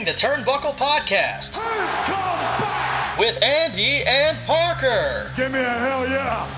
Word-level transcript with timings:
Hitting 0.00 0.14
the 0.14 0.18
Turnbuckle 0.18 0.72
Podcast 0.76 1.58
with 3.18 3.42
Andy 3.42 4.02
and 4.04 4.34
Parker. 4.46 5.30
Give 5.36 5.52
me 5.52 5.58
a 5.58 5.62
hell 5.62 6.08
yeah. 6.08 6.56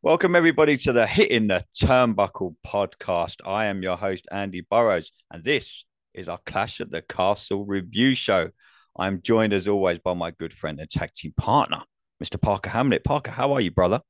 Welcome, 0.00 0.36
everybody, 0.36 0.76
to 0.76 0.92
the 0.92 1.08
Hitting 1.08 1.48
the 1.48 1.64
Turnbuckle 1.74 2.54
podcast. 2.64 3.36
I 3.44 3.64
am 3.64 3.82
your 3.82 3.96
host, 3.96 4.28
Andy 4.30 4.60
Burrows, 4.60 5.10
and 5.32 5.42
this 5.42 5.84
is 6.14 6.28
our 6.28 6.38
Clash 6.46 6.80
at 6.80 6.92
the 6.92 7.02
Castle 7.02 7.66
review 7.66 8.14
show. 8.14 8.50
I'm 8.98 9.22
joined, 9.22 9.52
as 9.52 9.68
always, 9.68 9.98
by 9.98 10.14
my 10.14 10.32
good 10.32 10.52
friend 10.52 10.80
and 10.80 10.90
tag 10.90 11.12
team 11.12 11.32
partner, 11.36 11.82
Mr. 12.22 12.40
Parker 12.40 12.70
Hamlet. 12.70 13.04
Parker, 13.04 13.30
how 13.30 13.52
are 13.52 13.60
you, 13.60 13.70
brother? 13.70 14.00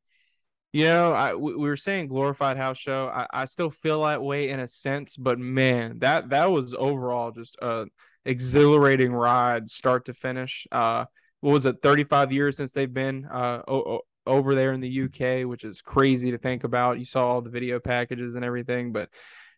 You 0.72 0.84
know, 0.86 1.12
I, 1.12 1.34
we 1.34 1.54
were 1.54 1.76
saying 1.76 2.08
glorified 2.08 2.56
house 2.56 2.78
show. 2.78 3.08
I, 3.08 3.26
I 3.32 3.44
still 3.46 3.70
feel 3.70 4.02
that 4.04 4.22
way 4.22 4.50
in 4.50 4.60
a 4.60 4.68
sense, 4.68 5.16
but 5.16 5.38
man, 5.38 5.98
that 6.00 6.28
that 6.30 6.50
was 6.50 6.74
overall 6.74 7.30
just 7.30 7.56
a 7.62 7.86
exhilarating 8.24 9.12
ride, 9.12 9.70
start 9.70 10.04
to 10.06 10.14
finish. 10.14 10.66
Uh, 10.70 11.06
what 11.40 11.52
was 11.52 11.66
it? 11.66 11.76
35 11.82 12.32
years 12.32 12.56
since 12.56 12.72
they've 12.72 12.92
been 12.92 13.24
uh, 13.26 13.62
o- 13.66 14.02
over 14.26 14.54
there 14.54 14.72
in 14.72 14.80
the 14.80 15.04
UK, 15.04 15.48
which 15.48 15.64
is 15.64 15.80
crazy 15.80 16.30
to 16.30 16.38
think 16.38 16.64
about. 16.64 16.98
You 16.98 17.06
saw 17.06 17.26
all 17.26 17.40
the 17.40 17.50
video 17.50 17.80
packages 17.80 18.34
and 18.34 18.44
everything, 18.44 18.92
but 18.92 19.08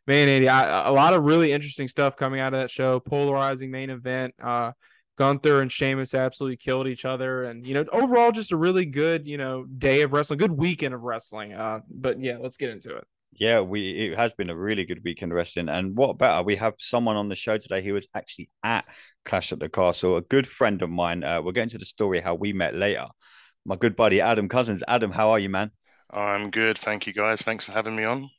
man, 0.07 0.29
Andy, 0.29 0.49
I, 0.49 0.89
a 0.89 0.93
lot 0.93 1.13
of 1.13 1.25
really 1.25 1.51
interesting 1.53 1.89
stuff 1.89 2.17
coming 2.17 2.41
out 2.41 2.55
of 2.55 2.61
that 2.61 2.71
show. 2.71 3.01
Polarizing 3.01 3.71
main 3.71 3.91
event. 3.91 4.35
Uh, 4.41 4.73
Gunther 5.21 5.61
and 5.61 5.71
Sheamus 5.71 6.15
absolutely 6.15 6.57
killed 6.57 6.87
each 6.87 7.05
other, 7.05 7.45
and 7.45 7.67
you 7.67 7.75
know, 7.75 7.85
overall, 7.93 8.33
just 8.33 8.53
a 8.53 8.57
really 8.57 8.87
good, 8.87 9.29
you 9.29 9.37
know, 9.37 9.65
day 9.65 10.01
of 10.01 10.15
wrestling, 10.15 10.39
good 10.39 10.51
weekend 10.51 10.95
of 10.95 11.03
wrestling. 11.03 11.53
Uh, 11.53 11.81
but 11.91 12.19
yeah, 12.19 12.39
let's 12.41 12.57
get 12.57 12.71
into 12.71 12.97
it. 12.97 13.05
Yeah, 13.35 13.61
we 13.61 13.91
it 13.91 14.17
has 14.17 14.33
been 14.33 14.49
a 14.49 14.57
really 14.57 14.87
good 14.87 15.05
weekend 15.05 15.31
of 15.31 15.37
wrestling, 15.37 15.69
and 15.69 15.95
what 15.95 16.17
better? 16.17 16.43
We 16.43 16.57
have 16.57 16.73
someone 16.79 17.17
on 17.17 17.29
the 17.29 17.35
show 17.35 17.59
today 17.59 17.83
who 17.83 17.93
was 17.93 18.09
actually 18.15 18.49
at 18.65 18.87
Clash 19.27 19.53
at 19.53 19.61
the 19.61 19.69
Castle, 19.69 20.17
a 20.17 20.23
good 20.23 20.49
friend 20.49 20.81
of 20.81 20.89
mine. 20.89 21.23
Uh, 21.23 21.43
we're 21.43 21.53
getting 21.53 21.69
to 21.69 21.79
the 21.79 21.85
story 21.85 22.23
how 22.23 22.35
we 22.35 22.55
met 22.55 22.75
later, 22.75 23.05
my 23.67 23.77
good 23.77 23.97
buddy 23.97 24.23
Adam 24.23 24.49
Cousins. 24.49 24.83
Adam, 24.89 25.11
how 25.13 25.33
are 25.33 25.39
you, 25.39 25.51
man? 25.51 25.71
I'm 26.09 26.51
good, 26.51 26.79
thank 26.79 27.07
you, 27.07 27.13
guys. 27.13 27.43
Thanks 27.43 27.65
for 27.65 27.73
having 27.73 27.95
me 27.95 28.05
on. 28.05 28.31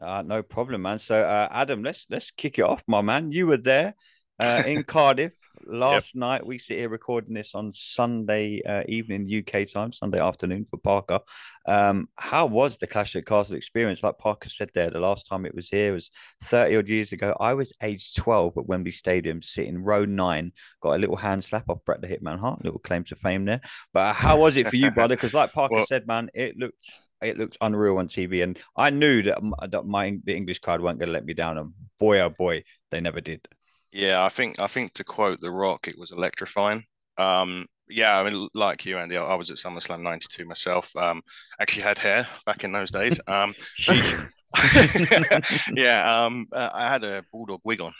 Uh, 0.00 0.22
no 0.24 0.44
problem, 0.44 0.82
man. 0.82 1.00
So, 1.00 1.20
uh, 1.20 1.48
Adam, 1.50 1.82
let's 1.82 2.06
let's 2.08 2.30
kick 2.30 2.60
it 2.60 2.62
off, 2.62 2.84
my 2.86 3.02
man. 3.02 3.32
You 3.32 3.48
were 3.48 3.56
there 3.56 3.96
uh, 4.38 4.62
in 4.64 4.84
Cardiff 4.84 5.34
last 5.66 6.14
yep. 6.14 6.20
night. 6.20 6.46
We 6.46 6.58
sit 6.58 6.78
here 6.78 6.88
recording 6.88 7.34
this 7.34 7.54
on 7.54 7.72
Sunday 7.72 8.62
uh, 8.62 8.84
evening 8.88 9.28
UK 9.28 9.68
time, 9.68 9.92
Sunday 9.92 10.20
afternoon 10.20 10.66
for 10.70 10.78
Parker. 10.78 11.20
Um, 11.66 12.08
how 12.16 12.46
was 12.46 12.78
the 12.78 12.86
Clash 12.86 13.16
at 13.16 13.26
Castle 13.26 13.56
experience? 13.56 14.02
Like 14.02 14.18
Parker 14.18 14.48
said 14.48 14.70
there, 14.74 14.90
the 14.90 15.00
last 15.00 15.26
time 15.26 15.46
it 15.46 15.54
was 15.54 15.68
here 15.68 15.92
was 15.92 16.10
30 16.44 16.76
odd 16.76 16.88
years 16.88 17.12
ago. 17.12 17.36
I 17.40 17.54
was 17.54 17.72
age 17.82 18.14
12 18.14 18.58
at 18.58 18.66
Wembley 18.66 18.92
Stadium, 18.92 19.42
sitting 19.42 19.82
row 19.82 20.04
nine, 20.04 20.52
got 20.80 20.94
a 20.94 20.98
little 20.98 21.16
hand 21.16 21.44
slap 21.44 21.68
off 21.68 21.84
Bret 21.84 22.00
the 22.00 22.08
Hitman 22.08 22.38
Hart, 22.38 22.64
little 22.64 22.80
claim 22.80 23.04
to 23.04 23.16
fame 23.16 23.44
there. 23.44 23.60
But 23.92 24.14
how 24.14 24.38
was 24.38 24.56
it 24.56 24.68
for 24.68 24.76
you, 24.76 24.90
brother? 24.90 25.16
Because 25.16 25.34
like 25.34 25.52
Parker 25.52 25.76
well, 25.76 25.86
said, 25.86 26.06
man, 26.06 26.30
it 26.34 26.56
looked 26.56 26.84
it 27.20 27.36
looked 27.36 27.56
unreal 27.60 27.98
on 27.98 28.06
TV, 28.06 28.42
and 28.42 28.58
I 28.76 28.90
knew 28.90 29.22
that, 29.22 29.38
that 29.70 29.86
my 29.86 30.18
the 30.24 30.36
English 30.36 30.60
crowd 30.60 30.80
weren't 30.80 30.98
going 30.98 31.08
to 31.08 31.12
let 31.12 31.24
me 31.24 31.34
down, 31.34 31.58
and 31.58 31.72
boy 31.98 32.20
oh 32.20 32.30
boy, 32.30 32.62
they 32.90 33.00
never 33.00 33.20
did. 33.20 33.46
Yeah, 33.92 34.24
I 34.24 34.28
think 34.28 34.60
I 34.60 34.66
think 34.66 34.92
to 34.94 35.04
quote 35.04 35.40
The 35.40 35.50
Rock, 35.50 35.88
it 35.88 35.98
was 35.98 36.10
electrifying. 36.10 36.84
Um, 37.16 37.66
yeah, 37.88 38.18
I 38.18 38.28
mean, 38.28 38.48
like 38.54 38.84
you, 38.84 38.98
Andy, 38.98 39.16
I 39.16 39.34
was 39.34 39.50
at 39.50 39.56
SummerSlam 39.56 40.02
'92 40.02 40.44
myself. 40.44 40.94
Um, 40.96 41.22
actually 41.60 41.82
had 41.82 41.98
hair 41.98 42.28
back 42.44 42.64
in 42.64 42.72
those 42.72 42.90
days. 42.90 43.18
Um, 43.26 43.54
yeah, 45.74 46.24
um, 46.24 46.46
uh, 46.52 46.70
I 46.72 46.88
had 46.88 47.04
a 47.04 47.24
bulldog 47.32 47.60
wig 47.64 47.80
on, 47.80 47.92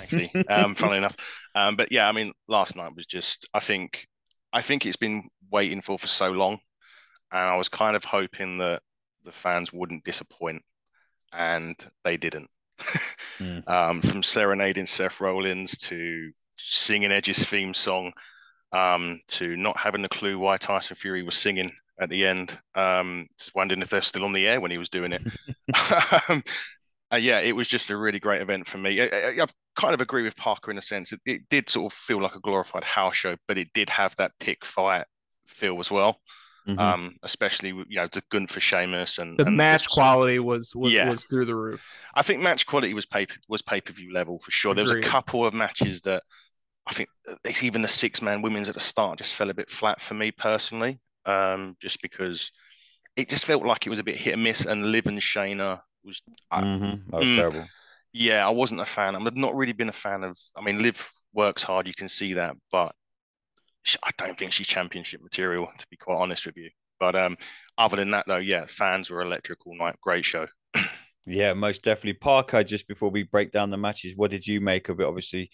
actually. 0.00 0.30
Um, 0.48 0.74
funnily 0.76 0.98
enough, 0.98 1.16
um, 1.54 1.76
but 1.76 1.90
yeah, 1.92 2.08
I 2.08 2.12
mean, 2.12 2.32
last 2.48 2.76
night 2.76 2.94
was 2.94 3.06
just. 3.06 3.48
I 3.52 3.60
think, 3.60 4.06
I 4.52 4.62
think 4.62 4.86
it's 4.86 4.96
been 4.96 5.28
waiting 5.50 5.80
for 5.80 5.98
for 5.98 6.06
so 6.08 6.30
long, 6.30 6.58
and 7.32 7.40
I 7.40 7.56
was 7.56 7.68
kind 7.68 7.96
of 7.96 8.04
hoping 8.04 8.58
that 8.58 8.82
the 9.24 9.32
fans 9.32 9.72
wouldn't 9.72 10.04
disappoint, 10.04 10.62
and 11.32 11.74
they 12.04 12.16
didn't 12.16 12.50
mm. 12.78 13.68
um, 13.68 14.00
from 14.00 14.22
serenading 14.22 14.86
Seth 14.86 15.20
Rollins 15.20 15.78
to 15.78 16.32
singing 16.56 17.12
Edge's 17.12 17.44
theme 17.44 17.74
song 17.74 18.12
um, 18.72 19.20
to 19.28 19.56
not 19.56 19.76
having 19.76 20.04
a 20.04 20.08
clue 20.08 20.38
why 20.38 20.56
Tyson 20.56 20.96
Fury 20.96 21.22
was 21.22 21.36
singing 21.36 21.72
at 22.00 22.10
the 22.10 22.26
end. 22.26 22.58
Um, 22.74 23.28
just 23.38 23.54
wondering 23.54 23.82
if 23.82 23.90
they're 23.90 24.02
still 24.02 24.24
on 24.24 24.32
the 24.32 24.46
air 24.46 24.60
when 24.60 24.70
he 24.70 24.78
was 24.78 24.90
doing 24.90 25.12
it. 25.12 25.22
um, 26.28 26.42
uh, 27.12 27.16
yeah, 27.16 27.38
it 27.40 27.54
was 27.54 27.68
just 27.68 27.90
a 27.90 27.96
really 27.96 28.18
great 28.18 28.42
event 28.42 28.66
for 28.66 28.78
me. 28.78 29.00
I, 29.00 29.04
I, 29.04 29.42
I 29.42 29.46
kind 29.76 29.94
of 29.94 30.00
agree 30.00 30.22
with 30.22 30.36
Parker 30.36 30.70
in 30.70 30.78
a 30.78 30.82
sense. 30.82 31.12
It, 31.12 31.20
it, 31.24 31.42
did 31.48 31.70
sort 31.70 31.92
of 31.92 31.96
feel 31.96 32.20
like 32.20 32.34
a 32.34 32.40
glorified 32.40 32.84
house 32.84 33.14
show, 33.14 33.36
but 33.46 33.58
it 33.58 33.72
did 33.72 33.90
have 33.90 34.16
that 34.16 34.32
pick 34.40 34.64
fight 34.64 35.04
feel 35.46 35.78
as 35.78 35.90
well. 35.90 36.20
Mm-hmm. 36.66 36.78
Um, 36.78 37.16
especially 37.22 37.68
you 37.68 37.96
know 37.96 38.08
the 38.10 38.22
Gunther 38.30 38.58
Sheamus 38.58 39.18
and 39.18 39.38
the 39.38 39.44
and 39.44 39.56
match 39.56 39.86
quality 39.86 40.38
was 40.38 40.74
was, 40.74 40.92
yeah. 40.92 41.10
was 41.10 41.26
through 41.26 41.44
the 41.44 41.54
roof. 41.54 41.86
I 42.14 42.22
think 42.22 42.40
match 42.40 42.66
quality 42.66 42.94
was 42.94 43.04
pay 43.04 43.26
was 43.48 43.60
pay 43.60 43.82
per 43.82 43.92
view 43.92 44.14
level 44.14 44.38
for 44.38 44.50
sure. 44.50 44.72
Agreed. 44.72 44.86
There 44.86 44.96
was 44.96 45.06
a 45.06 45.08
couple 45.08 45.44
of 45.44 45.52
matches 45.52 46.00
that 46.02 46.22
I 46.86 46.94
think 46.94 47.10
even 47.62 47.82
the 47.82 47.88
six 47.88 48.22
man 48.22 48.40
women's 48.40 48.70
at 48.70 48.74
the 48.74 48.80
start 48.80 49.18
just 49.18 49.34
fell 49.34 49.50
a 49.50 49.54
bit 49.54 49.68
flat 49.68 50.00
for 50.00 50.14
me 50.14 50.30
personally, 50.30 51.00
um, 51.26 51.76
just 51.80 52.00
because 52.00 52.50
it 53.16 53.28
just 53.28 53.44
felt 53.44 53.64
like 53.64 53.86
it 53.86 53.90
was 53.90 53.98
a 53.98 54.04
bit 54.04 54.16
hit 54.16 54.32
and 54.32 54.42
miss. 54.42 54.64
And 54.64 54.90
Liv 54.90 55.06
and 55.06 55.18
Shayna 55.18 55.80
was 56.02 56.22
mm-hmm. 56.50 57.10
that 57.10 57.20
was 57.20 57.28
mm, 57.28 57.36
terrible. 57.36 57.64
Yeah, 58.12 58.46
I 58.46 58.50
wasn't 58.50 58.80
a 58.80 58.86
fan. 58.86 59.16
I've 59.16 59.36
not 59.36 59.54
really 59.54 59.72
been 59.72 59.88
a 59.88 59.92
fan 59.92 60.24
of. 60.24 60.38
I 60.56 60.62
mean, 60.62 60.80
Liv 60.80 61.10
works 61.34 61.62
hard, 61.62 61.86
you 61.86 61.94
can 61.94 62.08
see 62.08 62.34
that, 62.34 62.56
but 62.70 62.94
I 64.02 64.10
don't 64.16 64.36
think 64.36 64.52
she's 64.52 64.66
championship 64.66 65.22
material, 65.22 65.70
to 65.78 65.86
be 65.90 65.96
quite 65.96 66.16
honest 66.16 66.46
with 66.46 66.56
you. 66.56 66.70
But 67.00 67.16
um, 67.16 67.36
other 67.76 67.96
than 67.96 68.10
that, 68.12 68.24
though, 68.26 68.36
yeah, 68.36 68.66
fans 68.66 69.10
were 69.10 69.20
electrical 69.20 69.74
night. 69.76 69.96
Great 70.00 70.24
show. 70.24 70.46
yeah, 71.26 71.52
most 71.52 71.82
definitely. 71.82 72.14
Parker, 72.14 72.64
just 72.64 72.88
before 72.88 73.10
we 73.10 73.24
break 73.24 73.52
down 73.52 73.70
the 73.70 73.76
matches, 73.76 74.16
what 74.16 74.30
did 74.30 74.46
you 74.46 74.60
make 74.60 74.88
of 74.88 75.00
it? 75.00 75.06
Obviously, 75.06 75.50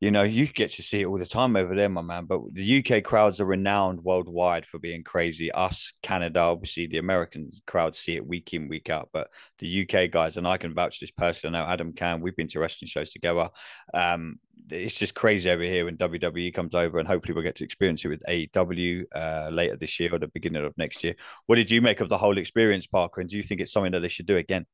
you 0.00 0.10
know, 0.10 0.22
you 0.22 0.46
get 0.46 0.70
to 0.72 0.82
see 0.82 1.00
it 1.00 1.06
all 1.06 1.18
the 1.18 1.26
time 1.26 1.56
over 1.56 1.74
there, 1.74 1.88
my 1.88 2.02
man. 2.02 2.26
But 2.26 2.40
the 2.52 2.84
UK 2.84 3.02
crowds 3.02 3.40
are 3.40 3.46
renowned 3.46 4.02
worldwide 4.02 4.66
for 4.66 4.78
being 4.78 5.02
crazy. 5.02 5.50
Us, 5.52 5.92
Canada, 6.02 6.40
obviously, 6.40 6.86
the 6.86 6.98
American 6.98 7.50
crowds 7.66 7.98
see 7.98 8.16
it 8.16 8.26
week 8.26 8.52
in, 8.52 8.68
week 8.68 8.90
out. 8.90 9.08
But 9.12 9.28
the 9.60 9.82
UK 9.82 10.10
guys, 10.10 10.36
and 10.36 10.46
I 10.46 10.58
can 10.58 10.74
vouch 10.74 11.00
this 11.00 11.10
personally. 11.10 11.52
Now, 11.52 11.70
Adam 11.70 11.92
can. 11.92 12.20
We've 12.20 12.36
been 12.36 12.48
to 12.48 12.60
wrestling 12.60 12.88
shows 12.88 13.10
together. 13.10 13.48
Um, 13.94 14.40
it's 14.68 14.98
just 14.98 15.14
crazy 15.14 15.48
over 15.50 15.62
here 15.62 15.84
when 15.84 15.96
WWE 15.96 16.52
comes 16.52 16.74
over, 16.74 16.98
and 16.98 17.08
hopefully 17.08 17.34
we'll 17.34 17.44
get 17.44 17.54
to 17.56 17.64
experience 17.64 18.04
it 18.04 18.08
with 18.08 18.22
AEW 18.28 19.04
uh, 19.14 19.48
later 19.52 19.76
this 19.76 19.98
year 20.00 20.14
or 20.14 20.18
the 20.18 20.28
beginning 20.28 20.64
of 20.64 20.76
next 20.76 21.04
year. 21.04 21.14
What 21.46 21.56
did 21.56 21.70
you 21.70 21.80
make 21.80 22.00
of 22.00 22.08
the 22.08 22.18
whole 22.18 22.38
experience, 22.38 22.86
Parker? 22.86 23.20
And 23.20 23.30
do 23.30 23.36
you 23.36 23.42
think 23.42 23.60
it's 23.60 23.72
something 23.72 23.92
that 23.92 24.00
they 24.00 24.08
should 24.08 24.26
do 24.26 24.36
again? 24.36 24.66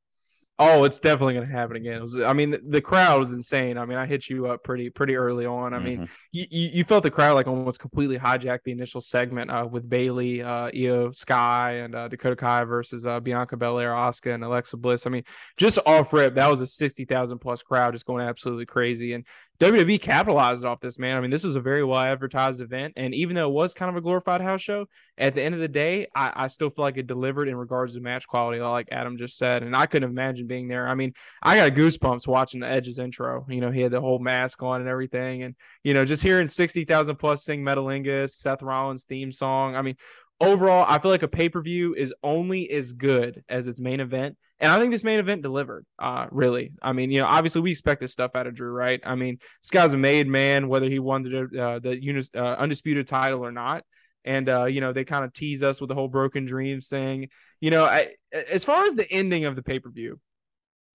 Oh, 0.63 0.85
it's 0.85 0.99
definitely 0.99 1.33
going 1.33 1.47
to 1.47 1.53
happen 1.53 1.77
again. 1.77 2.03
Was, 2.03 2.21
I 2.21 2.35
mean, 2.35 2.51
the, 2.51 2.59
the, 2.59 2.83
crowd 2.83 3.19
was 3.19 3.33
insane. 3.33 3.79
I 3.79 3.87
mean, 3.87 3.97
I 3.97 4.05
hit 4.05 4.29
you 4.29 4.49
up 4.49 4.63
pretty 4.63 4.91
pretty 4.91 5.17
early 5.17 5.47
on. 5.47 5.73
I 5.73 5.79
mm-hmm. 5.79 5.87
mean, 5.87 6.09
you, 6.33 6.45
you 6.51 6.85
felt 6.85 7.03
the 7.03 7.11
crowd 7.11 7.33
like 7.33 7.47
almost 7.47 7.81
completely 7.81 8.19
hijacked 8.19 8.65
the 8.65 8.73
initial 8.73 9.01
segment 9.01 9.51
uh, 9.51 9.67
with 9.71 9.89
Bayley, 9.89 10.43
uh, 10.43 10.71
Iyo 10.71 11.17
Sky, 11.17 11.77
and 11.77 11.95
uh, 11.95 12.09
Dakota 12.09 12.37
Kai 12.37 12.65
versus 12.65 13.07
uh, 13.07 13.21
Bianca 13.21 13.57
Belair, 13.57 13.93
Asuka, 13.93 14.35
and 14.35 14.45
Alexa 14.45 14.77
Bliss. 14.77 15.07
I 15.07 15.11
mean, 15.11 15.25
just 15.57 15.79
off 15.87 16.13
rip, 16.13 16.35
that 16.35 16.49
was 16.49 16.61
a 16.61 16.67
sixty 16.67 17.07
thousand 17.07 17.39
plus 17.39 17.63
crowd, 17.63 17.95
just 17.95 18.05
going 18.05 18.23
absolutely 18.23 18.67
crazy. 18.67 19.15
And 19.15 19.25
WWE 19.61 20.01
capitalized 20.01 20.65
off 20.65 20.81
this, 20.81 20.99
man. 20.99 21.19
I 21.19 21.21
mean, 21.21 21.31
this 21.31 21.45
was 21.45 21.55
a 21.55 21.61
very 21.61 21.85
well 21.85 22.01
advertised 22.01 22.63
event. 22.63 22.95
And 22.97 23.15
even 23.15 23.37
though 23.37 23.49
it 23.49 23.53
was 23.53 23.75
kind 23.75 23.91
of 23.91 23.97
a 23.97 24.01
glorified 24.01 24.41
house 24.41 24.63
show, 24.63 24.87
at 25.19 25.35
the 25.35 25.43
end 25.43 25.55
of 25.55 25.61
the 25.61 25.69
day, 25.69 26.07
I, 26.15 26.33
I, 26.35 26.47
still 26.47 26.71
feel 26.71 26.83
like 26.83 26.97
it 26.97 27.07
delivered 27.07 27.47
in 27.47 27.57
regards 27.57 27.93
to 27.93 28.01
match 28.01 28.27
quality, 28.27 28.59
like 28.61 28.89
Adam 28.91 29.19
just 29.19 29.37
said. 29.37 29.63
And 29.63 29.77
I 29.77 29.85
couldn't 29.85 30.09
imagine 30.09 30.47
being 30.47 30.67
there. 30.67 30.89
I 30.89 30.95
mean, 30.95 31.13
I 31.43 31.57
got 31.57 31.73
goosebumps 31.73 32.27
watching 32.27 32.61
the 32.61 32.69
Edge's 32.69 32.99
intro. 32.99 33.45
You 33.51 33.61
know, 33.61 33.71
he 33.71 33.83
had 33.83 33.93
the 33.93 34.01
whole 34.01 34.19
mask 34.19 34.63
on 34.63 34.81
and 34.81 34.89
everything. 34.89 35.43
And, 35.43 35.55
you 35.85 35.93
know, 35.93 36.07
just 36.07 36.23
hearing 36.23 36.47
60,000 36.47 37.17
plus 37.17 37.45
sing 37.45 37.63
Metalingus, 37.63 38.31
Seth 38.31 38.63
Rollins' 38.63 39.05
theme 39.05 39.31
song. 39.31 39.77
I 39.77 39.83
mean, 39.83 39.97
overall, 40.41 40.85
I 40.89 40.99
feel 40.99 41.11
like 41.11 41.23
a 41.23 41.29
pay 41.29 41.49
per 41.49 41.61
view 41.61 41.95
is 41.95 42.15
only 42.23 42.71
as 42.71 42.93
good 42.93 43.45
as 43.49 43.67
its 43.67 43.81
main 43.81 44.01
event. 44.01 44.37
And 44.59 44.71
I 44.71 44.79
think 44.79 44.93
this 44.93 45.05
main 45.05 45.21
event 45.21 45.43
delivered, 45.43 45.87
uh, 45.99 46.27
really. 46.31 46.73
I 46.83 46.93
mean, 46.93 47.11
you 47.11 47.19
know, 47.21 47.27
obviously 47.27 47.63
we 47.63 47.71
expect 47.71 48.01
this 48.01 48.13
stuff 48.13 48.33
out 48.35 48.47
of 48.47 48.55
Drew, 48.55 48.71
right? 48.73 49.01
I 49.05 49.15
mean, 49.15 49.39
this 49.63 49.71
guy's 49.71 49.95
a 49.95 49.97
made 49.97 50.29
man, 50.29 50.69
whether 50.69 50.89
he 50.89 50.99
won 50.99 51.23
the 51.23 51.63
uh, 51.63 51.79
the 51.79 52.29
uh, 52.35 52.39
undisputed 52.39 53.07
title 53.07 53.45
or 53.45 53.53
not. 53.53 53.85
And 54.25 54.49
uh, 54.51 54.67
you 54.67 54.83
know, 54.83 54.93
they 54.93 55.05
kind 55.05 55.25
of 55.25 55.33
tease 55.33 55.63
us 55.63 55.81
with 55.81 55.89
the 55.89 55.95
whole 55.95 56.09
broken 56.09 56.45
dreams 56.45 56.89
thing. 56.89 57.29
You 57.61 57.71
know, 57.71 57.85
I, 57.85 58.09
as 58.33 58.65
far 58.65 58.85
as 58.85 58.95
the 58.95 59.11
ending 59.11 59.47
of 59.47 59.57
the 59.57 59.63
pay 59.63 59.79
per 59.79 59.91
view, 59.91 60.21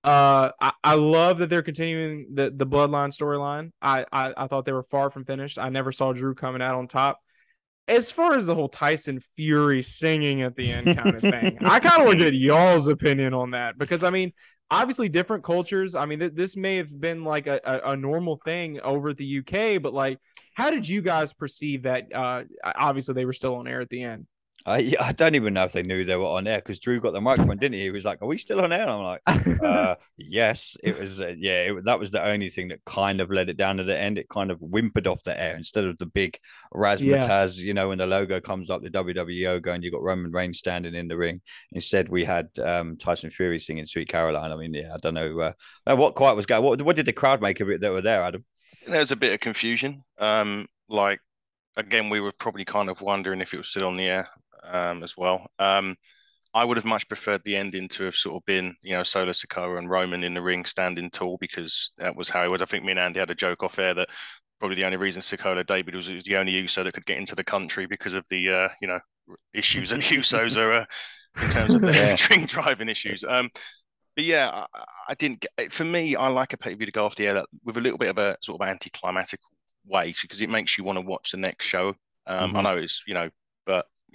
uh, 0.03 0.51
I, 0.61 0.73
I 0.83 0.93
love 0.93 1.39
that 1.39 1.49
they're 1.49 1.63
continuing 1.63 2.27
the 2.35 2.53
the 2.55 2.67
bloodline 2.67 3.17
storyline. 3.17 3.71
I, 3.81 4.05
I 4.11 4.31
I 4.37 4.47
thought 4.47 4.65
they 4.65 4.73
were 4.73 4.85
far 4.91 5.09
from 5.09 5.25
finished. 5.25 5.57
I 5.57 5.69
never 5.69 5.91
saw 5.91 6.13
Drew 6.13 6.35
coming 6.35 6.61
out 6.61 6.75
on 6.75 6.87
top. 6.87 7.19
As 7.87 8.11
far 8.11 8.35
as 8.35 8.45
the 8.45 8.55
whole 8.55 8.69
Tyson 8.69 9.19
Fury 9.35 9.81
singing 9.81 10.41
at 10.41 10.55
the 10.55 10.71
end 10.71 10.97
kind 10.97 11.15
of 11.15 11.21
thing, 11.21 11.57
I 11.61 11.79
kind 11.79 12.01
of 12.01 12.07
want 12.07 12.19
to 12.19 12.25
get 12.25 12.33
y'all's 12.33 12.87
opinion 12.87 13.33
on 13.33 13.51
that 13.51 13.77
because 13.77 14.03
I 14.03 14.09
mean, 14.09 14.33
obviously 14.71 15.09
different 15.09 15.43
cultures. 15.43 15.95
I 15.95 16.05
mean, 16.05 16.19
th- 16.19 16.33
this 16.33 16.57
may 16.57 16.77
have 16.77 16.99
been 16.99 17.23
like 17.23 17.47
a, 17.47 17.59
a, 17.63 17.91
a, 17.91 17.95
normal 17.95 18.39
thing 18.43 18.79
over 18.81 19.09
at 19.09 19.17
the 19.17 19.39
UK, 19.39 19.81
but 19.81 19.93
like, 19.93 20.19
how 20.55 20.71
did 20.71 20.87
you 20.87 21.01
guys 21.01 21.33
perceive 21.33 21.83
that? 21.83 22.13
Uh, 22.13 22.43
obviously, 22.63 23.13
they 23.13 23.25
were 23.25 23.33
still 23.33 23.55
on 23.55 23.67
air 23.67 23.81
at 23.81 23.89
the 23.89 24.03
end. 24.03 24.25
I 24.67 24.95
I 24.99 25.11
don't 25.11 25.35
even 25.35 25.53
know 25.53 25.63
if 25.63 25.73
they 25.73 25.83
knew 25.83 26.03
they 26.03 26.15
were 26.15 26.25
on 26.25 26.47
air 26.47 26.57
because 26.57 26.79
Drew 26.79 26.99
got 26.99 27.13
the 27.13 27.21
microphone, 27.21 27.57
didn't 27.57 27.75
he? 27.75 27.83
He 27.83 27.91
was 27.91 28.03
like, 28.03 28.21
"Are 28.21 28.27
we 28.27 28.37
still 28.37 28.61
on 28.61 28.73
air?" 28.73 28.81
And 28.81 28.89
I'm 28.89 29.03
like, 29.03 29.61
uh, 29.63 29.95
"Yes." 30.17 30.75
It 30.83 30.99
was, 30.99 31.21
uh, 31.21 31.35
yeah. 31.37 31.71
It, 31.71 31.85
that 31.85 31.99
was 31.99 32.09
the 32.09 32.23
only 32.23 32.49
thing 32.49 32.69
that 32.69 32.83
kind 32.83 33.21
of 33.21 33.29
let 33.29 33.47
it 33.49 33.57
down 33.57 33.77
to 33.77 33.83
the 33.83 33.97
end. 33.97 34.17
It 34.17 34.27
kind 34.27 34.49
of 34.49 34.59
whimpered 34.59 35.05
off 35.05 35.23
the 35.23 35.39
air 35.39 35.55
instead 35.55 35.83
of 35.83 35.99
the 35.99 36.07
big 36.07 36.39
razzmatazz. 36.73 37.57
Yeah. 37.57 37.65
You 37.65 37.73
know, 37.75 37.89
when 37.89 37.99
the 37.99 38.07
logo 38.07 38.39
comes 38.39 38.71
up, 38.71 38.81
the 38.81 38.89
WWE 38.89 39.45
logo, 39.45 39.71
and 39.71 39.83
you 39.83 39.91
got 39.91 40.01
Roman 40.01 40.31
Reigns 40.31 40.57
standing 40.57 40.95
in 40.95 41.07
the 41.07 41.17
ring. 41.17 41.41
Instead, 41.71 42.09
we 42.09 42.25
had 42.25 42.49
um, 42.57 42.97
Tyson 42.97 43.29
Fury 43.29 43.59
singing 43.59 43.85
"Sweet 43.85 44.09
Caroline." 44.09 44.51
I 44.51 44.55
mean, 44.55 44.73
yeah, 44.73 44.95
I 44.95 44.97
don't 44.97 45.13
know 45.13 45.39
uh, 45.85 45.95
what 45.95 46.15
quite 46.15 46.33
was 46.33 46.47
going. 46.47 46.63
What 46.63 46.81
what 46.81 46.95
did 46.95 47.05
the 47.05 47.13
crowd 47.13 47.39
make 47.39 47.59
of 47.59 47.69
it 47.69 47.81
that 47.81 47.91
were 47.91 48.01
there, 48.01 48.23
Adam? 48.23 48.43
There 48.87 48.99
was 48.99 49.11
a 49.11 49.15
bit 49.15 49.33
of 49.33 49.39
confusion. 49.39 50.03
Um, 50.17 50.67
like 50.89 51.19
again, 51.77 52.09
we 52.09 52.19
were 52.19 52.31
probably 52.31 52.65
kind 52.65 52.89
of 52.89 53.01
wondering 53.01 53.41
if 53.41 53.53
it 53.53 53.57
was 53.57 53.67
still 53.67 53.87
on 53.87 53.97
the 53.97 54.07
air 54.07 54.27
um, 54.67 55.03
as 55.03 55.15
well. 55.17 55.45
Um, 55.59 55.95
I 56.53 56.63
would 56.63 56.77
have 56.77 56.85
much 56.85 57.07
preferred 57.09 57.41
the 57.43 57.57
ending 57.57 57.89
to 57.89 58.05
have 58.05 58.15
sort 58.15 58.37
of 58.37 58.45
been, 58.45 58.75
you 58.81 58.93
know, 58.93 59.03
Solo 59.03 59.31
Sikoa 59.31 59.77
and 59.77 59.89
Roman 59.89 60.23
in 60.23 60.33
the 60.33 60.41
ring 60.41 60.63
standing 60.63 61.09
tall 61.09 61.37
because 61.39 61.91
that 61.97 62.15
was 62.15 62.29
how 62.29 62.45
it 62.45 62.47
was. 62.47 62.61
I 62.61 62.65
think 62.65 62.85
me 62.85 62.91
and 62.91 62.99
Andy 62.99 63.19
had 63.19 63.29
a 63.29 63.35
joke 63.35 63.61
off 63.61 63.77
air 63.77 63.93
that 63.93 64.07
probably 64.59 64.75
the 64.75 64.85
only 64.85 64.97
reason 64.97 65.21
Sikoa 65.21 65.65
David 65.65 65.95
was, 65.95 66.09
was 66.09 66.23
the 66.23 66.37
only 66.37 66.53
Uso 66.53 66.83
that 66.83 66.93
could 66.93 67.05
get 67.05 67.17
into 67.17 67.35
the 67.35 67.43
country 67.43 67.85
because 67.87 68.13
of 68.13 68.25
the, 68.29 68.49
uh, 68.49 68.69
you 68.81 68.87
know, 68.87 68.99
issues 69.53 69.89
that 69.89 69.99
Usos 70.01 70.55
are 70.55 70.71
uh, 70.71 70.85
in 71.43 71.49
terms 71.49 71.73
of 71.73 71.81
their 71.81 72.15
drink 72.17 72.49
driving 72.49 72.87
issues. 72.87 73.25
Um, 73.27 73.49
but 74.15 74.23
yeah, 74.23 74.49
I, 74.53 74.83
I, 75.09 75.13
didn't. 75.15 75.41
Get, 75.57 75.73
for 75.73 75.83
me, 75.83 76.15
I 76.15 76.29
like 76.29 76.53
a 76.53 76.57
pay 76.57 76.71
per 76.71 76.77
view 76.77 76.85
to 76.85 76.91
go 76.91 77.05
off 77.05 77.15
the 77.15 77.27
air 77.27 77.43
with 77.65 77.75
a 77.75 77.81
little 77.81 77.97
bit 77.97 78.09
of 78.09 78.17
a 78.17 78.37
sort 78.41 78.61
of 78.61 78.67
anticlimactic 78.67 79.41
way 79.85 80.15
because 80.21 80.39
it 80.39 80.49
makes 80.49 80.77
you 80.77 80.85
want 80.85 80.97
to 80.97 81.05
watch 81.05 81.31
the 81.31 81.37
next 81.37 81.65
show. 81.65 81.89
Um, 82.27 82.49
mm-hmm. 82.49 82.57
I 82.57 82.61
know 82.61 82.77
it's 82.77 83.03
you 83.07 83.13
know, 83.13 83.29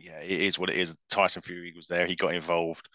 yeah, 0.00 0.20
it 0.20 0.40
is 0.40 0.58
what 0.58 0.70
it 0.70 0.76
is. 0.76 0.96
Tyson 1.08 1.42
Fury 1.42 1.72
was 1.74 1.88
there. 1.88 2.06
He 2.06 2.16
got 2.16 2.34
involved, 2.34 2.88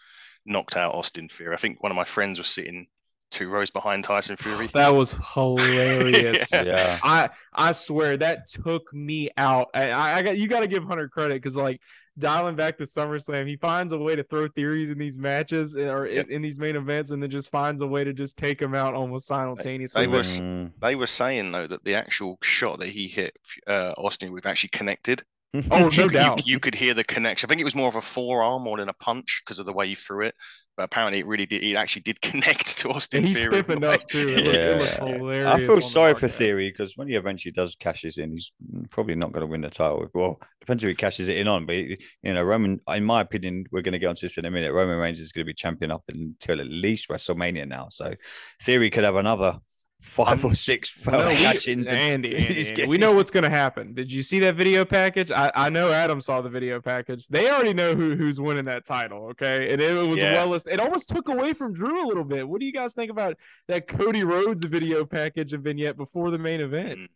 knocked 0.44 0.76
out 0.76 0.94
Austin 0.94 1.28
Theory. 1.28 1.54
I 1.54 1.58
think 1.58 1.82
one 1.82 1.92
of 1.92 1.96
my 1.96 2.04
friends 2.04 2.38
was 2.38 2.48
sitting 2.48 2.86
two 3.30 3.48
rows 3.48 3.70
behind 3.70 4.04
Tyson 4.04 4.36
Fury. 4.36 4.68
That 4.72 4.94
was 4.94 5.14
hilarious. 5.34 6.48
yeah. 6.52 6.62
yeah. 6.62 6.98
I 7.02 7.30
I 7.52 7.72
swear 7.72 8.16
that 8.18 8.48
took 8.48 8.92
me 8.92 9.30
out. 9.36 9.68
I, 9.74 10.18
I 10.18 10.22
got 10.22 10.38
you 10.38 10.48
got 10.48 10.60
to 10.60 10.68
give 10.68 10.84
Hunter 10.84 11.08
credit 11.08 11.42
because 11.42 11.56
like 11.56 11.80
dialing 12.18 12.56
back 12.56 12.78
to 12.78 12.84
SummerSlam, 12.84 13.46
he 13.46 13.56
finds 13.56 13.92
a 13.92 13.98
way 13.98 14.16
to 14.16 14.24
throw 14.24 14.48
theories 14.48 14.90
in 14.90 14.98
these 14.98 15.18
matches 15.18 15.76
or 15.76 16.06
yep. 16.06 16.26
in, 16.26 16.36
in, 16.36 16.42
these 16.42 16.58
main 16.58 16.76
events, 16.76 17.10
and 17.10 17.22
then 17.22 17.30
just 17.30 17.50
finds 17.50 17.82
a 17.82 17.86
way 17.86 18.04
to 18.04 18.12
just 18.12 18.36
take 18.36 18.60
him 18.60 18.74
out 18.74 18.94
almost 18.94 19.26
simultaneously. 19.26 20.02
They, 20.02 20.06
were 20.06 20.20
mm. 20.20 20.70
they 20.80 20.94
were 20.94 21.06
saying 21.06 21.52
though 21.52 21.66
that 21.66 21.84
the 21.84 21.94
actual 21.94 22.38
shot 22.42 22.78
that 22.78 22.88
he 22.88 23.08
hit 23.08 23.36
uh, 23.66 23.92
Austin 23.96 24.32
with 24.32 24.46
actually 24.46 24.70
connected. 24.70 25.22
Oh, 25.70 25.88
no 25.88 26.08
doubt. 26.08 26.46
You, 26.46 26.54
you, 26.54 26.60
could 26.60 26.74
hear 26.74 26.92
the 26.92 27.04
connection. 27.04 27.46
I 27.46 27.48
think 27.48 27.60
it 27.60 27.64
was 27.64 27.74
more 27.74 27.88
of 27.88 27.96
a 27.96 28.02
forearm 28.02 28.62
more 28.62 28.76
than 28.76 28.88
a 28.88 28.94
punch 28.94 29.42
because 29.44 29.58
of 29.58 29.66
the 29.66 29.72
way 29.72 29.88
he 29.88 29.94
threw 29.94 30.26
it. 30.26 30.34
But 30.76 30.84
apparently, 30.84 31.20
it 31.20 31.26
really 31.26 31.46
did. 31.46 31.62
It 31.62 31.76
actually 31.76 32.02
did 32.02 32.20
connect 32.22 32.78
to 32.78 32.90
Austin. 32.90 33.18
And 33.18 33.28
he's 33.28 33.38
Theory 33.38 33.62
stepping 33.62 33.82
up 33.82 34.06
too. 34.06 34.26
It 34.28 34.44
yeah. 34.44 34.76
looked, 34.76 34.92
it 34.92 35.18
hilarious. 35.18 35.46
I 35.46 35.58
feel 35.58 35.80
sorry 35.80 36.14
for 36.14 36.28
Theory 36.28 36.70
because 36.70 36.96
when 36.96 37.08
he 37.08 37.14
eventually 37.14 37.52
does 37.52 37.74
cashes 37.76 38.18
in, 38.18 38.32
he's 38.32 38.52
probably 38.90 39.14
not 39.14 39.32
going 39.32 39.40
to 39.40 39.46
win 39.46 39.62
the 39.62 39.70
title. 39.70 40.06
Well, 40.12 40.38
depends 40.60 40.82
who 40.82 40.90
he 40.90 40.94
cashes 40.94 41.28
it 41.28 41.38
in 41.38 41.48
on. 41.48 41.64
But 41.64 41.76
you 41.76 41.96
know, 42.22 42.42
Roman, 42.42 42.80
in 42.88 43.04
my 43.04 43.22
opinion, 43.22 43.64
we're 43.72 43.82
going 43.82 43.92
to 43.92 43.98
get 43.98 44.08
onto 44.08 44.26
this 44.26 44.36
in 44.36 44.44
a 44.44 44.50
minute. 44.50 44.72
Roman 44.72 44.98
Reigns 44.98 45.20
is 45.20 45.32
going 45.32 45.44
to 45.44 45.50
be 45.50 45.54
champion 45.54 45.90
up 45.90 46.02
until 46.08 46.60
at 46.60 46.68
least 46.68 47.08
WrestleMania 47.08 47.66
now. 47.66 47.88
So 47.90 48.14
Theory 48.62 48.90
could 48.90 49.04
have 49.04 49.16
another 49.16 49.58
five 50.06 50.44
or 50.44 50.54
six 50.54 51.04
no, 51.06 51.18
Andy, 51.18 51.90
Andy, 51.90 52.36
Andy. 52.36 52.86
we 52.86 52.96
know 52.96 53.12
what's 53.12 53.30
going 53.30 53.44
to 53.44 53.50
happen. 53.50 53.92
Did 53.92 54.10
you 54.10 54.22
see 54.22 54.38
that 54.40 54.54
video 54.54 54.84
package? 54.84 55.30
I, 55.30 55.50
I 55.54 55.68
know 55.68 55.92
Adam 55.92 56.20
saw 56.20 56.40
the 56.40 56.48
video 56.48 56.80
package. 56.80 57.26
They 57.28 57.50
already 57.50 57.74
know 57.74 57.94
who 57.94 58.14
who's 58.14 58.40
winning 58.40 58.64
that 58.66 58.86
title. 58.86 59.26
Okay, 59.30 59.72
and 59.72 59.82
it, 59.82 59.94
was 59.94 60.18
yeah. 60.18 60.44
well. 60.44 60.54
It 60.54 60.80
almost 60.80 61.08
took 61.08 61.28
away 61.28 61.52
from 61.52 61.74
Drew 61.74 62.04
a 62.04 62.06
little 62.06 62.24
bit. 62.24 62.48
What 62.48 62.60
do 62.60 62.66
you 62.66 62.72
guys 62.72 62.94
think 62.94 63.10
about 63.10 63.36
that 63.68 63.88
Cody 63.88 64.24
Rhodes 64.24 64.64
video 64.64 65.04
package 65.04 65.52
and 65.52 65.62
vignette 65.62 65.96
before 65.96 66.30
the 66.30 66.38
main 66.38 66.60
event? 66.60 66.98
Mm. 67.00 67.08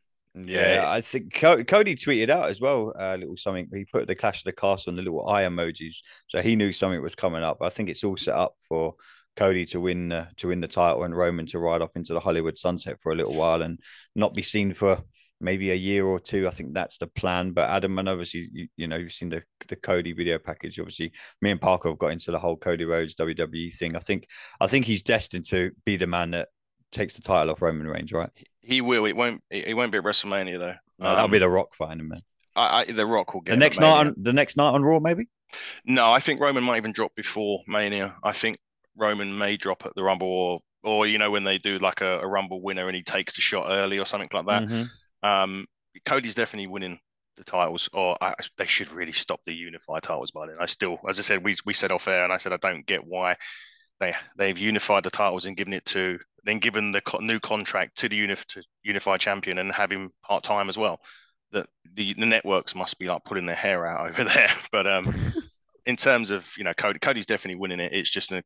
Yeah, 0.48 0.84
I 0.86 1.00
think 1.00 1.34
Cody 1.34 1.96
tweeted 1.96 2.30
out 2.30 2.50
as 2.50 2.60
well 2.60 2.92
a 2.96 3.12
uh, 3.12 3.16
little 3.16 3.36
something. 3.36 3.68
He 3.72 3.84
put 3.84 4.06
the 4.06 4.14
Clash 4.14 4.40
of 4.40 4.44
the 4.44 4.52
Castle 4.52 4.90
and 4.90 4.98
the 4.98 5.02
little 5.02 5.28
eye 5.28 5.42
emojis, 5.42 5.98
so 6.28 6.40
he 6.40 6.54
knew 6.54 6.70
something 6.72 7.02
was 7.02 7.16
coming 7.16 7.42
up. 7.42 7.58
I 7.62 7.68
think 7.68 7.88
it's 7.88 8.04
all 8.04 8.16
set 8.16 8.36
up 8.36 8.54
for 8.68 8.94
Cody 9.40 9.64
to 9.64 9.80
win 9.80 10.12
uh, 10.12 10.28
to 10.36 10.48
win 10.48 10.60
the 10.60 10.68
title 10.68 11.02
and 11.02 11.16
Roman 11.16 11.46
to 11.46 11.58
ride 11.58 11.80
off 11.80 11.96
into 11.96 12.12
the 12.12 12.20
Hollywood 12.20 12.58
sunset 12.58 12.98
for 13.00 13.10
a 13.10 13.14
little 13.14 13.34
while 13.34 13.62
and 13.62 13.80
not 14.14 14.34
be 14.34 14.42
seen 14.42 14.74
for 14.74 15.02
maybe 15.40 15.70
a 15.70 15.74
year 15.74 16.04
or 16.04 16.20
two. 16.20 16.46
I 16.46 16.50
think 16.50 16.74
that's 16.74 16.98
the 16.98 17.06
plan. 17.06 17.52
But 17.52 17.70
Adam, 17.70 17.98
and 17.98 18.06
obviously, 18.06 18.50
you, 18.52 18.68
you 18.76 18.86
know, 18.86 18.96
you've 18.96 19.12
seen 19.12 19.30
the 19.30 19.42
the 19.68 19.76
Cody 19.76 20.12
video 20.12 20.38
package. 20.38 20.78
Obviously, 20.78 21.12
me 21.40 21.50
and 21.50 21.60
Parker 21.60 21.88
have 21.88 21.98
got 21.98 22.12
into 22.12 22.32
the 22.32 22.38
whole 22.38 22.58
Cody 22.58 22.84
Rhodes 22.84 23.14
WWE 23.14 23.74
thing. 23.74 23.96
I 23.96 24.00
think 24.00 24.26
I 24.60 24.66
think 24.66 24.84
he's 24.84 25.02
destined 25.02 25.46
to 25.48 25.70
be 25.86 25.96
the 25.96 26.06
man 26.06 26.32
that 26.32 26.48
takes 26.92 27.14
the 27.16 27.22
title 27.22 27.50
off 27.50 27.62
Roman 27.62 27.86
Reigns, 27.86 28.12
right? 28.12 28.28
He 28.60 28.82
will. 28.82 29.06
It 29.06 29.16
won't. 29.16 29.42
It 29.50 29.74
won't 29.74 29.90
be 29.90 29.96
at 29.96 30.04
WrestleMania 30.04 30.58
though. 30.58 30.74
No, 30.98 31.08
um, 31.08 31.14
that'll 31.14 31.28
be 31.28 31.38
the 31.38 31.48
Rock 31.48 31.74
fighting 31.74 32.08
man. 32.08 32.20
I, 32.54 32.80
I, 32.80 32.84
the 32.92 33.06
Rock 33.06 33.32
will 33.32 33.40
get 33.40 33.52
the 33.52 33.56
next 33.56 33.80
night 33.80 34.06
on 34.06 34.14
the 34.18 34.34
next 34.34 34.58
night 34.58 34.72
on 34.72 34.82
Raw, 34.82 35.00
maybe. 35.00 35.28
No, 35.86 36.12
I 36.12 36.20
think 36.20 36.40
Roman 36.40 36.62
might 36.62 36.76
even 36.76 36.92
drop 36.92 37.14
before 37.14 37.62
Mania. 37.66 38.14
I 38.22 38.32
think 38.32 38.58
Roman 38.96 39.36
may 39.36 39.56
drop 39.56 39.86
at 39.86 39.94
the 39.94 40.04
Rumble 40.04 40.28
or 40.28 40.60
or 40.82 41.06
you 41.06 41.18
know 41.18 41.30
when 41.30 41.44
they 41.44 41.58
do 41.58 41.78
like 41.78 42.00
a, 42.00 42.20
a 42.20 42.26
Rumble 42.26 42.62
winner 42.62 42.86
and 42.86 42.96
he 42.96 43.02
takes 43.02 43.34
the 43.34 43.42
shot 43.42 43.66
early 43.68 43.98
or 43.98 44.06
something 44.06 44.30
like 44.32 44.46
that. 44.46 44.62
Mm-hmm. 44.62 45.28
Um, 45.28 45.66
Cody's 46.04 46.34
definitely 46.34 46.68
winning 46.68 46.98
the 47.36 47.44
titles, 47.44 47.88
or 47.92 48.16
I, 48.20 48.34
they 48.56 48.66
should 48.66 48.92
really 48.92 49.12
stop 49.12 49.40
the 49.44 49.52
unified 49.52 50.02
titles 50.02 50.30
by 50.30 50.46
then. 50.46 50.56
I 50.60 50.66
still, 50.66 50.98
as 51.08 51.18
I 51.18 51.22
said, 51.22 51.44
we 51.44 51.56
we 51.64 51.74
said 51.74 51.92
off 51.92 52.08
air, 52.08 52.24
and 52.24 52.32
I 52.32 52.38
said 52.38 52.52
I 52.52 52.56
don't 52.56 52.86
get 52.86 53.06
why 53.06 53.36
they 53.98 54.14
they've 54.36 54.58
unified 54.58 55.04
the 55.04 55.10
titles 55.10 55.46
and 55.46 55.56
given 55.56 55.72
it 55.72 55.84
to 55.86 56.18
then 56.44 56.58
given 56.58 56.92
the 56.92 57.00
co- 57.00 57.18
new 57.18 57.38
contract 57.38 57.98
to 57.98 58.08
the 58.08 58.26
unif- 58.26 58.46
to 58.46 58.62
unified 58.82 59.20
champion 59.20 59.58
and 59.58 59.72
have 59.72 59.90
him 59.90 60.10
part 60.22 60.42
time 60.42 60.68
as 60.68 60.78
well. 60.78 61.00
That 61.52 61.66
the, 61.94 62.14
the 62.14 62.26
networks 62.26 62.76
must 62.76 62.98
be 62.98 63.06
like 63.06 63.24
pulling 63.24 63.46
their 63.46 63.56
hair 63.56 63.86
out 63.86 64.08
over 64.08 64.24
there. 64.24 64.50
But 64.70 64.86
um, 64.86 65.14
in 65.86 65.96
terms 65.96 66.30
of 66.30 66.46
you 66.56 66.64
know 66.64 66.72
Cody, 66.74 66.98
Cody's 66.98 67.26
definitely 67.26 67.60
winning 67.60 67.80
it. 67.80 67.92
It's 67.92 68.10
just 68.10 68.32
a, 68.32 68.42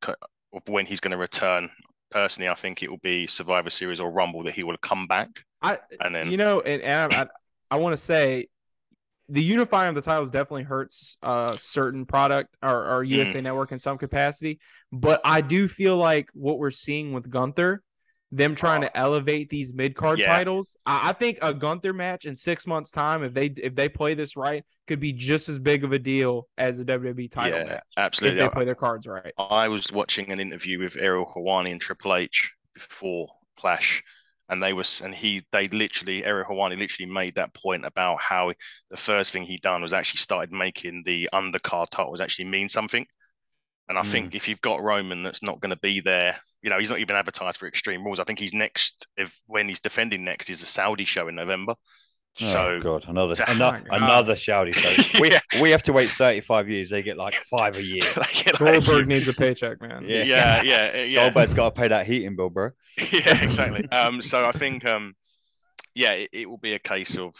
when 0.66 0.86
he's 0.86 1.00
going 1.00 1.12
to 1.12 1.18
return. 1.18 1.70
Personally, 2.10 2.48
I 2.48 2.54
think 2.54 2.82
it 2.82 2.90
will 2.90 2.98
be 2.98 3.26
Survivor 3.26 3.70
Series 3.70 3.98
or 3.98 4.10
Rumble 4.10 4.44
that 4.44 4.54
he 4.54 4.62
will 4.62 4.76
come 4.76 5.06
back. 5.08 5.28
I 5.62 5.78
and 6.00 6.14
then 6.14 6.30
you 6.30 6.36
know, 6.36 6.60
and, 6.60 6.80
and 6.82 7.12
I, 7.12 7.26
I 7.70 7.76
want 7.76 7.92
to 7.94 7.96
say 7.96 8.46
the 9.28 9.42
unifying 9.42 9.88
of 9.88 9.94
the 9.94 10.02
titles 10.02 10.30
definitely 10.30 10.62
hurts 10.64 11.16
uh 11.22 11.56
certain 11.56 12.04
product 12.04 12.54
or, 12.62 12.96
or 12.96 13.04
USA 13.04 13.40
mm. 13.40 13.44
Network 13.44 13.72
in 13.72 13.78
some 13.78 13.98
capacity, 13.98 14.60
but 14.92 15.20
I 15.24 15.40
do 15.40 15.66
feel 15.66 15.96
like 15.96 16.28
what 16.34 16.58
we're 16.58 16.70
seeing 16.70 17.12
with 17.12 17.28
Gunther 17.28 17.82
them 18.34 18.54
trying 18.54 18.82
oh. 18.82 18.88
to 18.88 18.96
elevate 18.96 19.48
these 19.48 19.72
mid 19.72 19.94
card 19.94 20.18
yeah. 20.18 20.26
titles. 20.26 20.76
I, 20.84 21.10
I, 21.10 21.12
think 21.12 21.38
a 21.40 21.54
Gunther 21.54 21.92
match 21.92 22.24
in 22.24 22.34
six 22.34 22.66
months' 22.66 22.90
time, 22.90 23.22
if 23.22 23.32
they 23.32 23.46
if 23.56 23.74
they 23.74 23.88
play 23.88 24.14
this 24.14 24.36
right, 24.36 24.64
could 24.86 25.00
be 25.00 25.12
just 25.12 25.48
as 25.48 25.58
big 25.58 25.84
of 25.84 25.92
a 25.92 25.98
deal 25.98 26.48
as 26.58 26.80
a 26.80 26.84
WWE 26.84 27.30
title 27.30 27.60
yeah, 27.60 27.64
match. 27.66 27.84
Absolutely, 27.96 28.40
if 28.40 28.50
they 28.50 28.54
play 28.54 28.64
their 28.64 28.74
cards 28.74 29.06
right. 29.06 29.32
I 29.38 29.68
was 29.68 29.92
watching 29.92 30.30
an 30.30 30.40
interview 30.40 30.78
with 30.78 30.96
Ariel 30.96 31.30
Helwani 31.34 31.70
and 31.70 31.80
Triple 31.80 32.14
H 32.14 32.52
before 32.74 33.28
Clash, 33.56 34.02
and 34.48 34.62
they 34.62 34.72
was 34.72 35.00
and 35.00 35.14
he 35.14 35.46
they 35.52 35.68
literally 35.68 36.24
Ariel 36.24 36.46
Helwani 36.48 36.76
literally 36.76 37.10
made 37.10 37.36
that 37.36 37.54
point 37.54 37.84
about 37.84 38.20
how 38.20 38.52
the 38.90 38.96
first 38.96 39.32
thing 39.32 39.44
he 39.44 39.58
done 39.58 39.82
was 39.82 39.92
actually 39.92 40.18
started 40.18 40.52
making 40.52 41.02
the 41.04 41.28
undercard 41.32 41.90
titles 41.90 42.20
actually 42.20 42.46
mean 42.46 42.68
something. 42.68 43.06
And 43.88 43.98
I 43.98 44.02
mm. 44.02 44.06
think 44.06 44.34
if 44.34 44.48
you've 44.48 44.62
got 44.62 44.82
Roman 44.82 45.22
that's 45.22 45.42
not 45.42 45.60
going 45.60 45.70
to 45.70 45.80
be 45.80 46.00
there, 46.00 46.38
you 46.64 46.70
know, 46.70 46.78
he's 46.78 46.88
not 46.88 46.98
even 46.98 47.14
advertised 47.14 47.60
for 47.60 47.68
Extreme 47.68 48.02
Rules. 48.02 48.18
I 48.18 48.24
think 48.24 48.38
he's 48.38 48.54
next, 48.54 49.06
if 49.18 49.38
when 49.46 49.68
he's 49.68 49.80
defending 49.80 50.24
next, 50.24 50.48
is 50.48 50.62
a 50.62 50.66
Saudi 50.66 51.04
show 51.04 51.28
in 51.28 51.34
November. 51.34 51.74
Oh, 52.40 52.46
so 52.48 52.80
God, 52.80 53.04
another 53.06 53.34
another, 53.46 53.84
another 53.90 54.34
Saudi 54.34 54.72
show. 54.72 55.02
We 55.20 55.30
yeah. 55.30 55.40
we 55.60 55.70
have 55.70 55.82
to 55.84 55.92
wait 55.92 56.08
thirty 56.08 56.40
five 56.40 56.68
years. 56.70 56.88
They 56.88 57.02
get 57.02 57.18
like 57.18 57.34
five 57.34 57.76
a 57.76 57.82
year. 57.84 58.02
like, 58.16 58.58
Goldberg 58.58 59.06
needs 59.06 59.28
a 59.28 59.34
paycheck, 59.34 59.80
man. 59.82 60.04
Yeah, 60.06 60.22
yeah, 60.22 60.62
yeah. 60.62 61.02
yeah. 61.02 61.24
Goldberg's 61.24 61.52
got 61.52 61.74
to 61.74 61.80
pay 61.80 61.88
that 61.88 62.06
heating 62.06 62.34
bill, 62.34 62.48
bro. 62.48 62.70
yeah, 63.12 63.44
exactly. 63.44 63.86
Um, 63.90 64.22
so 64.22 64.46
I 64.46 64.52
think 64.52 64.86
um, 64.86 65.14
yeah, 65.94 66.12
it, 66.12 66.30
it 66.32 66.50
will 66.50 66.58
be 66.58 66.72
a 66.72 66.78
case 66.78 67.18
of 67.18 67.34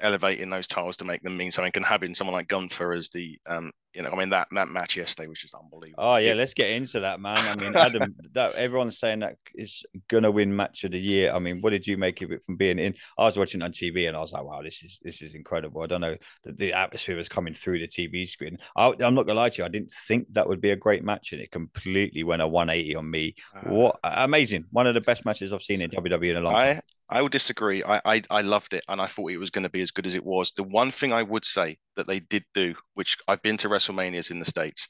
elevating 0.00 0.50
those 0.50 0.66
titles 0.66 0.96
to 0.98 1.04
make 1.04 1.22
them 1.22 1.36
mean 1.36 1.50
something 1.50 1.72
and 1.74 1.84
having 1.84 2.14
someone 2.14 2.34
like 2.34 2.48
Gunther 2.48 2.92
as 2.92 3.08
the 3.10 3.38
um 3.46 3.72
you 3.92 4.02
know 4.02 4.10
I 4.10 4.16
mean 4.16 4.30
that 4.30 4.48
that 4.52 4.68
match 4.68 4.96
yesterday 4.96 5.28
was 5.28 5.38
just 5.38 5.54
unbelievable. 5.54 6.02
Oh 6.02 6.16
yeah, 6.16 6.34
let's 6.34 6.54
get 6.54 6.70
into 6.70 7.00
that 7.00 7.20
man. 7.20 7.38
I 7.38 7.56
mean 7.56 7.76
Adam 7.76 8.14
that 8.32 8.54
everyone's 8.54 8.98
saying 8.98 9.20
that 9.20 9.36
is 9.54 9.84
gonna 10.08 10.30
win 10.30 10.54
match 10.54 10.84
of 10.84 10.92
the 10.92 10.98
year. 10.98 11.32
I 11.32 11.38
mean, 11.38 11.60
what 11.60 11.70
did 11.70 11.86
you 11.86 11.96
make 11.96 12.20
of 12.22 12.32
it 12.32 12.44
from 12.44 12.56
being 12.56 12.78
in? 12.78 12.94
I 13.18 13.24
was 13.24 13.36
watching 13.36 13.62
on 13.62 13.72
TV 13.72 14.08
and 14.08 14.16
I 14.16 14.20
was 14.20 14.32
like, 14.32 14.44
wow, 14.44 14.62
this 14.62 14.82
is 14.82 14.98
this 15.02 15.22
is 15.22 15.34
incredible. 15.34 15.82
I 15.82 15.86
don't 15.86 16.00
know 16.00 16.16
the, 16.44 16.52
the 16.52 16.72
atmosphere 16.72 17.16
was 17.16 17.28
coming 17.28 17.54
through 17.54 17.80
the 17.80 17.88
TV 17.88 18.26
screen. 18.26 18.58
I, 18.76 18.88
am 18.88 19.14
not 19.14 19.26
gonna 19.26 19.34
lie 19.34 19.50
to 19.50 19.62
you, 19.62 19.64
I 19.64 19.68
didn't 19.68 19.92
think 20.08 20.32
that 20.32 20.48
would 20.48 20.60
be 20.60 20.70
a 20.70 20.76
great 20.76 21.04
match 21.04 21.32
and 21.32 21.40
it 21.40 21.50
completely 21.50 22.24
went 22.24 22.42
a 22.42 22.48
180 22.48 22.96
on 22.96 23.10
me. 23.10 23.34
Uh, 23.54 23.70
what 23.70 24.00
amazing! 24.02 24.64
One 24.70 24.86
of 24.86 24.94
the 24.94 25.00
best 25.00 25.24
matches 25.24 25.52
I've 25.52 25.62
seen 25.62 25.80
in 25.80 25.90
WWE 25.90 26.30
in 26.30 26.36
a 26.36 26.40
long 26.40 26.54
time. 26.54 26.80
I 27.14 27.22
would 27.22 27.30
disagree. 27.30 27.84
I, 27.84 28.00
I, 28.04 28.22
I 28.28 28.40
loved 28.40 28.74
it, 28.74 28.84
and 28.88 29.00
I 29.00 29.06
thought 29.06 29.30
it 29.30 29.38
was 29.38 29.50
going 29.50 29.62
to 29.62 29.70
be 29.70 29.82
as 29.82 29.92
good 29.92 30.04
as 30.04 30.16
it 30.16 30.24
was. 30.24 30.50
The 30.50 30.64
one 30.64 30.90
thing 30.90 31.12
I 31.12 31.22
would 31.22 31.44
say 31.44 31.78
that 31.94 32.08
they 32.08 32.18
did 32.18 32.44
do, 32.54 32.74
which 32.94 33.16
I've 33.28 33.40
been 33.40 33.56
to 33.58 33.68
WrestleManias 33.68 34.32
in 34.32 34.40
the 34.40 34.44
states, 34.44 34.88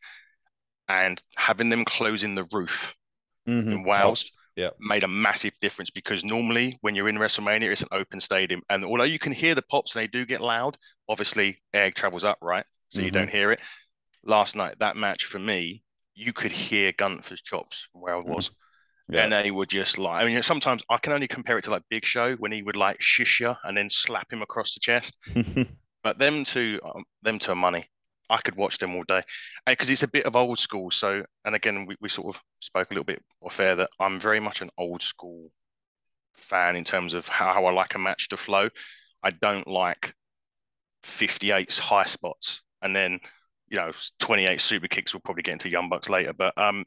and 0.88 1.22
having 1.36 1.68
them 1.68 1.84
closing 1.84 2.34
the 2.34 2.48
roof 2.50 2.96
mm-hmm. 3.46 3.70
in 3.70 3.84
Wales 3.84 4.32
yeah. 4.56 4.70
made 4.80 5.02
a 5.02 5.08
massive 5.08 5.52
difference 5.60 5.90
because 5.90 6.24
normally 6.24 6.78
when 6.80 6.94
you're 6.94 7.10
in 7.10 7.16
WrestleMania, 7.16 7.70
it's 7.70 7.82
an 7.82 7.88
open 7.92 8.20
stadium, 8.20 8.62
and 8.70 8.86
although 8.86 9.04
you 9.04 9.18
can 9.18 9.32
hear 9.32 9.54
the 9.54 9.60
pops 9.60 9.94
and 9.94 10.02
they 10.02 10.06
do 10.06 10.24
get 10.24 10.40
loud, 10.40 10.78
obviously 11.10 11.60
air 11.74 11.90
travels 11.90 12.24
up, 12.24 12.38
right? 12.40 12.64
So 12.88 12.98
mm-hmm. 12.98 13.04
you 13.04 13.10
don't 13.10 13.30
hear 13.30 13.52
it. 13.52 13.60
Last 14.24 14.56
night, 14.56 14.76
that 14.78 14.96
match 14.96 15.26
for 15.26 15.38
me, 15.38 15.82
you 16.14 16.32
could 16.32 16.52
hear 16.52 16.90
Gunther's 16.92 17.42
chops 17.42 17.86
from 17.92 18.00
where 18.00 18.14
I 18.14 18.20
was. 18.20 18.48
Mm-hmm. 18.48 18.63
Yeah. 19.08 19.24
And 19.24 19.32
they 19.32 19.50
would 19.50 19.68
just 19.68 19.98
like, 19.98 20.22
I 20.22 20.26
mean, 20.26 20.42
sometimes 20.42 20.82
I 20.88 20.96
can 20.96 21.12
only 21.12 21.28
compare 21.28 21.58
it 21.58 21.64
to 21.64 21.70
like 21.70 21.82
Big 21.90 22.06
Show 22.06 22.34
when 22.36 22.52
he 22.52 22.62
would 22.62 22.76
like 22.76 23.00
shish 23.00 23.40
you 23.40 23.54
and 23.62 23.76
then 23.76 23.90
slap 23.90 24.32
him 24.32 24.40
across 24.40 24.74
the 24.74 24.80
chest. 24.80 25.16
but 26.02 26.18
them 26.18 26.44
two, 26.44 26.80
um, 26.82 27.04
them 27.22 27.38
two 27.38 27.52
are 27.52 27.56
money. 27.56 27.86
I 28.30 28.38
could 28.38 28.56
watch 28.56 28.78
them 28.78 28.94
all 28.94 29.04
day 29.06 29.20
because 29.66 29.90
it's 29.90 30.02
a 30.02 30.08
bit 30.08 30.24
of 30.24 30.36
old 30.36 30.58
school. 30.58 30.90
So, 30.90 31.24
and 31.44 31.54
again, 31.54 31.84
we, 31.84 31.96
we 32.00 32.08
sort 32.08 32.34
of 32.34 32.42
spoke 32.60 32.90
a 32.90 32.94
little 32.94 33.04
bit 33.04 33.22
off 33.42 33.60
air 33.60 33.76
that 33.76 33.90
I'm 34.00 34.18
very 34.18 34.40
much 34.40 34.62
an 34.62 34.70
old 34.78 35.02
school 35.02 35.50
fan 36.32 36.74
in 36.74 36.84
terms 36.84 37.12
of 37.12 37.28
how, 37.28 37.52
how 37.52 37.66
I 37.66 37.72
like 37.72 37.94
a 37.94 37.98
match 37.98 38.30
to 38.30 38.38
flow. 38.38 38.70
I 39.22 39.30
don't 39.30 39.66
like 39.68 40.14
58's 41.04 41.78
high 41.78 42.04
spots 42.04 42.62
and 42.80 42.96
then, 42.96 43.20
you 43.68 43.76
know, 43.76 43.92
28 44.20 44.60
super 44.60 44.88
kicks. 44.88 45.12
We'll 45.12 45.20
probably 45.20 45.42
get 45.42 45.52
into 45.52 45.68
Young 45.68 45.90
Bucks 45.90 46.08
later, 46.08 46.32
but 46.32 46.56
um, 46.56 46.86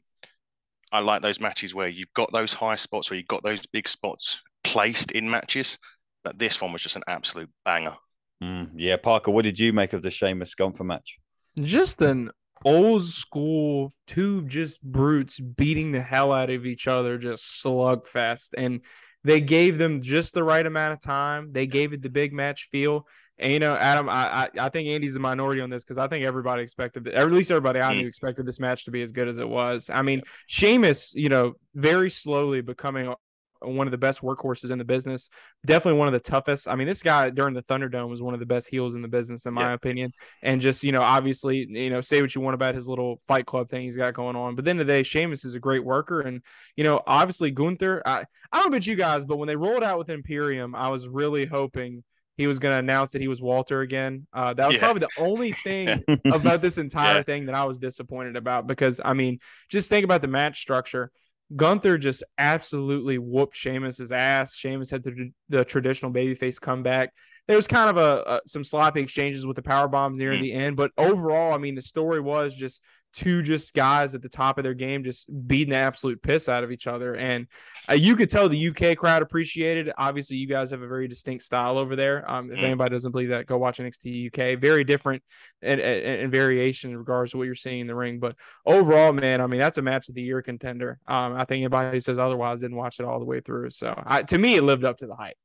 I 0.92 1.00
like 1.00 1.22
those 1.22 1.40
matches 1.40 1.74
where 1.74 1.88
you've 1.88 2.12
got 2.14 2.32
those 2.32 2.52
high 2.52 2.76
spots 2.76 3.10
or 3.10 3.14
you've 3.14 3.28
got 3.28 3.42
those 3.42 3.64
big 3.66 3.88
spots 3.88 4.40
placed 4.64 5.12
in 5.12 5.28
matches. 5.28 5.78
But 6.24 6.38
this 6.38 6.60
one 6.60 6.72
was 6.72 6.82
just 6.82 6.96
an 6.96 7.04
absolute 7.06 7.50
banger. 7.64 7.96
Mm, 8.42 8.70
yeah, 8.76 8.96
Parker, 8.96 9.30
what 9.30 9.42
did 9.42 9.58
you 9.58 9.72
make 9.72 9.92
of 9.92 10.02
the 10.02 10.10
Sheamus 10.10 10.54
Gunther 10.54 10.84
match? 10.84 11.18
Just 11.60 12.02
an 12.02 12.30
old 12.64 13.04
school 13.04 13.92
two 14.06 14.44
just 14.46 14.82
brutes 14.82 15.38
beating 15.38 15.92
the 15.92 16.02
hell 16.02 16.32
out 16.32 16.50
of 16.50 16.66
each 16.66 16.88
other, 16.88 17.18
just 17.18 17.62
slugfest. 17.62 18.50
And 18.56 18.80
they 19.24 19.40
gave 19.40 19.78
them 19.78 20.02
just 20.02 20.34
the 20.34 20.44
right 20.44 20.64
amount 20.64 20.92
of 20.94 21.00
time. 21.00 21.52
They 21.52 21.66
gave 21.66 21.92
it 21.92 22.02
the 22.02 22.10
big 22.10 22.32
match 22.32 22.68
feel. 22.70 23.06
And 23.38 23.52
you 23.52 23.58
know, 23.58 23.76
Adam, 23.76 24.08
I 24.08 24.44
I, 24.44 24.48
I 24.58 24.68
think 24.68 24.88
Andy's 24.88 25.16
a 25.16 25.20
minority 25.20 25.60
on 25.60 25.70
this 25.70 25.84
because 25.84 25.98
I 25.98 26.08
think 26.08 26.24
everybody 26.24 26.62
expected, 26.62 27.08
or 27.08 27.16
at 27.16 27.32
least 27.32 27.50
everybody 27.50 27.80
I 27.80 27.94
knew 27.94 28.04
mm. 28.04 28.08
expected 28.08 28.46
this 28.46 28.60
match 28.60 28.84
to 28.86 28.90
be 28.90 29.02
as 29.02 29.12
good 29.12 29.28
as 29.28 29.38
it 29.38 29.48
was. 29.48 29.90
I 29.90 30.02
mean, 30.02 30.22
Sheamus, 30.46 31.14
you 31.14 31.28
know, 31.28 31.54
very 31.74 32.10
slowly 32.10 32.60
becoming 32.60 33.14
one 33.60 33.86
of 33.86 33.90
the 33.90 33.98
best 33.98 34.20
workhorses 34.20 34.70
in 34.70 34.78
the 34.78 34.84
business. 34.84 35.30
Definitely 35.66 35.98
one 35.98 36.08
of 36.08 36.12
the 36.12 36.20
toughest. 36.20 36.68
I 36.68 36.74
mean, 36.74 36.86
this 36.86 37.02
guy 37.02 37.30
during 37.30 37.54
the 37.54 37.62
Thunderdome 37.64 38.08
was 38.08 38.22
one 38.22 38.34
of 38.34 38.40
the 38.40 38.46
best 38.46 38.68
heels 38.68 38.94
in 38.94 39.02
the 39.02 39.08
business, 39.08 39.46
in 39.46 39.54
my 39.54 39.72
opinion. 39.72 40.12
And 40.42 40.60
just, 40.60 40.84
you 40.84 40.92
know, 40.92 41.02
obviously, 41.02 41.66
you 41.68 41.90
know, 41.90 42.00
say 42.00 42.22
what 42.22 42.34
you 42.34 42.40
want 42.40 42.54
about 42.54 42.74
his 42.74 42.88
little 42.88 43.20
fight 43.26 43.46
club 43.46 43.68
thing 43.68 43.82
he's 43.82 43.96
got 43.96 44.14
going 44.14 44.36
on. 44.36 44.54
But 44.54 44.64
then 44.64 44.76
today, 44.76 45.02
Sheamus 45.02 45.44
is 45.44 45.54
a 45.54 45.60
great 45.60 45.84
worker. 45.84 46.20
And, 46.20 46.42
you 46.76 46.84
know, 46.84 47.02
obviously 47.06 47.50
Gunther, 47.50 48.02
I, 48.06 48.24
I 48.52 48.60
don't 48.60 48.66
know 48.66 48.76
about 48.76 48.86
you 48.86 48.94
guys, 48.94 49.24
but 49.24 49.36
when 49.36 49.48
they 49.48 49.56
rolled 49.56 49.82
out 49.82 49.98
with 49.98 50.10
Imperium, 50.10 50.74
I 50.74 50.88
was 50.88 51.08
really 51.08 51.46
hoping 51.46 52.04
he 52.38 52.46
was 52.46 52.60
going 52.60 52.72
to 52.72 52.78
announce 52.78 53.10
that 53.12 53.20
he 53.20 53.26
was 53.26 53.42
Walter 53.42 53.80
again. 53.80 54.26
Uh, 54.32 54.54
that 54.54 54.68
was 54.68 54.76
yeah. 54.76 54.80
probably 54.80 55.00
the 55.00 55.22
only 55.22 55.52
thing 55.52 56.04
about 56.24 56.62
this 56.62 56.78
entire 56.78 57.16
yeah. 57.16 57.22
thing 57.24 57.46
that 57.46 57.54
I 57.54 57.64
was 57.64 57.80
disappointed 57.80 58.36
about 58.36 58.68
because, 58.68 59.00
I 59.04 59.12
mean, 59.12 59.40
just 59.68 59.90
think 59.90 60.04
about 60.04 60.22
the 60.22 60.28
match 60.28 60.60
structure. 60.60 61.10
Gunther 61.56 61.98
just 61.98 62.22
absolutely 62.38 63.18
whooped 63.18 63.56
Sheamus's 63.56 64.12
ass. 64.12 64.54
Sheamus 64.54 64.88
had 64.88 65.02
the, 65.02 65.32
the 65.48 65.64
traditional 65.64 66.12
babyface 66.12 66.60
comeback. 66.60 67.12
There 67.48 67.56
was 67.56 67.66
kind 67.66 67.90
of 67.90 67.96
a, 67.96 68.34
a 68.34 68.40
some 68.46 68.62
sloppy 68.62 69.00
exchanges 69.00 69.44
with 69.44 69.56
the 69.56 69.62
power 69.62 69.88
bombs 69.88 70.20
near 70.20 70.32
mm. 70.32 70.40
the 70.40 70.52
end, 70.52 70.76
but 70.76 70.92
overall, 70.96 71.52
I 71.52 71.58
mean, 71.58 71.74
the 71.74 71.82
story 71.82 72.20
was 72.20 72.54
just 72.54 72.82
two 73.12 73.42
just 73.42 73.74
guys 73.74 74.14
at 74.14 74.22
the 74.22 74.28
top 74.28 74.58
of 74.58 74.64
their 74.64 74.74
game 74.74 75.02
just 75.02 75.28
beating 75.46 75.70
the 75.70 75.76
absolute 75.76 76.22
piss 76.22 76.48
out 76.48 76.62
of 76.62 76.70
each 76.70 76.86
other 76.86 77.14
and 77.16 77.46
uh, 77.88 77.94
you 77.94 78.14
could 78.14 78.28
tell 78.28 78.48
the 78.48 78.68
uk 78.68 78.96
crowd 78.98 79.22
appreciated 79.22 79.88
it 79.88 79.94
obviously 79.98 80.36
you 80.36 80.46
guys 80.46 80.70
have 80.70 80.82
a 80.82 80.86
very 80.86 81.08
distinct 81.08 81.42
style 81.42 81.78
over 81.78 81.96
there 81.96 82.28
um, 82.30 82.50
if 82.50 82.58
mm. 82.58 82.64
anybody 82.64 82.90
doesn't 82.90 83.12
believe 83.12 83.30
that 83.30 83.46
go 83.46 83.56
watch 83.56 83.78
nxt 83.78 84.26
uk 84.26 84.60
very 84.60 84.84
different 84.84 85.22
and, 85.62 85.80
and, 85.80 86.22
and, 86.22 86.32
variation 86.32 86.90
in 86.90 86.96
regards 86.96 87.32
to 87.32 87.38
what 87.38 87.44
you're 87.44 87.54
seeing 87.54 87.80
in 87.80 87.86
the 87.86 87.94
ring 87.94 88.18
but 88.18 88.34
overall 88.66 89.12
man 89.12 89.40
i 89.40 89.46
mean 89.46 89.58
that's 89.58 89.78
a 89.78 89.82
match 89.82 90.08
of 90.08 90.14
the 90.14 90.22
year 90.22 90.42
contender 90.42 90.98
um, 91.06 91.34
i 91.34 91.44
think 91.44 91.62
anybody 91.62 91.96
who 91.96 92.00
says 92.00 92.18
otherwise 92.18 92.60
didn't 92.60 92.76
watch 92.76 93.00
it 93.00 93.06
all 93.06 93.18
the 93.18 93.24
way 93.24 93.40
through 93.40 93.70
so 93.70 93.94
I, 94.06 94.22
to 94.22 94.38
me 94.38 94.56
it 94.56 94.62
lived 94.62 94.84
up 94.84 94.98
to 94.98 95.06
the 95.06 95.14
hype 95.14 95.36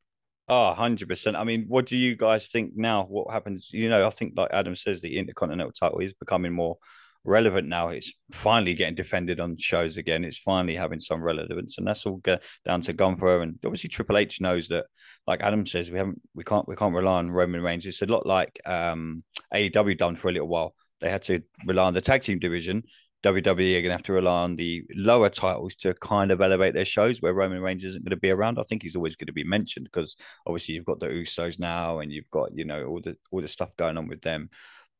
Oh, 0.49 0.75
100%. 0.77 1.35
I 1.35 1.45
mean, 1.45 1.65
what 1.69 1.85
do 1.85 1.95
you 1.95 2.17
guys 2.17 2.49
think 2.49 2.73
now? 2.75 3.05
What 3.05 3.31
happens? 3.31 3.69
You 3.71 3.87
know, 3.87 4.05
I 4.05 4.09
think, 4.09 4.33
like 4.35 4.49
Adam 4.51 4.75
says, 4.75 4.99
the 4.99 5.17
Intercontinental 5.17 5.71
title 5.71 5.99
is 5.99 6.13
becoming 6.13 6.51
more 6.51 6.77
relevant 7.25 7.67
now. 7.67 7.89
It's 7.89 8.11
finally 8.31 8.73
getting 8.73 8.95
defended 8.95 9.39
on 9.39 9.57
shows 9.57 9.97
again. 9.97 10.23
It's 10.23 10.37
finally 10.37 10.75
having 10.75 10.99
some 10.99 11.21
relevance, 11.21 11.77
and 11.77 11.87
that's 11.87 12.05
all 12.05 12.21
down 12.65 12.81
to 12.81 12.93
Gunther. 12.93 13.41
And 13.41 13.59
obviously, 13.63 13.89
Triple 13.89 14.17
H 14.17 14.41
knows 14.41 14.67
that, 14.69 14.85
like 15.27 15.41
Adam 15.41 15.65
says, 15.65 15.91
we 15.91 15.97
haven't, 15.97 16.21
we 16.35 16.43
can't, 16.43 16.67
we 16.67 16.75
can't 16.75 16.95
rely 16.95 17.19
on 17.19 17.31
Roman 17.31 17.61
Reigns. 17.61 17.85
It's 17.85 18.01
a 18.01 18.05
lot 18.05 18.25
like 18.25 18.59
um, 18.65 19.23
AEW 19.53 19.97
done 19.97 20.15
for 20.15 20.29
a 20.29 20.31
little 20.31 20.47
while. 20.47 20.75
They 21.01 21.09
had 21.09 21.23
to 21.23 21.41
rely 21.65 21.85
on 21.85 21.93
the 21.93 22.01
tag 22.01 22.21
team 22.21 22.39
division. 22.39 22.83
WWE 23.23 23.77
are 23.77 23.81
going 23.81 23.83
to 23.85 23.91
have 23.91 24.03
to 24.03 24.13
rely 24.13 24.43
on 24.43 24.57
the 24.57 24.83
lower 24.95 25.29
titles 25.29 25.75
to 25.75 25.93
kind 25.95 26.29
of 26.29 26.41
elevate 26.41 26.73
their 26.73 26.83
shows 26.83 27.21
where 27.21 27.33
Roman 27.33 27.61
Reigns 27.61 27.85
isn't 27.85 28.03
going 28.03 28.09
to 28.11 28.17
be 28.17 28.31
around. 28.31 28.59
I 28.59 28.63
think 28.63 28.83
he's 28.83 28.97
always 28.97 29.15
going 29.15 29.27
to 29.27 29.33
be 29.33 29.45
mentioned 29.45 29.85
because 29.85 30.17
obviously 30.45 30.75
you've 30.75 30.85
got 30.85 30.99
the 30.99 31.07
Usos 31.07 31.57
now 31.57 31.99
and 31.99 32.11
you've 32.11 32.29
got, 32.31 32.49
you 32.53 32.65
know, 32.65 32.83
all 32.85 32.99
the 33.01 33.15
all 33.31 33.41
the 33.41 33.47
stuff 33.47 33.75
going 33.77 33.97
on 33.97 34.09
with 34.09 34.21
them. 34.21 34.49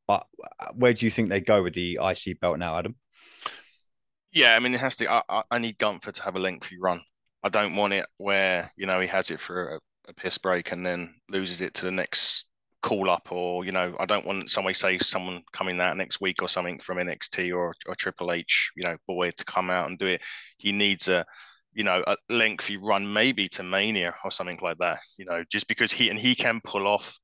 But 0.08 0.26
uh, 0.60 0.72
where 0.74 0.94
do 0.94 1.06
you 1.06 1.10
think 1.10 1.30
they 1.30 1.42
go 1.42 1.64
with 1.64 1.74
the 1.74 2.00
IC 2.02 2.40
belt 2.40 2.60
now, 2.60 2.78
Adam? 2.78 2.96
Yeah, 4.32 4.56
I 4.56 4.60
mean, 4.60 4.74
it 4.74 4.80
has 4.80 4.96
to. 4.98 5.24
I, 5.30 5.44
I 5.50 5.60
need 5.60 5.78
Gunther 5.78 6.12
to 6.12 6.24
have 6.24 6.36
a 6.36 6.40
lengthy 6.40 6.78
run. 6.80 7.02
I 7.44 7.50
don't 7.50 7.76
want 7.76 7.94
it 7.94 8.06
where 8.18 8.72
you 8.76 8.86
know 8.88 9.00
he 9.00 9.08
has 9.08 9.32
it 9.32 9.40
for 9.40 9.76
a, 9.76 9.80
a 10.10 10.14
piss 10.14 10.38
break 10.38 10.72
and 10.72 10.86
then 10.86 11.14
loses 11.30 11.62
it 11.62 11.74
to 11.76 11.86
the 11.86 11.92
next 11.92 12.48
call 12.82 13.10
up, 13.10 13.32
or 13.32 13.66
you 13.66 13.72
know, 13.72 13.96
I 14.00 14.06
don't 14.06 14.26
want 14.26 14.50
somebody 14.50 14.76
say 14.76 15.00
someone 15.00 15.42
coming 15.54 15.78
that 15.78 15.98
next 15.98 16.22
week 16.22 16.44
or 16.44 16.50
something 16.50 16.80
from 16.80 16.98
NXT 16.98 17.56
or 17.56 17.74
or 17.88 17.96
Triple 17.96 18.32
H, 18.32 18.72
you 18.76 18.84
know, 18.84 18.98
boy 19.08 19.32
to 19.32 19.46
come 19.46 19.70
out 19.70 19.88
and 19.88 19.98
do 19.98 20.08
it. 20.08 20.22
He 20.58 20.72
needs 20.72 21.08
a 21.08 21.26
you 21.74 21.84
know 21.84 22.04
a 22.06 22.18
lengthy 22.30 22.78
run, 22.78 23.12
maybe 23.12 23.48
to 23.50 23.64
Mania 23.64 24.14
or 24.24 24.32
something 24.32 24.60
like 24.62 24.78
that. 24.80 25.00
You 25.18 25.26
know, 25.26 25.44
just 25.50 25.68
because 25.68 25.92
he 25.92 26.10
and 26.10 26.20
he 26.20 26.36
can 26.36 26.62
pull 26.64 26.88
off 26.88 27.18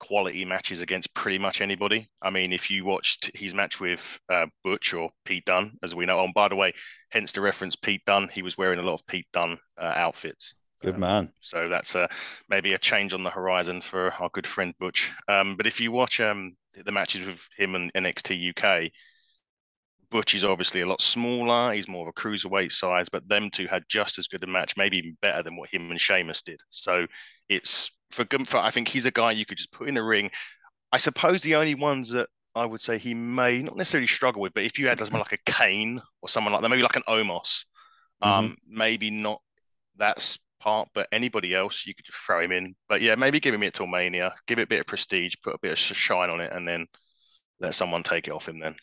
quality 0.00 0.44
matches 0.44 0.80
against 0.80 1.14
pretty 1.14 1.38
much 1.38 1.60
anybody. 1.60 2.08
I 2.20 2.30
mean, 2.30 2.52
if 2.52 2.70
you 2.70 2.84
watched 2.84 3.30
his 3.36 3.54
match 3.54 3.78
with 3.78 4.18
uh, 4.28 4.46
Butch 4.64 4.92
or 4.92 5.10
Pete 5.24 5.44
Dunne, 5.44 5.76
as 5.82 5.94
we 5.94 6.06
know, 6.06 6.18
oh, 6.18 6.24
and 6.24 6.34
by 6.34 6.48
the 6.48 6.56
way, 6.56 6.72
hence 7.10 7.32
the 7.32 7.40
reference 7.40 7.76
Pete 7.76 8.04
Dunne, 8.04 8.28
he 8.28 8.42
was 8.42 8.58
wearing 8.58 8.80
a 8.80 8.82
lot 8.82 8.94
of 8.94 9.06
Pete 9.06 9.28
Dunne 9.32 9.58
uh, 9.78 9.92
outfits. 9.94 10.54
Good 10.82 10.94
um, 10.94 11.00
man. 11.00 11.32
So 11.40 11.68
that's 11.68 11.94
uh, 11.94 12.08
maybe 12.48 12.72
a 12.72 12.78
change 12.78 13.14
on 13.14 13.22
the 13.22 13.30
horizon 13.30 13.80
for 13.80 14.12
our 14.18 14.30
good 14.30 14.46
friend 14.46 14.74
Butch. 14.80 15.12
Um, 15.28 15.56
but 15.56 15.66
if 15.66 15.80
you 15.80 15.92
watch 15.92 16.20
um, 16.20 16.56
the 16.74 16.92
matches 16.92 17.26
with 17.26 17.46
him 17.56 17.74
and 17.74 17.92
NXT 17.92 18.50
UK, 18.56 18.90
Butch 20.10 20.34
is 20.34 20.44
obviously 20.44 20.80
a 20.80 20.88
lot 20.88 21.00
smaller. 21.00 21.72
He's 21.72 21.88
more 21.88 22.08
of 22.08 22.14
a 22.16 22.20
cruiserweight 22.20 22.72
size, 22.72 23.08
but 23.08 23.28
them 23.28 23.48
two 23.50 23.68
had 23.68 23.84
just 23.88 24.18
as 24.18 24.26
good 24.26 24.42
a 24.42 24.46
match, 24.46 24.76
maybe 24.76 24.98
even 24.98 25.16
better 25.22 25.42
than 25.42 25.56
what 25.56 25.68
him 25.68 25.90
and 25.90 26.00
Sheamus 26.00 26.42
did. 26.42 26.60
So 26.70 27.06
it's 27.48 27.92
for 28.10 28.24
Gunther, 28.24 28.58
I 28.58 28.70
think 28.70 28.88
he's 28.88 29.06
a 29.06 29.10
guy 29.10 29.32
you 29.32 29.46
could 29.46 29.58
just 29.58 29.72
put 29.72 29.88
in 29.88 29.96
a 29.96 30.02
ring. 30.02 30.30
I 30.92 30.98
suppose 30.98 31.42
the 31.42 31.56
only 31.56 31.74
ones 31.74 32.10
that 32.10 32.28
I 32.54 32.66
would 32.66 32.82
say 32.82 32.98
he 32.98 33.14
may 33.14 33.62
not 33.62 33.76
necessarily 33.76 34.08
struggle 34.08 34.42
with, 34.42 34.54
but 34.54 34.64
if 34.64 34.78
you 34.78 34.88
had 34.88 34.98
someone 34.98 35.20
like 35.20 35.32
a 35.32 35.50
Kane 35.50 36.00
or 36.20 36.28
someone 36.28 36.52
like 36.52 36.62
that, 36.62 36.68
maybe 36.68 36.82
like 36.82 36.96
an 36.96 37.02
Omos, 37.08 37.64
mm-hmm. 38.22 38.28
um, 38.28 38.56
maybe 38.66 39.10
not 39.10 39.40
that 39.96 40.36
part, 40.58 40.88
but 40.94 41.08
anybody 41.12 41.54
else 41.54 41.86
you 41.86 41.94
could 41.94 42.04
just 42.04 42.18
throw 42.18 42.40
him 42.40 42.52
in. 42.52 42.74
But 42.88 43.00
yeah, 43.00 43.14
maybe 43.14 43.40
give 43.40 43.54
him 43.54 43.62
it 43.62 43.74
till 43.74 43.86
Mania, 43.86 44.34
give 44.46 44.58
it 44.58 44.64
a 44.64 44.66
bit 44.66 44.80
of 44.80 44.86
prestige, 44.86 45.34
put 45.42 45.54
a 45.54 45.58
bit 45.62 45.72
of 45.72 45.78
shine 45.78 46.30
on 46.30 46.40
it, 46.40 46.52
and 46.52 46.66
then 46.66 46.86
let 47.60 47.74
someone 47.74 48.02
take 48.02 48.26
it 48.26 48.32
off 48.32 48.48
him. 48.48 48.58
Then. 48.58 48.74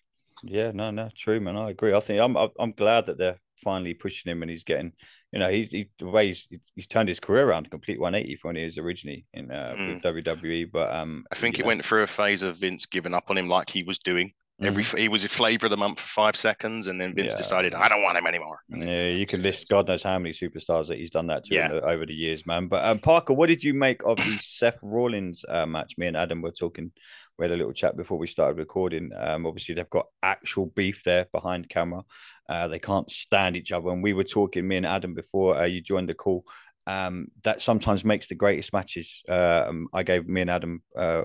Yeah, 0.43 0.71
no, 0.73 0.91
no, 0.91 1.09
true, 1.15 1.39
man. 1.39 1.57
I 1.57 1.71
agree. 1.71 1.93
I 1.93 1.99
think 1.99 2.21
I'm 2.21 2.37
I'm 2.59 2.71
glad 2.71 3.07
that 3.07 3.17
they're 3.17 3.39
finally 3.63 3.93
pushing 3.93 4.31
him, 4.31 4.41
and 4.41 4.49
he's 4.49 4.63
getting, 4.63 4.93
you 5.31 5.39
know, 5.39 5.49
he's 5.49 5.71
he, 5.71 5.89
the 5.99 6.07
way 6.07 6.27
he's 6.27 6.47
he's 6.75 6.87
turned 6.87 7.09
his 7.09 7.19
career 7.19 7.47
around, 7.47 7.69
complete 7.69 7.99
180 7.99 8.35
from 8.37 8.49
when 8.49 8.55
he 8.57 8.63
was 8.63 8.77
originally 8.77 9.25
in 9.33 9.51
uh, 9.51 9.75
mm. 9.77 10.01
WWE. 10.01 10.71
But 10.71 10.93
um, 10.93 11.25
I 11.31 11.35
think 11.35 11.57
he 11.57 11.63
know. 11.63 11.67
went 11.67 11.85
through 11.85 12.03
a 12.03 12.07
phase 12.07 12.41
of 12.41 12.57
Vince 12.57 12.85
giving 12.85 13.13
up 13.13 13.29
on 13.29 13.37
him, 13.37 13.47
like 13.47 13.69
he 13.69 13.83
was 13.83 13.99
doing. 13.99 14.33
Every 14.59 14.83
mm-hmm. 14.83 14.97
he 14.97 15.07
was 15.07 15.23
a 15.23 15.29
flavor 15.29 15.67
of 15.67 15.69
the 15.69 15.77
month 15.77 15.99
for 15.99 16.07
five 16.07 16.35
seconds, 16.35 16.87
and 16.87 16.99
then 16.99 17.13
Vince 17.13 17.33
yeah. 17.33 17.37
decided 17.37 17.75
I 17.75 17.87
don't 17.87 18.01
want 18.01 18.17
him 18.17 18.25
anymore. 18.25 18.59
Yeah, 18.69 19.09
you 19.09 19.27
can 19.27 19.43
list 19.43 19.69
God 19.69 19.87
knows 19.87 20.01
how 20.01 20.17
many 20.17 20.31
superstars 20.31 20.87
that 20.87 20.97
he's 20.97 21.11
done 21.11 21.27
that 21.27 21.43
to 21.45 21.53
yeah. 21.53 21.67
the, 21.67 21.81
over 21.81 22.07
the 22.07 22.13
years, 22.15 22.43
man. 22.47 22.67
But 22.67 22.83
um, 22.83 22.97
Parker, 22.97 23.33
what 23.33 23.49
did 23.49 23.63
you 23.63 23.75
make 23.75 24.03
of 24.03 24.17
the 24.17 24.37
Seth 24.41 24.79
Rollins 24.81 25.45
uh, 25.47 25.67
match? 25.67 25.93
Me 25.99 26.07
and 26.07 26.17
Adam 26.17 26.41
were 26.41 26.51
talking. 26.51 26.91
We 27.37 27.45
had 27.45 27.51
a 27.51 27.55
little 27.55 27.73
chat 27.73 27.95
before 27.95 28.17
we 28.17 28.25
started 28.25 28.57
recording. 28.57 29.11
Um, 29.15 29.45
obviously 29.45 29.75
they've 29.75 29.89
got 29.91 30.07
actual 30.23 30.65
beef 30.65 31.03
there 31.03 31.27
behind 31.31 31.69
camera. 31.69 32.01
Uh, 32.49 32.67
they 32.67 32.79
can't 32.79 33.09
stand 33.09 33.55
each 33.55 33.71
other. 33.71 33.89
And 33.89 34.03
we 34.03 34.13
were 34.13 34.23
talking, 34.23 34.67
me 34.67 34.77
and 34.77 34.85
Adam, 34.85 35.13
before 35.13 35.57
uh, 35.57 35.65
you 35.65 35.81
joined 35.81 36.09
the 36.09 36.13
call. 36.13 36.45
Um, 36.85 37.27
that 37.43 37.61
sometimes 37.61 38.05
makes 38.05 38.27
the 38.27 38.35
greatest 38.35 38.71
matches. 38.71 39.21
Uh, 39.27 39.71
I 39.93 40.03
gave 40.03 40.27
me 40.27 40.41
and 40.41 40.49
Adam 40.49 40.81
uh, 40.95 41.23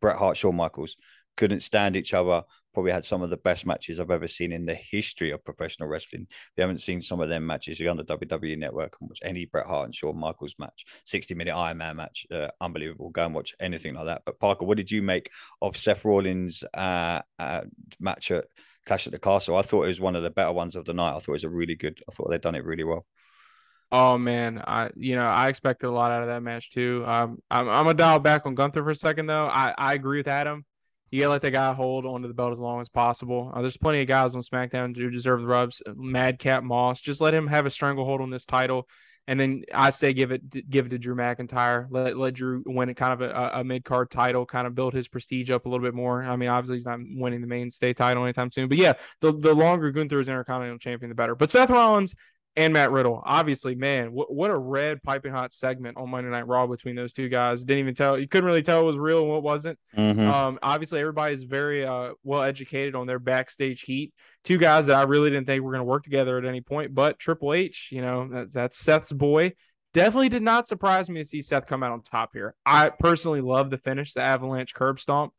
Bret 0.00 0.16
Hart, 0.16 0.36
Shawn 0.36 0.56
Michaels 0.56 0.96
couldn't 1.36 1.60
stand 1.60 1.96
each 1.96 2.14
other. 2.14 2.42
Probably 2.74 2.92
had 2.92 3.04
some 3.04 3.22
of 3.22 3.28
the 3.28 3.36
best 3.36 3.66
matches 3.66 4.00
I've 4.00 4.10
ever 4.10 4.26
seen 4.26 4.50
in 4.50 4.64
the 4.64 4.74
history 4.74 5.30
of 5.30 5.44
professional 5.44 5.88
wrestling. 5.88 6.26
If 6.30 6.52
you 6.56 6.62
haven't 6.62 6.80
seen 6.80 7.02
some 7.02 7.20
of 7.20 7.28
them 7.28 7.46
matches, 7.46 7.78
you're 7.78 7.90
on 7.90 7.98
the 7.98 8.04
WWE 8.04 8.56
network 8.56 8.96
and 8.98 9.10
watch 9.10 9.18
any 9.22 9.44
Bret 9.44 9.66
Hart 9.66 9.86
and 9.86 9.94
Shawn 9.94 10.18
Michaels 10.18 10.54
match, 10.58 10.86
60 11.04 11.34
minute 11.34 11.54
Iron 11.54 11.78
Man 11.78 11.96
match. 11.96 12.26
Uh, 12.32 12.48
unbelievable. 12.60 13.10
Go 13.10 13.26
and 13.26 13.34
watch 13.34 13.54
anything 13.60 13.94
like 13.94 14.06
that. 14.06 14.22
But 14.24 14.40
Parker, 14.40 14.64
what 14.64 14.78
did 14.78 14.90
you 14.90 15.02
make 15.02 15.30
of 15.60 15.76
Seth 15.76 16.04
Rollins' 16.04 16.64
uh, 16.72 17.20
uh, 17.38 17.62
match 18.00 18.30
at 18.30 18.46
Clash 18.86 19.06
at 19.06 19.12
the 19.12 19.18
Castle? 19.18 19.56
I 19.56 19.62
thought 19.62 19.84
it 19.84 19.88
was 19.88 20.00
one 20.00 20.16
of 20.16 20.22
the 20.22 20.30
better 20.30 20.52
ones 20.52 20.76
of 20.76 20.84
the 20.84 20.94
night. 20.94 21.10
I 21.10 21.12
thought 21.14 21.28
it 21.28 21.32
was 21.32 21.44
a 21.44 21.50
really 21.50 21.74
good, 21.74 22.02
I 22.08 22.12
thought 22.12 22.30
they'd 22.30 22.40
done 22.40 22.54
it 22.54 22.64
really 22.64 22.84
well. 22.84 23.06
Oh 23.90 24.16
man, 24.16 24.62
I 24.66 24.90
you 24.96 25.16
know 25.16 25.26
I 25.26 25.48
expected 25.48 25.86
a 25.86 25.90
lot 25.90 26.12
out 26.12 26.22
of 26.22 26.28
that 26.28 26.42
match 26.42 26.70
too. 26.70 27.04
Um, 27.06 27.38
I'm 27.50 27.68
I'm 27.68 27.84
gonna 27.84 27.94
dial 27.94 28.18
back 28.20 28.46
on 28.46 28.54
Gunther 28.54 28.82
for 28.82 28.90
a 28.90 28.96
second 28.96 29.26
though. 29.26 29.46
I 29.46 29.74
I 29.76 29.92
agree 29.92 30.18
with 30.18 30.28
Adam 30.28 30.64
you 31.12 31.20
gotta 31.20 31.30
let 31.32 31.42
the 31.42 31.50
guy 31.50 31.74
hold 31.74 32.06
onto 32.06 32.26
the 32.26 32.32
belt 32.34 32.52
as 32.52 32.58
long 32.58 32.80
as 32.80 32.88
possible. 32.88 33.52
Uh, 33.54 33.60
there's 33.60 33.76
plenty 33.76 34.00
of 34.00 34.08
guys 34.08 34.34
on 34.34 34.40
SmackDown 34.40 34.96
who 34.96 35.10
deserve 35.10 35.42
the 35.42 35.46
rubs. 35.46 35.82
Madcap 35.94 36.64
Moss, 36.64 37.02
just 37.02 37.20
let 37.20 37.34
him 37.34 37.46
have 37.46 37.66
a 37.66 37.70
stranglehold 37.70 38.22
on 38.22 38.30
this 38.30 38.46
title, 38.46 38.88
and 39.28 39.38
then 39.38 39.62
I 39.72 39.90
say 39.90 40.12
give 40.12 40.32
it 40.32 40.68
give 40.68 40.86
it 40.86 40.88
to 40.90 40.98
Drew 40.98 41.14
McIntyre. 41.14 41.86
Let 41.90 42.16
let 42.16 42.34
Drew 42.34 42.62
win 42.66 42.88
it 42.88 42.94
kind 42.94 43.12
of 43.12 43.20
a, 43.20 43.60
a 43.60 43.64
mid 43.64 43.84
card 43.84 44.10
title, 44.10 44.44
kind 44.44 44.66
of 44.66 44.74
build 44.74 44.94
his 44.94 45.06
prestige 45.06 45.50
up 45.50 45.66
a 45.66 45.68
little 45.68 45.84
bit 45.84 45.94
more. 45.94 46.22
I 46.22 46.34
mean, 46.36 46.48
obviously 46.48 46.76
he's 46.76 46.86
not 46.86 46.98
winning 47.00 47.40
the 47.40 47.46
mainstay 47.46 47.92
title 47.92 48.24
anytime 48.24 48.50
soon, 48.50 48.68
but 48.68 48.78
yeah, 48.78 48.94
the 49.20 49.32
the 49.32 49.54
longer 49.54 49.90
Gunther 49.92 50.18
is 50.18 50.28
Intercontinental 50.28 50.78
Champion, 50.78 51.08
the 51.08 51.14
better. 51.14 51.36
But 51.36 51.50
Seth 51.50 51.70
Rollins 51.70 52.14
and 52.56 52.72
Matt 52.72 52.90
Riddle. 52.90 53.22
Obviously, 53.24 53.74
man, 53.74 54.12
what, 54.12 54.32
what 54.32 54.50
a 54.50 54.56
red 54.56 55.02
piping 55.02 55.32
hot 55.32 55.52
segment 55.52 55.96
on 55.96 56.10
Monday 56.10 56.30
Night 56.30 56.46
Raw 56.46 56.66
between 56.66 56.94
those 56.94 57.12
two 57.12 57.28
guys. 57.28 57.64
Didn't 57.64 57.80
even 57.80 57.94
tell 57.94 58.18
you 58.18 58.28
couldn't 58.28 58.46
really 58.46 58.62
tell 58.62 58.80
what 58.80 58.86
was 58.86 58.98
real 58.98 59.20
and 59.20 59.30
what 59.30 59.42
wasn't. 59.42 59.78
Mm-hmm. 59.96 60.20
Um, 60.20 60.58
obviously, 60.62 61.00
everybody's 61.00 61.44
very 61.44 61.86
uh, 61.86 62.12
well 62.24 62.42
educated 62.42 62.94
on 62.94 63.06
their 63.06 63.18
backstage 63.18 63.82
heat. 63.82 64.12
Two 64.44 64.58
guys 64.58 64.86
that 64.86 64.96
I 64.96 65.02
really 65.02 65.30
didn't 65.30 65.46
think 65.46 65.62
were 65.62 65.70
going 65.70 65.80
to 65.80 65.84
work 65.84 66.04
together 66.04 66.36
at 66.36 66.44
any 66.44 66.60
point, 66.60 66.94
but 66.94 67.18
Triple 67.18 67.54
H, 67.54 67.88
you 67.92 68.02
know, 68.02 68.28
that's, 68.30 68.52
that's 68.52 68.78
Seth's 68.78 69.12
boy. 69.12 69.52
Definitely 69.94 70.30
did 70.30 70.42
not 70.42 70.66
surprise 70.66 71.08
me 71.10 71.20
to 71.20 71.26
see 71.26 71.40
Seth 71.40 71.66
come 71.66 71.82
out 71.82 71.92
on 71.92 72.02
top 72.02 72.30
here. 72.32 72.54
I 72.64 72.88
personally 72.88 73.40
love 73.40 73.70
the 73.70 73.78
finish, 73.78 74.14
the 74.14 74.22
avalanche 74.22 74.74
curb 74.74 74.98
stomp. 74.98 75.32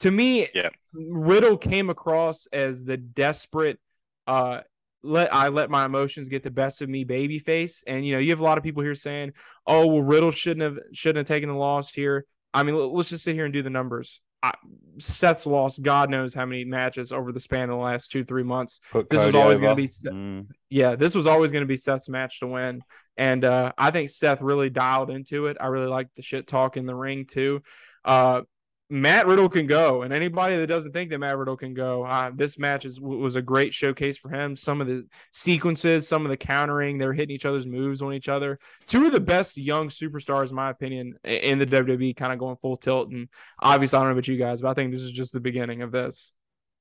To 0.00 0.10
me, 0.10 0.48
yeah. 0.54 0.70
Riddle 0.92 1.56
came 1.56 1.90
across 1.90 2.46
as 2.52 2.84
the 2.84 2.96
desperate 2.96 3.78
uh 4.26 4.60
let 5.02 5.32
I 5.32 5.48
let 5.48 5.70
my 5.70 5.84
emotions 5.84 6.28
get 6.28 6.42
the 6.42 6.50
best 6.50 6.82
of 6.82 6.88
me 6.88 7.04
baby 7.04 7.38
face. 7.38 7.84
And 7.86 8.06
you 8.06 8.14
know, 8.14 8.18
you 8.18 8.30
have 8.30 8.40
a 8.40 8.44
lot 8.44 8.58
of 8.58 8.64
people 8.64 8.82
here 8.82 8.94
saying, 8.94 9.32
"Oh, 9.66 9.86
well, 9.86 10.02
Riddle 10.02 10.30
shouldn't 10.30 10.62
have 10.62 10.78
shouldn't 10.92 11.18
have 11.18 11.34
taken 11.34 11.48
the 11.48 11.54
loss 11.54 11.92
here." 11.92 12.24
I 12.54 12.62
mean, 12.62 12.74
let's 12.74 13.10
just 13.10 13.24
sit 13.24 13.34
here 13.34 13.44
and 13.44 13.52
do 13.52 13.62
the 13.62 13.70
numbers. 13.70 14.20
I, 14.42 14.52
Seth's 14.98 15.46
lost 15.46 15.82
God 15.82 16.10
knows 16.10 16.32
how 16.32 16.46
many 16.46 16.64
matches 16.64 17.12
over 17.12 17.32
the 17.32 17.40
span 17.40 17.64
of 17.64 17.70
the 17.70 17.82
last 17.82 18.10
two 18.10 18.22
three 18.22 18.44
months. 18.44 18.80
Put 18.90 19.10
this 19.10 19.20
Cody 19.20 19.36
was 19.36 19.42
always 19.42 19.60
going 19.60 19.76
to 19.76 19.82
be, 19.82 19.88
mm. 19.88 20.46
yeah, 20.70 20.94
this 20.96 21.14
was 21.14 21.26
always 21.26 21.52
going 21.52 21.62
to 21.62 21.68
be 21.68 21.76
Seth's 21.76 22.08
match 22.08 22.40
to 22.40 22.46
win. 22.46 22.82
And 23.16 23.44
uh, 23.44 23.72
I 23.76 23.90
think 23.90 24.10
Seth 24.10 24.40
really 24.40 24.70
dialed 24.70 25.10
into 25.10 25.46
it. 25.46 25.56
I 25.60 25.66
really 25.66 25.88
like 25.88 26.08
the 26.14 26.22
shit 26.22 26.46
talk 26.46 26.76
in 26.76 26.86
the 26.86 26.94
ring 26.94 27.26
too. 27.26 27.62
Uh, 28.04 28.42
Matt 28.90 29.26
Riddle 29.26 29.50
can 29.50 29.66
go, 29.66 30.02
and 30.02 30.14
anybody 30.14 30.56
that 30.56 30.66
doesn't 30.66 30.92
think 30.92 31.10
that 31.10 31.18
Matt 31.18 31.36
Riddle 31.36 31.58
can 31.58 31.74
go, 31.74 32.04
uh, 32.04 32.30
this 32.34 32.58
match 32.58 32.86
is 32.86 32.98
was 33.00 33.36
a 33.36 33.42
great 33.42 33.74
showcase 33.74 34.16
for 34.16 34.30
him. 34.30 34.56
Some 34.56 34.80
of 34.80 34.86
the 34.86 35.06
sequences, 35.30 36.08
some 36.08 36.24
of 36.24 36.30
the 36.30 36.36
countering, 36.38 36.96
they're 36.96 37.12
hitting 37.12 37.34
each 37.34 37.44
other's 37.44 37.66
moves 37.66 38.00
on 38.00 38.14
each 38.14 38.30
other. 38.30 38.58
Two 38.86 39.04
of 39.04 39.12
the 39.12 39.20
best 39.20 39.58
young 39.58 39.88
superstars, 39.88 40.48
in 40.48 40.56
my 40.56 40.70
opinion, 40.70 41.14
in 41.24 41.58
the 41.58 41.66
WWE, 41.66 42.16
kind 42.16 42.32
of 42.32 42.38
going 42.38 42.56
full 42.56 42.78
tilt. 42.78 43.10
And 43.10 43.28
obviously, 43.60 43.96
I 43.96 44.00
don't 44.00 44.08
know 44.08 44.12
about 44.12 44.28
you 44.28 44.38
guys, 44.38 44.62
but 44.62 44.70
I 44.70 44.74
think 44.74 44.92
this 44.92 45.02
is 45.02 45.10
just 45.10 45.34
the 45.34 45.40
beginning 45.40 45.82
of 45.82 45.92
this. 45.92 46.32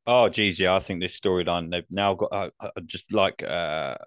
Oh, 0.05 0.29
geez, 0.29 0.61
yeah, 0.61 0.73
I 0.73 0.79
think 0.79 1.01
this 1.01 1.19
storyline 1.19 1.69
they've 1.69 1.83
now 1.89 2.13
got 2.13 2.53
uh, 2.61 2.69
just 2.85 3.13
like 3.13 3.43
uh, 3.43 3.97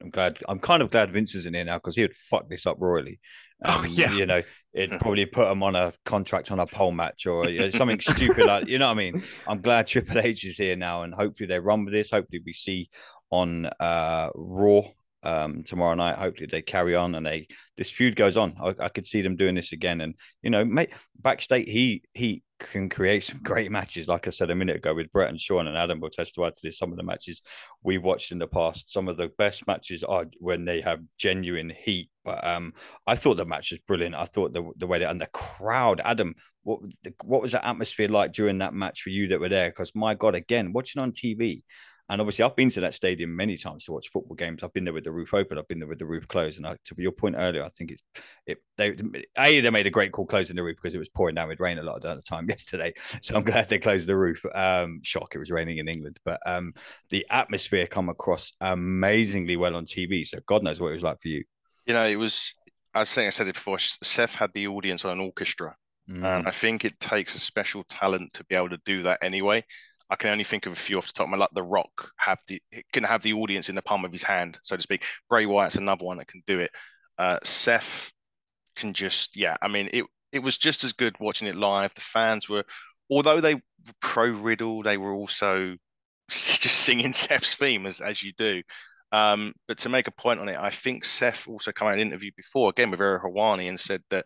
I'm 0.00 0.10
glad. 0.10 0.38
I'm 0.48 0.60
kind 0.60 0.82
of 0.82 0.90
glad 0.90 1.12
Vince 1.12 1.34
is 1.34 1.46
in 1.46 1.54
here 1.54 1.64
now 1.64 1.76
because 1.76 1.96
he 1.96 2.02
would 2.02 2.16
fuck 2.16 2.48
this 2.48 2.66
up 2.66 2.76
royally. 2.80 3.20
Um, 3.64 3.82
oh 3.82 3.84
yeah, 3.84 4.12
you 4.12 4.26
know, 4.26 4.42
it'd 4.72 5.00
probably 5.00 5.26
put 5.26 5.50
him 5.50 5.62
on 5.62 5.74
a 5.74 5.92
contract 6.04 6.50
on 6.50 6.60
a 6.60 6.66
pole 6.66 6.92
match 6.92 7.26
or 7.26 7.48
you 7.48 7.60
know, 7.60 7.70
something 7.70 8.00
stupid 8.00 8.46
like 8.46 8.66
you 8.68 8.78
know 8.78 8.86
what 8.86 8.92
I 8.92 9.10
mean. 9.10 9.22
I'm 9.46 9.60
glad 9.60 9.86
Triple 9.86 10.18
H 10.18 10.44
is 10.44 10.56
here 10.56 10.76
now, 10.76 11.02
and 11.02 11.14
hopefully 11.14 11.46
they 11.46 11.58
run 11.58 11.84
with 11.84 11.92
this. 11.92 12.10
Hopefully 12.10 12.42
we 12.44 12.52
see 12.52 12.90
on 13.30 13.66
uh, 13.66 14.30
Raw 14.34 14.82
um, 15.22 15.62
tomorrow 15.62 15.94
night. 15.94 16.18
Hopefully 16.18 16.48
they 16.50 16.62
carry 16.62 16.96
on 16.96 17.14
and 17.14 17.26
they 17.26 17.48
this 17.76 17.90
feud 17.90 18.16
goes 18.16 18.36
on. 18.36 18.56
I, 18.60 18.74
I 18.84 18.88
could 18.88 19.06
see 19.06 19.22
them 19.22 19.36
doing 19.36 19.54
this 19.54 19.72
again, 19.72 20.00
and 20.00 20.14
you 20.42 20.50
know, 20.50 20.64
mate, 20.64 20.90
backstage 21.18 21.68
he 21.68 22.02
he 22.14 22.42
can 22.60 22.88
create 22.88 23.24
some 23.24 23.40
great 23.42 23.70
matches. 23.70 24.08
Like 24.08 24.26
I 24.26 24.30
said 24.30 24.50
a 24.50 24.54
minute 24.54 24.76
ago 24.76 24.94
with 24.94 25.10
Bret 25.10 25.28
and 25.28 25.40
Shawn 25.40 25.68
and 25.68 25.76
Adam 25.76 26.00
will 26.00 26.10
testify 26.10 26.50
to 26.50 26.60
this. 26.62 26.78
Some 26.78 26.92
of 26.92 26.96
the 26.96 27.02
matches 27.02 27.42
we 27.82 27.98
watched 27.98 28.32
in 28.32 28.38
the 28.38 28.46
past, 28.46 28.92
some 28.92 29.08
of 29.08 29.16
the 29.16 29.28
best 29.38 29.66
matches 29.66 30.04
are 30.04 30.26
when 30.38 30.64
they 30.64 30.80
have 30.80 31.00
genuine 31.18 31.70
heat. 31.70 32.10
But 32.24 32.46
um, 32.46 32.74
I 33.06 33.16
thought 33.16 33.36
the 33.36 33.46
match 33.46 33.70
was 33.70 33.80
brilliant. 33.80 34.14
I 34.14 34.24
thought 34.24 34.52
the 34.52 34.70
the 34.76 34.86
way 34.86 34.98
that 34.98 35.10
and 35.10 35.20
the 35.20 35.26
crowd, 35.26 36.00
Adam, 36.04 36.34
what 36.62 36.80
what 37.24 37.42
was 37.42 37.52
the 37.52 37.66
atmosphere 37.66 38.08
like 38.08 38.32
during 38.32 38.58
that 38.58 38.74
match 38.74 39.02
for 39.02 39.10
you 39.10 39.28
that 39.28 39.40
were 39.40 39.48
there? 39.48 39.70
Because 39.70 39.94
my 39.94 40.14
God, 40.14 40.34
again, 40.34 40.72
watching 40.72 41.02
on 41.02 41.12
TV, 41.12 41.62
and 42.10 42.20
obviously, 42.20 42.44
I've 42.44 42.56
been 42.56 42.70
to 42.70 42.80
that 42.80 42.94
stadium 42.94 43.36
many 43.36 43.56
times 43.56 43.84
to 43.84 43.92
watch 43.92 44.10
football 44.10 44.34
games. 44.34 44.64
I've 44.64 44.72
been 44.72 44.82
there 44.82 44.92
with 44.92 45.04
the 45.04 45.12
roof 45.12 45.32
open. 45.32 45.58
I've 45.58 45.68
been 45.68 45.78
there 45.78 45.86
with 45.86 46.00
the 46.00 46.06
roof 46.06 46.26
closed. 46.26 46.58
And 46.58 46.66
I, 46.66 46.76
to 46.86 46.94
your 46.98 47.12
point 47.12 47.36
earlier, 47.38 47.62
I 47.62 47.68
think 47.68 47.92
it's 47.92 48.02
it. 48.46 48.58
They 48.76 48.96
a 49.38 49.60
they 49.60 49.70
made 49.70 49.86
a 49.86 49.90
great 49.90 50.10
call 50.10 50.26
closing 50.26 50.56
the 50.56 50.64
roof 50.64 50.76
because 50.76 50.92
it 50.92 50.98
was 50.98 51.08
pouring 51.08 51.36
down 51.36 51.46
with 51.46 51.60
rain 51.60 51.78
a 51.78 51.84
lot 51.84 52.04
of 52.04 52.16
the 52.16 52.22
time 52.22 52.46
yesterday. 52.48 52.92
So 53.22 53.36
I'm 53.36 53.44
glad 53.44 53.68
they 53.68 53.78
closed 53.78 54.08
the 54.08 54.16
roof. 54.16 54.44
Um, 54.52 55.00
shock, 55.04 55.36
it 55.36 55.38
was 55.38 55.52
raining 55.52 55.78
in 55.78 55.86
England, 55.86 56.18
but 56.24 56.40
um, 56.46 56.74
the 57.10 57.24
atmosphere 57.30 57.86
come 57.86 58.08
across 58.08 58.52
amazingly 58.60 59.56
well 59.56 59.76
on 59.76 59.86
TV. 59.86 60.26
So 60.26 60.40
God 60.46 60.64
knows 60.64 60.80
what 60.80 60.88
it 60.88 60.94
was 60.94 61.04
like 61.04 61.20
for 61.22 61.28
you. 61.28 61.44
You 61.86 61.94
know, 61.94 62.04
it 62.04 62.16
was. 62.16 62.52
I 62.92 63.00
was 63.00 63.08
saying 63.08 63.28
I 63.28 63.30
said 63.30 63.46
it 63.46 63.54
before. 63.54 63.78
Seth 63.78 64.34
had 64.34 64.50
the 64.52 64.66
audience 64.66 65.04
on 65.04 65.12
an 65.12 65.20
orchestra. 65.20 65.76
Mm. 66.10 66.24
And 66.24 66.48
I 66.48 66.50
think 66.50 66.84
it 66.84 66.98
takes 66.98 67.36
a 67.36 67.38
special 67.38 67.84
talent 67.84 68.32
to 68.32 68.44
be 68.46 68.56
able 68.56 68.70
to 68.70 68.80
do 68.84 69.02
that 69.02 69.20
anyway. 69.22 69.64
I 70.10 70.16
can 70.16 70.30
only 70.30 70.44
think 70.44 70.66
of 70.66 70.72
a 70.72 70.76
few 70.76 70.98
off 70.98 71.06
the 71.06 71.12
top 71.12 71.26
of 71.26 71.30
my 71.30 71.36
like 71.36 71.50
The 71.54 71.62
Rock 71.62 72.10
have 72.16 72.38
the 72.48 72.60
can 72.92 73.04
have 73.04 73.22
the 73.22 73.34
audience 73.34 73.68
in 73.68 73.76
the 73.76 73.82
palm 73.82 74.04
of 74.04 74.12
his 74.12 74.22
hand, 74.22 74.58
so 74.62 74.76
to 74.76 74.82
speak. 74.82 75.04
Bray 75.28 75.46
Wyatt's 75.46 75.76
another 75.76 76.04
one 76.04 76.18
that 76.18 76.26
can 76.26 76.42
do 76.46 76.58
it. 76.58 76.70
Uh, 77.16 77.38
Seth 77.44 78.10
can 78.76 78.92
just 78.92 79.36
yeah. 79.36 79.56
I 79.62 79.68
mean 79.68 79.88
it 79.92 80.04
it 80.32 80.40
was 80.40 80.58
just 80.58 80.84
as 80.84 80.92
good 80.92 81.14
watching 81.20 81.48
it 81.48 81.56
live. 81.56 81.94
The 81.94 82.00
fans 82.00 82.48
were, 82.48 82.64
although 83.10 83.40
they 83.40 83.54
were 83.54 83.62
pro 84.00 84.30
Riddle, 84.30 84.82
they 84.82 84.96
were 84.98 85.14
also 85.14 85.76
just 86.30 86.76
singing 86.76 87.12
Seth's 87.12 87.54
theme 87.54 87.86
as 87.86 88.00
as 88.00 88.22
you 88.22 88.32
do. 88.36 88.62
Um, 89.12 89.52
but 89.66 89.78
to 89.78 89.88
make 89.88 90.06
a 90.06 90.12
point 90.12 90.40
on 90.40 90.48
it, 90.48 90.56
I 90.56 90.70
think 90.70 91.04
Seth 91.04 91.48
also 91.48 91.72
came 91.72 91.88
out 91.88 91.94
in 91.94 92.00
an 92.00 92.06
interview 92.08 92.30
before 92.36 92.70
again 92.70 92.90
with 92.90 93.00
Ariel 93.00 93.20
Helwani 93.20 93.68
and 93.68 93.78
said 93.78 94.02
that 94.10 94.24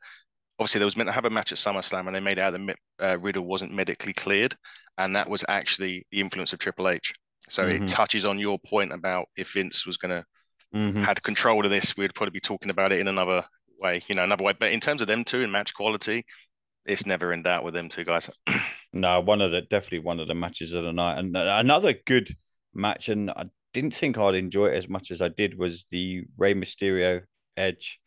obviously 0.59 0.79
there 0.79 0.87
was 0.87 0.97
meant 0.97 1.09
to 1.09 1.13
have 1.13 1.25
a 1.25 1.31
match 1.31 1.53
at 1.53 1.59
SummerSlam 1.59 2.07
and 2.07 2.15
they 2.15 2.21
made 2.21 2.39
out 2.39 2.53
that 2.53 2.77
uh, 3.01 3.19
Riddle 3.21 3.45
wasn't 3.45 3.73
medically 3.73 4.13
cleared, 4.13 4.57
and 4.99 5.17
that 5.17 5.29
was 5.29 5.45
actually 5.49 6.07
the 6.11 6.21
influence 6.21 6.53
of 6.53 6.59
Triple 6.59 6.89
H. 6.89 7.13
So 7.49 7.65
mm-hmm. 7.65 7.85
it 7.85 7.89
touches 7.89 8.25
on 8.25 8.39
your 8.39 8.59
point 8.59 8.93
about 8.93 9.27
if 9.37 9.53
Vince 9.53 9.87
was 9.87 9.97
going 9.97 10.11
to 10.11 10.25
mm-hmm. 10.75 11.03
had 11.03 11.23
control 11.23 11.65
of 11.65 11.71
this, 11.71 11.97
we'd 11.97 12.15
probably 12.15 12.33
be 12.33 12.41
talking 12.41 12.71
about 12.71 12.93
it 12.93 13.01
in 13.01 13.09
another 13.09 13.45
way, 13.79 14.03
you 14.07 14.15
know, 14.15 14.25
another 14.25 14.45
way. 14.45 14.55
But 14.59 14.73
in 14.73 14.81
terms 14.81 15.03
of 15.03 15.09
them 15.09 15.25
two 15.25 15.43
and 15.43 15.53
match 15.53 15.75
quality, 15.75 16.25
it's 16.87 17.07
never 17.07 17.33
in 17.33 17.43
doubt 17.43 17.65
with 17.65 17.75
them 17.75 17.89
two 17.89 18.05
guys. 18.05 18.31
no, 18.93 19.21
one 19.21 19.41
of 19.41 19.51
the 19.51 19.63
definitely 19.63 20.01
one 20.01 20.21
of 20.21 20.29
the 20.29 20.35
matches 20.35 20.73
of 20.73 20.85
the 20.85 20.93
night, 20.93 21.19
and 21.19 21.37
another 21.37 21.95
good 22.07 22.35
match. 22.75 23.09
And 23.09 23.31
I 23.31 23.45
didn't 23.73 23.95
think 23.95 24.19
I'd 24.19 24.35
enjoy 24.35 24.67
it 24.67 24.77
as 24.77 24.89
much 24.89 25.11
as 25.11 25.21
I 25.21 25.29
did 25.29 25.59
was 25.59 25.87
the 25.91 26.25
Rey 26.37 26.55
Mysterio 26.55 27.23
Edge 27.57 28.01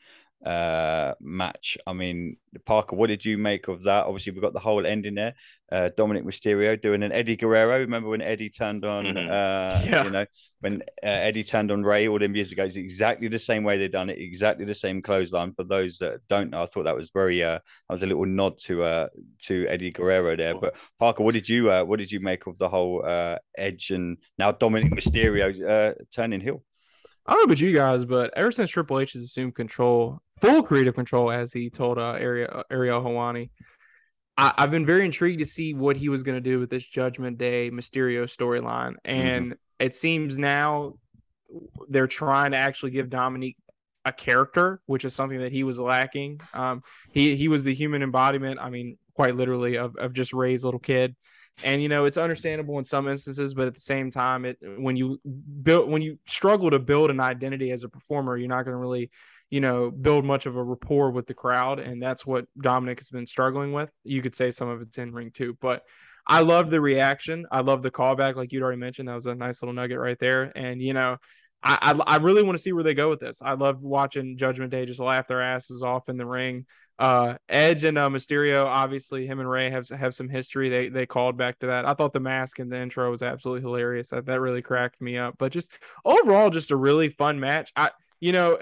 uh, 0.45 1.13
match. 1.19 1.77
I 1.87 1.93
mean, 1.93 2.37
Parker, 2.65 2.95
what 2.95 3.07
did 3.07 3.25
you 3.25 3.37
make 3.37 3.67
of 3.67 3.83
that? 3.83 4.05
Obviously, 4.05 4.33
we 4.33 4.41
got 4.41 4.53
the 4.53 4.59
whole 4.59 4.85
ending 4.85 5.15
there. 5.15 5.33
Uh, 5.71 5.89
Dominic 5.97 6.23
Mysterio 6.23 6.81
doing 6.81 7.03
an 7.03 7.11
Eddie 7.11 7.35
Guerrero. 7.35 7.79
Remember 7.79 8.09
when 8.09 8.21
Eddie 8.21 8.49
turned 8.49 8.85
on, 8.85 9.05
mm-hmm. 9.05 9.17
uh, 9.17 9.21
yeah. 9.89 10.03
you 10.03 10.11
know, 10.11 10.25
when 10.61 10.81
uh, 11.03 11.07
Eddie 11.07 11.43
turned 11.43 11.71
on 11.71 11.83
Rey 11.83 12.07
all 12.07 12.19
them 12.19 12.35
years 12.35 12.51
ago? 12.51 12.63
It's 12.63 12.75
exactly 12.75 13.27
the 13.27 13.39
same 13.39 13.63
way 13.63 13.77
they 13.77 13.87
done 13.87 14.09
it, 14.09 14.19
exactly 14.19 14.65
the 14.65 14.75
same 14.75 15.01
clothesline. 15.01 15.53
For 15.53 15.63
those 15.63 15.97
that 15.97 16.21
don't 16.29 16.51
know, 16.51 16.63
I 16.63 16.65
thought 16.67 16.83
that 16.83 16.95
was 16.95 17.09
very, 17.09 17.43
uh, 17.43 17.59
that 17.89 17.93
was 17.93 18.03
a 18.03 18.07
little 18.07 18.25
nod 18.25 18.57
to 18.65 18.83
uh, 18.83 19.07
to 19.43 19.67
Eddie 19.67 19.91
Guerrero 19.91 20.35
there. 20.35 20.55
But 20.55 20.75
Parker, 20.99 21.23
what 21.23 21.33
did 21.33 21.49
you 21.49 21.71
uh, 21.71 21.83
what 21.83 21.99
did 21.99 22.11
you 22.11 22.19
make 22.19 22.47
of 22.47 22.57
the 22.57 22.69
whole 22.69 23.03
uh, 23.05 23.37
Edge 23.57 23.89
and 23.89 24.17
now 24.37 24.51
Dominic 24.51 24.91
Mysterio 24.93 25.67
uh, 25.67 25.93
turning 26.11 26.41
heel? 26.41 26.63
I 27.25 27.33
don't 27.33 27.41
know 27.41 27.43
about 27.45 27.59
you 27.59 27.73
guys, 27.73 28.05
but 28.05 28.31
ever 28.37 28.53
since 28.53 28.69
Triple 28.69 28.99
H 29.01 29.11
has 29.11 29.21
assumed 29.21 29.53
control, 29.53 30.21
full 30.41 30.63
creative 30.63 30.95
control, 30.95 31.31
as 31.31 31.51
he 31.51 31.69
told 31.69 31.97
uh, 31.97 32.13
Ariel, 32.13 32.63
Ariel 32.69 33.01
Helwani, 33.01 33.49
I, 34.37 34.53
have 34.57 34.71
been 34.71 34.85
very 34.85 35.05
intrigued 35.05 35.39
to 35.39 35.45
see 35.45 35.73
what 35.73 35.95
he 35.95 36.09
was 36.09 36.23
going 36.23 36.35
to 36.35 36.41
do 36.41 36.59
with 36.59 36.69
this 36.69 36.85
Judgment 36.85 37.37
Day 37.37 37.71
Mysterio 37.71 38.23
storyline. 38.23 38.93
Mm-hmm. 38.93 39.11
And 39.11 39.45
mm-hmm. 39.45 39.53
it 39.85 39.95
seems 39.95 40.37
now 40.37 40.93
they're 41.89 42.07
trying 42.07 42.51
to 42.51 42.57
actually 42.57 42.91
give 42.91 43.09
Dominic 43.09 43.55
a 44.05 44.11
character, 44.11 44.79
which 44.85 45.05
is 45.05 45.13
something 45.13 45.39
that 45.39 45.51
he 45.51 45.63
was 45.63 45.79
lacking. 45.79 46.39
Um, 46.53 46.83
he 47.11 47.35
he 47.35 47.47
was 47.47 47.63
the 47.63 47.73
human 47.73 48.03
embodiment. 48.03 48.59
I 48.59 48.69
mean, 48.69 48.97
quite 49.15 49.35
literally 49.35 49.77
of 49.77 49.95
of 49.97 50.13
just 50.13 50.33
Rey's 50.33 50.63
little 50.63 50.79
kid 50.79 51.15
and 51.63 51.81
you 51.81 51.89
know 51.89 52.05
it's 52.05 52.17
understandable 52.17 52.77
in 52.79 52.85
some 52.85 53.07
instances 53.07 53.53
but 53.53 53.67
at 53.67 53.73
the 53.73 53.79
same 53.79 54.11
time 54.11 54.45
it 54.45 54.57
when 54.77 54.95
you 54.95 55.19
build 55.63 55.89
when 55.89 56.01
you 56.01 56.17
struggle 56.27 56.69
to 56.69 56.79
build 56.79 57.09
an 57.09 57.19
identity 57.19 57.71
as 57.71 57.83
a 57.83 57.89
performer 57.89 58.37
you're 58.37 58.47
not 58.47 58.63
going 58.63 58.73
to 58.73 58.79
really 58.79 59.09
you 59.49 59.61
know 59.61 59.89
build 59.89 60.25
much 60.25 60.45
of 60.45 60.55
a 60.55 60.63
rapport 60.63 61.11
with 61.11 61.27
the 61.27 61.33
crowd 61.33 61.79
and 61.79 62.01
that's 62.01 62.25
what 62.25 62.45
dominic 62.59 62.99
has 62.99 63.09
been 63.09 63.25
struggling 63.25 63.71
with 63.71 63.89
you 64.03 64.21
could 64.21 64.35
say 64.35 64.51
some 64.51 64.67
of 64.67 64.81
it's 64.81 64.97
in 64.97 65.13
ring 65.13 65.31
too 65.31 65.57
but 65.61 65.83
i 66.25 66.41
love 66.41 66.69
the 66.69 66.81
reaction 66.81 67.45
i 67.51 67.61
love 67.61 67.81
the 67.81 67.91
callback 67.91 68.35
like 68.35 68.51
you'd 68.51 68.63
already 68.63 68.79
mentioned 68.79 69.07
that 69.07 69.15
was 69.15 69.25
a 69.25 69.35
nice 69.35 69.61
little 69.61 69.73
nugget 69.73 69.99
right 69.99 70.19
there 70.19 70.51
and 70.55 70.81
you 70.81 70.93
know 70.93 71.17
I, 71.63 71.93
I, 72.07 72.15
I 72.15 72.17
really 72.17 72.43
want 72.43 72.57
to 72.57 72.61
see 72.61 72.71
where 72.71 72.83
they 72.83 72.93
go 72.93 73.09
with 73.09 73.19
this. 73.19 73.41
I 73.41 73.53
love 73.53 73.81
watching 73.81 74.37
Judgment 74.37 74.69
Day 74.69 74.85
just 74.85 74.99
laugh 74.99 75.27
their 75.27 75.41
asses 75.41 75.81
off 75.81 76.07
in 76.07 76.15
the 76.15 76.25
ring. 76.25 76.67
Uh, 76.99 77.35
Edge 77.47 77.83
and 77.83 77.97
uh, 77.97 78.09
Mysterio, 78.09 78.65
obviously, 78.65 79.27
him 79.27 79.39
and 79.39 79.49
Rey 79.49 79.69
have 79.69 79.87
have 79.89 80.13
some 80.13 80.29
history. 80.29 80.69
They 80.69 80.89
they 80.89 81.05
called 81.05 81.37
back 81.37 81.59
to 81.59 81.67
that. 81.67 81.85
I 81.85 81.93
thought 81.93 82.13
the 82.13 82.19
mask 82.19 82.59
in 82.59 82.69
the 82.69 82.79
intro 82.79 83.11
was 83.11 83.21
absolutely 83.21 83.61
hilarious. 83.61 84.09
That, 84.09 84.25
that 84.25 84.39
really 84.39 84.61
cracked 84.61 84.99
me 85.01 85.17
up. 85.17 85.35
But 85.37 85.51
just 85.51 85.71
overall, 86.05 86.49
just 86.49 86.71
a 86.71 86.75
really 86.75 87.09
fun 87.09 87.39
match. 87.39 87.71
I 87.75 87.91
you 88.19 88.31
know, 88.31 88.57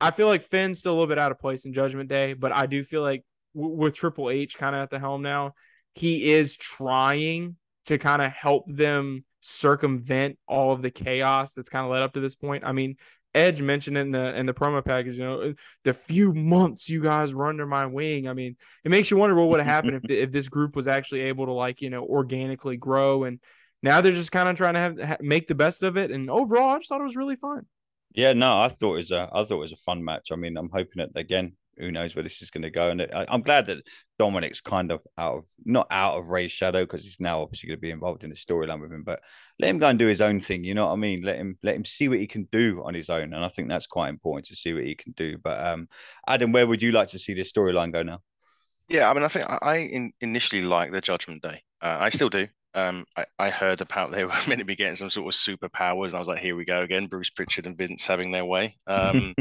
I 0.00 0.10
feel 0.10 0.28
like 0.28 0.42
Finn's 0.42 0.78
still 0.78 0.92
a 0.92 0.94
little 0.94 1.08
bit 1.08 1.18
out 1.18 1.32
of 1.32 1.38
place 1.38 1.64
in 1.64 1.72
Judgment 1.72 2.08
Day, 2.08 2.34
but 2.34 2.52
I 2.52 2.66
do 2.66 2.84
feel 2.84 3.02
like 3.02 3.24
w- 3.54 3.74
with 3.74 3.94
Triple 3.94 4.30
H 4.30 4.56
kind 4.56 4.74
of 4.74 4.82
at 4.82 4.90
the 4.90 4.98
helm 4.98 5.22
now, 5.22 5.54
he 5.94 6.30
is 6.30 6.56
trying 6.56 7.56
to 7.86 7.98
kind 7.98 8.22
of 8.22 8.30
help 8.30 8.64
them 8.68 9.24
circumvent 9.40 10.38
all 10.46 10.72
of 10.72 10.82
the 10.82 10.90
chaos 10.90 11.54
that's 11.54 11.68
kind 11.68 11.84
of 11.84 11.90
led 11.90 12.02
up 12.02 12.12
to 12.14 12.20
this 12.20 12.34
point. 12.34 12.64
I 12.64 12.72
mean, 12.72 12.96
Edge 13.34 13.60
mentioned 13.60 13.96
it 13.96 14.00
in 14.00 14.10
the 14.10 14.36
in 14.38 14.46
the 14.46 14.54
promo 14.54 14.84
package, 14.84 15.18
you 15.18 15.24
know, 15.24 15.40
uh, 15.40 15.52
the 15.84 15.92
few 15.92 16.32
months 16.32 16.88
you 16.88 17.02
guys 17.02 17.34
were 17.34 17.46
under 17.46 17.66
my 17.66 17.86
wing. 17.86 18.26
I 18.26 18.32
mean, 18.32 18.56
it 18.84 18.90
makes 18.90 19.10
you 19.10 19.16
wonder 19.16 19.36
what 19.36 19.48
would 19.48 19.60
have 19.60 19.66
happened 19.66 20.00
if 20.04 20.10
if 20.10 20.32
this 20.32 20.48
group 20.48 20.74
was 20.74 20.88
actually 20.88 21.22
able 21.22 21.46
to 21.46 21.52
like 21.52 21.80
you 21.80 21.90
know 21.90 22.04
organically 22.04 22.76
grow. 22.76 23.24
And 23.24 23.38
now 23.82 24.00
they're 24.00 24.12
just 24.12 24.32
kind 24.32 24.48
of 24.48 24.56
trying 24.56 24.74
to 24.74 25.06
have 25.06 25.20
make 25.20 25.46
the 25.46 25.54
best 25.54 25.82
of 25.82 25.96
it. 25.96 26.10
And 26.10 26.30
overall, 26.30 26.70
I 26.70 26.78
just 26.78 26.88
thought 26.88 27.00
it 27.00 27.04
was 27.04 27.16
really 27.16 27.36
fun. 27.36 27.66
Yeah, 28.12 28.32
no, 28.32 28.60
I 28.60 28.68
thought 28.68 28.94
it 28.94 28.96
was 28.96 29.12
a 29.12 29.28
I 29.32 29.44
thought 29.44 29.56
it 29.56 29.56
was 29.56 29.72
a 29.72 29.76
fun 29.76 30.04
match. 30.04 30.28
I 30.32 30.36
mean, 30.36 30.56
I'm 30.56 30.70
hoping 30.70 30.96
that 30.96 31.18
again 31.18 31.52
who 31.78 31.92
knows 31.92 32.14
where 32.14 32.22
this 32.22 32.42
is 32.42 32.50
going 32.50 32.62
to 32.62 32.70
go. 32.70 32.90
And 32.90 33.02
I, 33.02 33.26
am 33.28 33.42
glad 33.42 33.66
that 33.66 33.86
Dominic's 34.18 34.60
kind 34.60 34.90
of 34.90 35.00
out 35.16 35.38
of 35.38 35.44
not 35.64 35.86
out 35.90 36.18
of 36.18 36.28
Rey's 36.28 36.52
shadow 36.52 36.84
because 36.84 37.04
he's 37.04 37.20
now 37.20 37.40
obviously 37.40 37.68
going 37.68 37.78
to 37.78 37.80
be 37.80 37.90
involved 37.90 38.24
in 38.24 38.30
the 38.30 38.36
storyline 38.36 38.80
with 38.80 38.92
him. 38.92 39.04
But 39.04 39.20
let 39.58 39.70
him 39.70 39.78
go 39.78 39.88
and 39.88 39.98
do 39.98 40.06
his 40.06 40.20
own 40.20 40.40
thing. 40.40 40.64
You 40.64 40.74
know 40.74 40.86
what 40.86 40.92
I 40.92 40.96
mean? 40.96 41.22
Let 41.22 41.36
him 41.36 41.58
let 41.62 41.76
him 41.76 41.84
see 41.84 42.08
what 42.08 42.18
he 42.18 42.26
can 42.26 42.48
do 42.50 42.82
on 42.84 42.94
his 42.94 43.10
own. 43.10 43.32
And 43.32 43.44
I 43.44 43.48
think 43.48 43.68
that's 43.68 43.86
quite 43.86 44.08
important 44.08 44.46
to 44.46 44.56
see 44.56 44.74
what 44.74 44.84
he 44.84 44.94
can 44.94 45.12
do. 45.12 45.38
But 45.38 45.64
um, 45.64 45.88
Adam, 46.26 46.52
where 46.52 46.66
would 46.66 46.82
you 46.82 46.92
like 46.92 47.08
to 47.08 47.18
see 47.18 47.34
this 47.34 47.52
storyline 47.52 47.92
go 47.92 48.02
now? 48.02 48.20
Yeah, 48.88 49.10
I 49.10 49.14
mean, 49.14 49.22
I 49.22 49.28
think 49.28 49.44
I 49.62 49.76
in, 49.78 50.12
initially 50.20 50.62
liked 50.62 50.92
the 50.92 51.00
Judgment 51.00 51.42
Day. 51.42 51.62
Uh, 51.80 51.98
I 52.00 52.08
still 52.08 52.30
do. 52.30 52.48
Um, 52.78 53.04
I, 53.16 53.24
I 53.38 53.50
heard 53.50 53.80
about 53.80 54.10
they 54.12 54.24
were 54.24 54.32
meant 54.46 54.60
to 54.60 54.64
be 54.64 54.76
getting 54.76 54.96
some 54.96 55.10
sort 55.10 55.34
of 55.34 55.40
superpowers, 55.40 56.06
and 56.06 56.16
I 56.16 56.18
was 56.18 56.28
like, 56.28 56.40
here 56.40 56.56
we 56.56 56.64
go 56.64 56.82
again. 56.82 57.06
Bruce 57.06 57.30
Pritchard 57.30 57.66
and 57.66 57.76
Vince 57.76 58.06
having 58.06 58.30
their 58.30 58.44
way. 58.44 58.76
Um, 58.86 59.34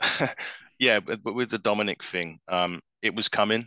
yeah, 0.78 1.00
but, 1.00 1.22
but 1.22 1.34
with 1.34 1.50
the 1.50 1.58
Dominic 1.58 2.02
thing, 2.02 2.38
um, 2.48 2.80
it 3.02 3.14
was 3.14 3.28
coming, 3.28 3.66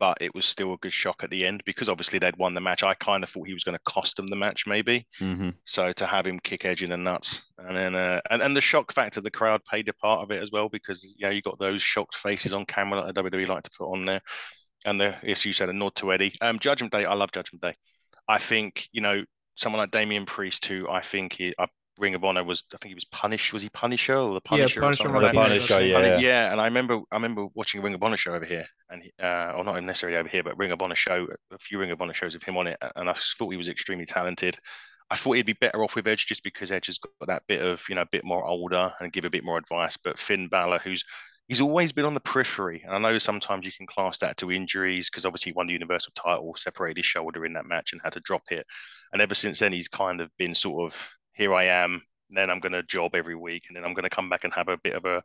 but 0.00 0.18
it 0.20 0.34
was 0.34 0.44
still 0.44 0.72
a 0.72 0.78
good 0.78 0.92
shock 0.92 1.22
at 1.22 1.30
the 1.30 1.46
end 1.46 1.62
because 1.64 1.88
obviously 1.88 2.18
they'd 2.18 2.36
won 2.36 2.54
the 2.54 2.60
match. 2.60 2.82
I 2.82 2.94
kind 2.94 3.22
of 3.22 3.30
thought 3.30 3.46
he 3.46 3.54
was 3.54 3.64
going 3.64 3.76
to 3.76 3.82
cost 3.84 4.16
them 4.16 4.26
the 4.26 4.36
match, 4.36 4.66
maybe. 4.66 5.06
Mm-hmm. 5.20 5.50
So 5.64 5.92
to 5.92 6.06
have 6.06 6.26
him 6.26 6.40
kick 6.40 6.64
Edge 6.64 6.82
in 6.82 6.90
the 6.90 6.96
nuts, 6.96 7.42
and 7.58 7.76
then 7.76 7.94
uh, 7.94 8.20
and 8.30 8.42
and 8.42 8.56
the 8.56 8.60
shock 8.60 8.92
factor, 8.92 9.20
the 9.20 9.30
crowd 9.30 9.64
played 9.64 9.88
a 9.88 9.92
part 9.92 10.20
of 10.20 10.30
it 10.30 10.42
as 10.42 10.50
well 10.50 10.68
because 10.68 11.04
you 11.04 11.26
know 11.26 11.30
you 11.30 11.42
got 11.42 11.58
those 11.58 11.82
shocked 11.82 12.16
faces 12.16 12.52
on 12.52 12.64
camera 12.64 13.02
that 13.12 13.24
WWE 13.24 13.48
like 13.48 13.62
to 13.64 13.70
put 13.76 13.92
on 13.92 14.04
there, 14.04 14.20
and 14.84 15.00
the 15.00 15.14
as 15.24 15.44
you 15.44 15.52
said, 15.52 15.68
a 15.68 15.72
nod 15.72 15.94
to 15.96 16.12
Eddie. 16.12 16.32
Um, 16.40 16.58
Judgment 16.58 16.92
Day, 16.92 17.04
I 17.04 17.14
love 17.14 17.32
Judgment 17.32 17.62
Day. 17.62 17.74
I 18.28 18.38
think 18.38 18.88
you 18.92 19.00
know 19.00 19.24
someone 19.56 19.80
like 19.80 19.90
Damian 19.90 20.26
Priest, 20.26 20.66
who 20.66 20.88
I 20.88 21.00
think 21.00 21.34
he, 21.34 21.54
I 21.58 21.66
Ring 21.98 22.14
of 22.14 22.24
Honor 22.24 22.44
was 22.44 22.64
I 22.72 22.76
think 22.78 22.90
he 22.90 22.94
was 22.94 23.04
Punished 23.04 23.52
was 23.52 23.62
he 23.62 23.68
Punisher 23.70 24.16
or 24.16 24.34
the 24.34 24.40
Punisher? 24.40 24.80
Yeah, 24.80 24.86
Punisher, 24.86 25.08
or 25.08 25.32
Punisher 25.32 25.84
yeah. 25.84 26.18
yeah. 26.18 26.52
And 26.52 26.60
I 26.60 26.64
remember 26.66 27.00
I 27.10 27.16
remember 27.16 27.46
watching 27.54 27.80
a 27.80 27.84
Ring 27.84 27.94
of 27.94 28.02
Honor 28.02 28.16
show 28.16 28.34
over 28.34 28.44
here, 28.44 28.66
and 28.90 29.02
uh, 29.22 29.52
or 29.56 29.64
not 29.64 29.82
necessarily 29.82 30.16
over 30.18 30.28
here, 30.28 30.42
but 30.42 30.56
Ring 30.56 30.72
of 30.72 30.80
Honor 30.80 30.94
show 30.94 31.26
a 31.52 31.58
few 31.58 31.78
Ring 31.78 31.90
of 31.90 32.00
Honor 32.00 32.14
shows 32.14 32.34
of 32.34 32.42
him 32.42 32.56
on 32.56 32.66
it, 32.68 32.78
and 32.96 33.08
I 33.08 33.14
thought 33.14 33.50
he 33.50 33.56
was 33.56 33.68
extremely 33.68 34.06
talented. 34.06 34.56
I 35.10 35.16
thought 35.16 35.32
he'd 35.32 35.46
be 35.46 35.54
better 35.54 35.82
off 35.82 35.96
with 35.96 36.06
Edge 36.06 36.26
just 36.26 36.42
because 36.42 36.70
Edge 36.70 36.86
has 36.86 36.98
got 36.98 37.28
that 37.28 37.42
bit 37.48 37.62
of 37.62 37.82
you 37.88 37.94
know 37.94 38.02
a 38.02 38.08
bit 38.10 38.24
more 38.24 38.44
older 38.44 38.92
and 39.00 39.12
give 39.12 39.24
a 39.24 39.30
bit 39.30 39.44
more 39.44 39.58
advice. 39.58 39.96
But 39.96 40.18
Finn 40.18 40.48
Balor, 40.48 40.78
who's 40.78 41.04
he's 41.48 41.60
always 41.60 41.92
been 41.92 42.04
on 42.04 42.14
the 42.14 42.20
periphery. 42.20 42.82
And 42.84 42.94
I 42.94 42.98
know 42.98 43.18
sometimes 43.18 43.66
you 43.66 43.72
can 43.72 43.86
class 43.86 44.18
that 44.18 44.36
to 44.38 44.52
injuries 44.52 45.10
because 45.10 45.24
obviously 45.24 45.50
he 45.50 45.54
won 45.54 45.66
the 45.66 45.72
Universal 45.72 46.12
title, 46.14 46.54
separated 46.56 46.98
his 46.98 47.06
shoulder 47.06 47.44
in 47.44 47.54
that 47.54 47.66
match 47.66 47.92
and 47.92 48.00
had 48.02 48.12
to 48.12 48.20
drop 48.20 48.42
it. 48.50 48.66
And 49.12 49.20
ever 49.22 49.34
since 49.34 49.58
then, 49.58 49.72
he's 49.72 49.88
kind 49.88 50.20
of 50.20 50.30
been 50.36 50.54
sort 50.54 50.92
of 50.92 51.10
here 51.32 51.54
I 51.54 51.64
am, 51.64 52.02
then 52.30 52.50
I'm 52.50 52.60
going 52.60 52.72
to 52.72 52.82
job 52.82 53.14
every 53.14 53.34
week, 53.34 53.64
and 53.68 53.76
then 53.76 53.84
I'm 53.84 53.94
going 53.94 54.02
to 54.04 54.10
come 54.10 54.28
back 54.28 54.44
and 54.44 54.52
have 54.52 54.68
a 54.68 54.76
bit 54.76 54.94
of 54.94 55.04
a 55.04 55.22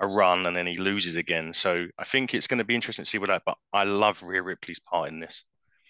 a 0.00 0.06
run, 0.06 0.46
and 0.46 0.56
then 0.56 0.66
he 0.66 0.76
loses 0.76 1.16
again. 1.16 1.52
So 1.52 1.86
I 1.98 2.04
think 2.04 2.34
it's 2.34 2.46
going 2.46 2.58
to 2.58 2.64
be 2.64 2.74
interesting 2.74 3.04
to 3.04 3.10
see 3.10 3.18
what 3.18 3.28
that. 3.28 3.42
But 3.44 3.58
I 3.72 3.84
love 3.84 4.22
Rhea 4.22 4.42
Ripley's 4.42 4.78
part 4.78 5.08
in 5.08 5.20
this, 5.20 5.44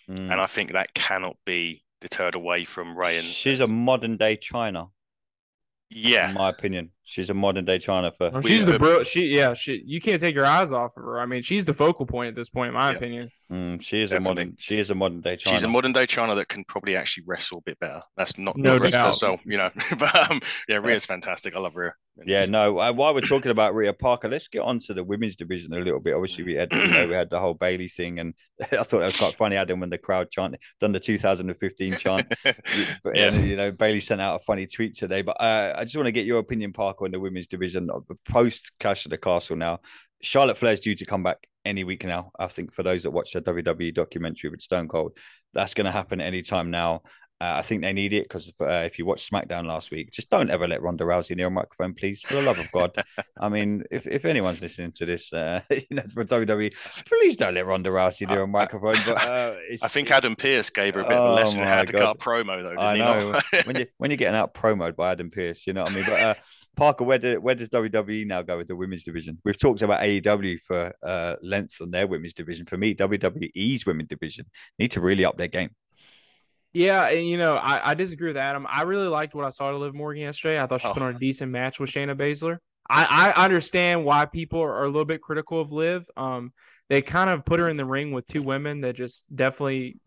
mm. 0.08 0.18
and 0.18 0.34
I 0.34 0.46
think 0.46 0.72
that 0.72 0.94
cannot 0.94 1.36
be 1.44 1.84
deterred 2.00 2.34
away 2.34 2.64
from 2.64 2.96
Ray. 2.96 3.16
And 3.18 3.26
she's 3.26 3.60
a 3.60 3.66
modern 3.66 4.16
day 4.16 4.36
Chyna. 4.36 4.90
Yeah, 5.90 6.28
in 6.28 6.34
my 6.34 6.50
opinion, 6.50 6.90
she's 7.08 7.30
a 7.30 7.34
modern 7.34 7.64
day 7.64 7.78
Chyna 7.78 8.14
for. 8.16 8.30
Oh, 8.32 8.40
she's 8.40 8.66
the 8.66 8.78
bro. 8.78 9.02
She 9.02 9.26
yeah. 9.26 9.54
She 9.54 9.82
you 9.84 10.00
can't 10.00 10.20
take 10.20 10.34
your 10.34 10.46
eyes 10.46 10.72
off 10.72 10.96
of 10.96 11.02
her. 11.02 11.20
I 11.20 11.26
mean, 11.26 11.42
she's 11.42 11.64
the 11.64 11.72
focal 11.72 12.06
point 12.06 12.28
at 12.28 12.34
this 12.34 12.48
point, 12.48 12.68
in 12.68 12.74
my 12.74 12.90
yeah. 12.90 12.96
opinion. 12.96 13.30
Mm, 13.50 13.80
she 13.80 14.02
is 14.02 14.10
Definitely. 14.10 14.42
a 14.42 14.46
modern. 14.46 14.56
She 14.58 14.78
is 14.78 14.90
a 14.90 14.94
modern 14.94 15.20
day 15.22 15.36
Chyna. 15.36 15.52
She's 15.52 15.62
a 15.62 15.68
modern 15.68 15.92
day 15.92 16.06
Chyna 16.06 16.36
that 16.36 16.48
can 16.48 16.64
probably 16.64 16.96
actually 16.96 17.24
wrestle 17.26 17.58
a 17.58 17.62
bit 17.62 17.78
better. 17.80 18.02
That's 18.16 18.36
not 18.36 18.56
no 18.58 18.78
doubt. 18.78 19.06
herself, 19.06 19.40
you 19.44 19.56
know. 19.56 19.70
but 19.98 20.30
um, 20.30 20.40
yeah, 20.68 20.76
Rhea's 20.76 21.06
fantastic. 21.06 21.56
I 21.56 21.60
love 21.60 21.74
Rhea. 21.74 21.94
Yeah, 22.26 22.46
no. 22.46 22.78
Uh, 22.78 22.92
while 22.92 23.14
we're 23.14 23.20
talking 23.20 23.50
about 23.50 23.74
Rhea 23.74 23.92
Parker, 23.92 24.28
let's 24.28 24.48
get 24.48 24.60
on 24.60 24.80
to 24.80 24.94
the 24.94 25.04
women's 25.04 25.36
division 25.36 25.72
a 25.72 25.78
little 25.78 26.00
bit. 26.00 26.14
Obviously, 26.14 26.44
we 26.44 26.54
had 26.54 26.72
you 26.72 26.86
know, 26.88 27.06
we 27.06 27.14
had 27.14 27.30
the 27.30 27.38
whole 27.38 27.54
Bayley 27.54 27.88
thing, 27.88 28.18
and 28.18 28.34
I 28.60 28.82
thought 28.82 28.98
that 28.98 29.00
was 29.00 29.16
quite 29.16 29.34
funny. 29.34 29.56
Adam 29.56 29.80
when 29.80 29.90
the 29.90 29.98
crowd 29.98 30.30
chanted, 30.30 30.60
done 30.80 30.92
the 30.92 31.00
2015 31.00 31.92
chant. 31.92 32.26
but, 32.44 32.56
yeah. 33.14 33.30
you 33.38 33.56
know, 33.56 33.70
Bayley 33.70 34.00
sent 34.00 34.20
out 34.20 34.40
a 34.40 34.44
funny 34.44 34.66
tweet 34.66 34.94
today. 34.94 35.22
But 35.22 35.40
uh, 35.40 35.74
I 35.76 35.84
just 35.84 35.96
want 35.96 36.06
to 36.06 36.12
get 36.12 36.26
your 36.26 36.38
opinion, 36.38 36.72
Parker, 36.72 36.97
on 37.02 37.10
the 37.10 37.20
women's 37.20 37.46
division 37.46 37.88
post 38.28 38.72
Clash 38.80 39.04
of 39.04 39.10
the 39.10 39.18
Castle. 39.18 39.56
Now, 39.56 39.80
Charlotte 40.20 40.56
Flair's 40.56 40.80
due 40.80 40.94
to 40.94 41.04
come 41.04 41.22
back 41.22 41.46
any 41.64 41.84
week 41.84 42.04
now. 42.04 42.32
I 42.38 42.46
think 42.48 42.72
for 42.72 42.82
those 42.82 43.04
that 43.04 43.10
watch 43.10 43.32
the 43.32 43.40
WWE 43.40 43.94
documentary 43.94 44.50
with 44.50 44.62
Stone 44.62 44.88
Cold, 44.88 45.16
that's 45.54 45.74
going 45.74 45.84
to 45.86 45.92
happen 45.92 46.20
anytime 46.20 46.70
now. 46.70 47.02
Uh, 47.40 47.54
I 47.58 47.62
think 47.62 47.82
they 47.82 47.92
need 47.92 48.12
it 48.12 48.24
because 48.24 48.52
uh, 48.60 48.82
if 48.84 48.98
you 48.98 49.06
watch 49.06 49.30
SmackDown 49.30 49.64
last 49.64 49.92
week, 49.92 50.10
just 50.10 50.28
don't 50.28 50.50
ever 50.50 50.66
let 50.66 50.82
Ronda 50.82 51.04
Rousey 51.04 51.36
near 51.36 51.46
a 51.46 51.50
microphone, 51.50 51.94
please. 51.94 52.20
For 52.20 52.34
the 52.34 52.42
love 52.42 52.58
of 52.58 52.68
God. 52.72 52.90
I 53.40 53.48
mean, 53.48 53.84
if, 53.92 54.08
if 54.08 54.24
anyone's 54.24 54.60
listening 54.60 54.90
to 54.96 55.06
this, 55.06 55.32
uh, 55.32 55.60
you 55.70 55.84
know, 55.90 56.02
for 56.12 56.24
WWE, 56.24 56.74
please 57.06 57.36
don't 57.36 57.54
let 57.54 57.64
Ronda 57.64 57.90
Rousey 57.90 58.28
near 58.28 58.42
a 58.42 58.48
microphone. 58.48 58.96
But 59.06 59.24
uh, 59.24 59.54
I 59.82 59.86
think 59.88 60.10
Adam 60.10 60.34
Pearce 60.34 60.70
gave 60.70 60.94
her 60.94 61.02
a 61.02 61.08
bit 61.08 61.16
oh 61.16 61.26
of 61.26 61.30
a 61.30 61.32
oh 61.32 61.34
lesson 61.36 61.60
how 61.60 61.84
to 61.84 61.92
cut 61.92 62.18
promo, 62.18 62.60
though. 62.60 62.80
I 62.80 62.98
know. 62.98 63.40
when, 63.66 63.76
you, 63.76 63.86
when 63.98 64.10
you're 64.10 64.16
getting 64.16 64.34
out 64.34 64.52
promoed 64.52 64.96
by 64.96 65.12
Adam 65.12 65.30
Pearce, 65.30 65.64
you 65.64 65.74
know 65.74 65.82
what 65.82 65.92
I 65.92 65.94
mean? 65.94 66.04
But 66.08 66.20
uh, 66.20 66.34
Parker, 66.78 67.02
where, 67.02 67.18
do, 67.18 67.40
where 67.40 67.56
does 67.56 67.68
WWE 67.70 68.24
now 68.24 68.42
go 68.42 68.56
with 68.56 68.68
the 68.68 68.76
women's 68.76 69.02
division? 69.02 69.40
We've 69.44 69.58
talked 69.58 69.82
about 69.82 70.00
AEW 70.00 70.60
for 70.60 70.94
uh, 71.02 71.34
length 71.42 71.80
on 71.80 71.90
their 71.90 72.06
women's 72.06 72.34
division. 72.34 72.66
For 72.66 72.76
me, 72.76 72.94
WWE's 72.94 73.84
women's 73.84 74.08
division 74.08 74.46
need 74.78 74.92
to 74.92 75.00
really 75.00 75.24
up 75.24 75.36
their 75.36 75.48
game. 75.48 75.70
Yeah, 76.72 77.08
and 77.08 77.26
you 77.26 77.36
know, 77.36 77.56
I, 77.56 77.90
I 77.90 77.94
disagree 77.94 78.28
with 78.28 78.36
Adam. 78.36 78.64
I 78.70 78.82
really 78.82 79.08
liked 79.08 79.34
what 79.34 79.44
I 79.44 79.50
saw 79.50 79.72
to 79.72 79.76
Liv 79.76 79.92
Morgan 79.92 80.22
yesterday. 80.22 80.62
I 80.62 80.66
thought 80.66 80.80
she 80.80 80.86
oh. 80.86 80.92
put 80.92 81.02
on 81.02 81.16
a 81.16 81.18
decent 81.18 81.50
match 81.50 81.80
with 81.80 81.90
Shayna 81.90 82.16
Baszler. 82.16 82.58
I, 82.88 83.32
I 83.34 83.44
understand 83.44 84.04
why 84.04 84.26
people 84.26 84.60
are, 84.60 84.84
a 84.84 84.86
little 84.86 85.04
bit 85.04 85.20
critical 85.20 85.60
of 85.60 85.72
Liv. 85.72 86.08
Um, 86.16 86.52
they 86.88 87.02
kind 87.02 87.28
of 87.28 87.44
put 87.44 87.58
her 87.58 87.68
in 87.68 87.76
the 87.76 87.84
ring 87.84 88.12
with 88.12 88.24
two 88.26 88.42
women 88.42 88.82
that 88.82 88.94
just 88.94 89.24
definitely 89.34 89.98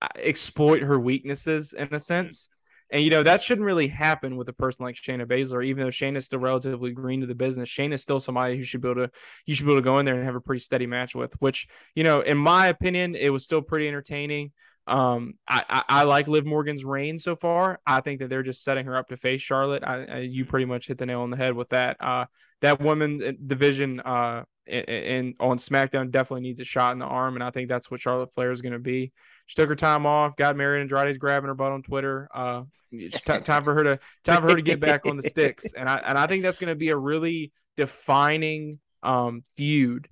uh, 0.00 0.08
exploit 0.16 0.80
her 0.80 0.98
weaknesses 0.98 1.74
in 1.74 1.92
a 1.92 2.00
sense. 2.00 2.48
And 2.90 3.02
you 3.02 3.10
know 3.10 3.22
that 3.22 3.42
shouldn't 3.42 3.64
really 3.64 3.88
happen 3.88 4.36
with 4.36 4.48
a 4.48 4.52
person 4.52 4.84
like 4.84 4.94
Shayna 4.94 5.26
Baszler, 5.26 5.64
even 5.64 5.82
though 5.82 5.90
Shayna's 5.90 6.26
still 6.26 6.38
relatively 6.38 6.92
green 6.92 7.20
to 7.22 7.26
the 7.26 7.34
business. 7.34 7.68
Shayna's 7.68 8.02
still 8.02 8.20
somebody 8.20 8.56
who 8.56 8.62
should 8.62 8.82
be 8.82 8.90
able 8.90 9.06
to 9.06 9.12
you 9.46 9.54
should 9.54 9.66
be 9.66 9.72
able 9.72 9.80
to 9.80 9.84
go 9.84 9.98
in 9.98 10.06
there 10.06 10.14
and 10.14 10.24
have 10.24 10.34
a 10.34 10.40
pretty 10.40 10.60
steady 10.60 10.86
match 10.86 11.14
with. 11.14 11.34
Which 11.40 11.66
you 11.94 12.04
know, 12.04 12.20
in 12.20 12.36
my 12.36 12.68
opinion, 12.68 13.14
it 13.14 13.30
was 13.30 13.44
still 13.44 13.62
pretty 13.62 13.88
entertaining. 13.88 14.52
Um, 14.86 15.34
I, 15.48 15.64
I, 15.68 15.82
I, 15.88 16.02
like 16.02 16.28
Liv 16.28 16.44
Morgan's 16.44 16.84
reign 16.84 17.18
so 17.18 17.36
far. 17.36 17.80
I 17.86 18.02
think 18.02 18.20
that 18.20 18.28
they're 18.28 18.42
just 18.42 18.62
setting 18.62 18.84
her 18.84 18.94
up 18.94 19.08
to 19.08 19.16
face 19.16 19.40
Charlotte. 19.40 19.82
I, 19.82 20.04
I, 20.04 20.18
you 20.18 20.44
pretty 20.44 20.66
much 20.66 20.88
hit 20.88 20.98
the 20.98 21.06
nail 21.06 21.22
on 21.22 21.30
the 21.30 21.38
head 21.38 21.54
with 21.54 21.70
that. 21.70 21.96
Uh, 22.00 22.26
that 22.60 22.82
women 22.82 23.22
uh, 23.22 23.32
division 23.46 24.00
uh 24.00 24.44
in, 24.66 25.34
on 25.40 25.58
SmackDown 25.58 26.10
definitely 26.10 26.42
needs 26.42 26.60
a 26.60 26.64
shot 26.64 26.92
in 26.92 26.98
the 26.98 27.04
arm, 27.04 27.34
and 27.34 27.44
I 27.44 27.50
think 27.50 27.68
that's 27.68 27.90
what 27.90 28.00
Charlotte 28.00 28.32
Flair 28.32 28.50
is 28.50 28.62
going 28.62 28.72
to 28.72 28.78
be. 28.78 29.12
She 29.46 29.56
took 29.56 29.68
her 29.68 29.76
time 29.76 30.06
off, 30.06 30.36
got 30.36 30.56
married, 30.56 30.80
and 30.80 30.90
Andrade's 30.90 31.18
grabbing 31.18 31.48
her 31.48 31.54
butt 31.54 31.72
on 31.72 31.82
Twitter. 31.82 32.28
Uh, 32.34 32.62
t- 32.90 33.10
time 33.10 33.62
for 33.62 33.74
her 33.74 33.82
to 33.84 33.98
time 34.24 34.42
for 34.42 34.48
her 34.48 34.56
to 34.56 34.62
get 34.62 34.80
back 34.80 35.06
on 35.06 35.16
the 35.16 35.28
sticks, 35.28 35.72
and 35.74 35.88
I 35.88 35.96
and 35.98 36.18
I 36.18 36.26
think 36.26 36.42
that's 36.42 36.58
going 36.58 36.70
to 36.70 36.76
be 36.76 36.88
a 36.88 36.96
really 36.96 37.52
defining 37.76 38.78
um 39.02 39.42
feud 39.56 40.08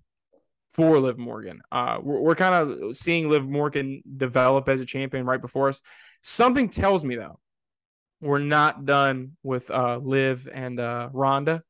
for 0.74 0.98
Liv 0.98 1.18
Morgan. 1.18 1.60
Uh, 1.70 1.98
we're, 2.02 2.20
we're 2.20 2.34
kind 2.34 2.54
of 2.54 2.96
seeing 2.96 3.28
Liv 3.28 3.48
Morgan 3.48 4.02
develop 4.16 4.68
as 4.68 4.80
a 4.80 4.86
champion 4.86 5.26
right 5.26 5.40
before 5.40 5.68
us. 5.68 5.80
Something 6.22 6.68
tells 6.68 7.04
me 7.04 7.16
though, 7.16 7.38
we're 8.20 8.38
not 8.38 8.84
done 8.84 9.36
with 9.42 9.70
uh, 9.70 9.98
Liv 9.98 10.48
and 10.52 10.78
uh, 10.78 11.08
Ronda. 11.12 11.62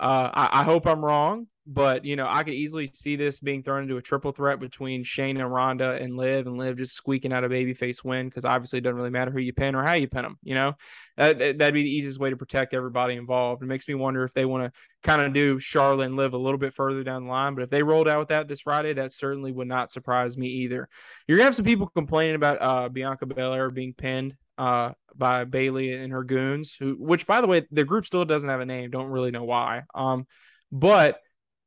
Uh, 0.00 0.30
I, 0.32 0.60
I, 0.60 0.64
hope 0.64 0.86
I'm 0.86 1.04
wrong, 1.04 1.46
but 1.66 2.06
you 2.06 2.16
know 2.16 2.26
I 2.26 2.42
could 2.42 2.54
easily 2.54 2.86
see 2.86 3.16
this 3.16 3.38
being 3.38 3.62
thrown 3.62 3.82
into 3.82 3.98
a 3.98 4.02
triple 4.02 4.32
threat 4.32 4.58
between 4.58 5.04
Shane 5.04 5.36
and 5.36 5.52
Ronda 5.52 5.98
and 6.00 6.16
Liv, 6.16 6.46
and 6.46 6.56
Liv 6.56 6.78
just 6.78 6.94
squeaking 6.94 7.34
out 7.34 7.44
a 7.44 7.50
babyface 7.50 8.02
win 8.02 8.26
because 8.26 8.46
obviously 8.46 8.78
it 8.78 8.82
doesn't 8.82 8.96
really 8.96 9.10
matter 9.10 9.30
who 9.30 9.40
you 9.40 9.52
pin 9.52 9.74
or 9.74 9.84
how 9.84 9.92
you 9.92 10.08
pin 10.08 10.22
them. 10.22 10.38
You 10.42 10.54
know, 10.54 10.72
that, 11.18 11.38
that'd 11.38 11.74
be 11.74 11.82
the 11.82 11.90
easiest 11.90 12.18
way 12.18 12.30
to 12.30 12.36
protect 12.38 12.72
everybody 12.72 13.16
involved. 13.16 13.62
It 13.62 13.66
makes 13.66 13.86
me 13.88 13.94
wonder 13.94 14.24
if 14.24 14.32
they 14.32 14.46
want 14.46 14.64
to 14.64 14.72
kind 15.02 15.20
of 15.20 15.34
do 15.34 15.58
Charlotte 15.58 16.06
and 16.06 16.16
Liv 16.16 16.32
a 16.32 16.38
little 16.38 16.56
bit 16.56 16.72
further 16.72 17.04
down 17.04 17.24
the 17.24 17.30
line. 17.30 17.54
But 17.54 17.64
if 17.64 17.70
they 17.70 17.82
rolled 17.82 18.08
out 18.08 18.20
with 18.20 18.28
that 18.28 18.48
this 18.48 18.62
Friday, 18.62 18.94
that 18.94 19.12
certainly 19.12 19.52
would 19.52 19.68
not 19.68 19.92
surprise 19.92 20.38
me 20.38 20.46
either. 20.46 20.88
You're 21.28 21.36
gonna 21.36 21.44
have 21.44 21.54
some 21.54 21.66
people 21.66 21.88
complaining 21.88 22.36
about 22.36 22.56
uh, 22.62 22.88
Bianca 22.88 23.26
Belair 23.26 23.70
being 23.70 23.92
pinned 23.92 24.34
uh, 24.60 24.92
by 25.16 25.44
Bayley 25.44 25.94
and 25.94 26.12
her 26.12 26.22
goons, 26.22 26.76
who, 26.78 26.94
which 26.98 27.26
by 27.26 27.40
the 27.40 27.46
way, 27.46 27.66
the 27.70 27.82
group 27.82 28.04
still 28.04 28.26
doesn't 28.26 28.48
have 28.48 28.60
a 28.60 28.66
name. 28.66 28.90
Don't 28.90 29.08
really 29.08 29.30
know 29.30 29.44
why. 29.44 29.84
Um, 29.94 30.26
but 30.70 31.18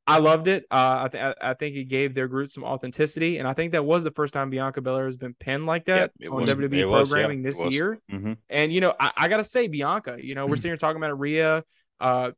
I 0.06 0.20
loved 0.20 0.48
it. 0.48 0.66
Uh, 0.70 1.06
I, 1.06 1.08
th- 1.08 1.36
I 1.42 1.54
think 1.56 1.76
it 1.76 1.86
gave 1.86 2.14
their 2.14 2.28
group 2.28 2.50
some 2.50 2.64
authenticity, 2.64 3.40
and 3.40 3.48
I 3.48 3.54
think 3.54 3.72
that 3.72 3.84
was 3.84 4.04
the 4.04 4.12
first 4.12 4.32
time 4.32 4.52
Bianca 4.52 4.80
Belair 4.82 5.08
has 5.08 5.18
been 5.18 5.34
pinned 5.34 5.66
like 5.66 5.86
that 5.86 6.12
yeah, 6.20 6.30
on 6.30 6.42
was, 6.42 6.50
WWE 6.52 7.08
programming 7.08 7.42
was, 7.42 7.58
yeah, 7.58 7.66
this 7.66 7.74
year. 7.74 8.00
Mm-hmm. 8.12 8.34
And 8.52 8.72
you 8.72 8.80
know, 8.80 8.94
I, 9.00 9.12
I, 9.18 9.28
gotta 9.28 9.44
say, 9.44 9.68
Bianca. 9.68 10.18
You 10.22 10.36
know, 10.36 10.46
we're 10.46 10.58
sitting 10.58 10.70
here 10.70 10.78
talking 10.78 10.98
about 10.98 11.20
Rhea. 11.20 11.64
Uh, 12.00 12.32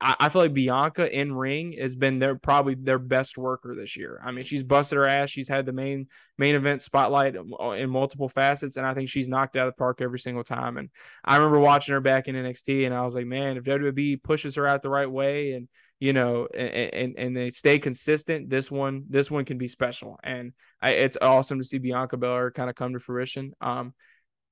I, 0.00 0.16
I 0.20 0.28
feel 0.28 0.42
like 0.42 0.54
Bianca 0.54 1.10
in 1.10 1.32
ring 1.32 1.74
has 1.80 1.94
been 1.94 2.18
their 2.18 2.34
probably 2.34 2.74
their 2.74 2.98
best 2.98 3.38
worker 3.38 3.74
this 3.74 3.96
year. 3.96 4.20
I 4.24 4.30
mean, 4.30 4.44
she's 4.44 4.62
busted 4.62 4.96
her 4.96 5.06
ass. 5.06 5.30
She's 5.30 5.48
had 5.48 5.66
the 5.66 5.72
main 5.72 6.08
main 6.38 6.54
event 6.54 6.82
spotlight 6.82 7.36
in 7.36 7.90
multiple 7.90 8.28
facets, 8.28 8.76
and 8.76 8.86
I 8.86 8.94
think 8.94 9.08
she's 9.08 9.28
knocked 9.28 9.56
out 9.56 9.68
of 9.68 9.74
the 9.74 9.78
park 9.78 10.00
every 10.00 10.18
single 10.18 10.44
time. 10.44 10.76
And 10.76 10.90
I 11.24 11.36
remember 11.36 11.58
watching 11.58 11.92
her 11.92 12.00
back 12.00 12.28
in 12.28 12.34
NXT, 12.34 12.86
and 12.86 12.94
I 12.94 13.02
was 13.02 13.14
like, 13.14 13.26
man, 13.26 13.56
if 13.56 13.64
WWE 13.64 14.22
pushes 14.22 14.54
her 14.56 14.66
out 14.66 14.82
the 14.82 14.90
right 14.90 15.10
way, 15.10 15.52
and 15.52 15.68
you 15.98 16.12
know, 16.12 16.46
and 16.54 16.94
and, 16.94 17.14
and 17.18 17.36
they 17.36 17.50
stay 17.50 17.78
consistent, 17.78 18.50
this 18.50 18.70
one 18.70 19.04
this 19.08 19.30
one 19.30 19.44
can 19.44 19.58
be 19.58 19.68
special. 19.68 20.18
And 20.22 20.52
I, 20.82 20.92
it's 20.92 21.18
awesome 21.20 21.58
to 21.58 21.64
see 21.64 21.78
Bianca 21.78 22.16
Belair 22.16 22.50
kind 22.50 22.70
of 22.70 22.76
come 22.76 22.92
to 22.94 23.00
fruition. 23.00 23.54
Um, 23.60 23.94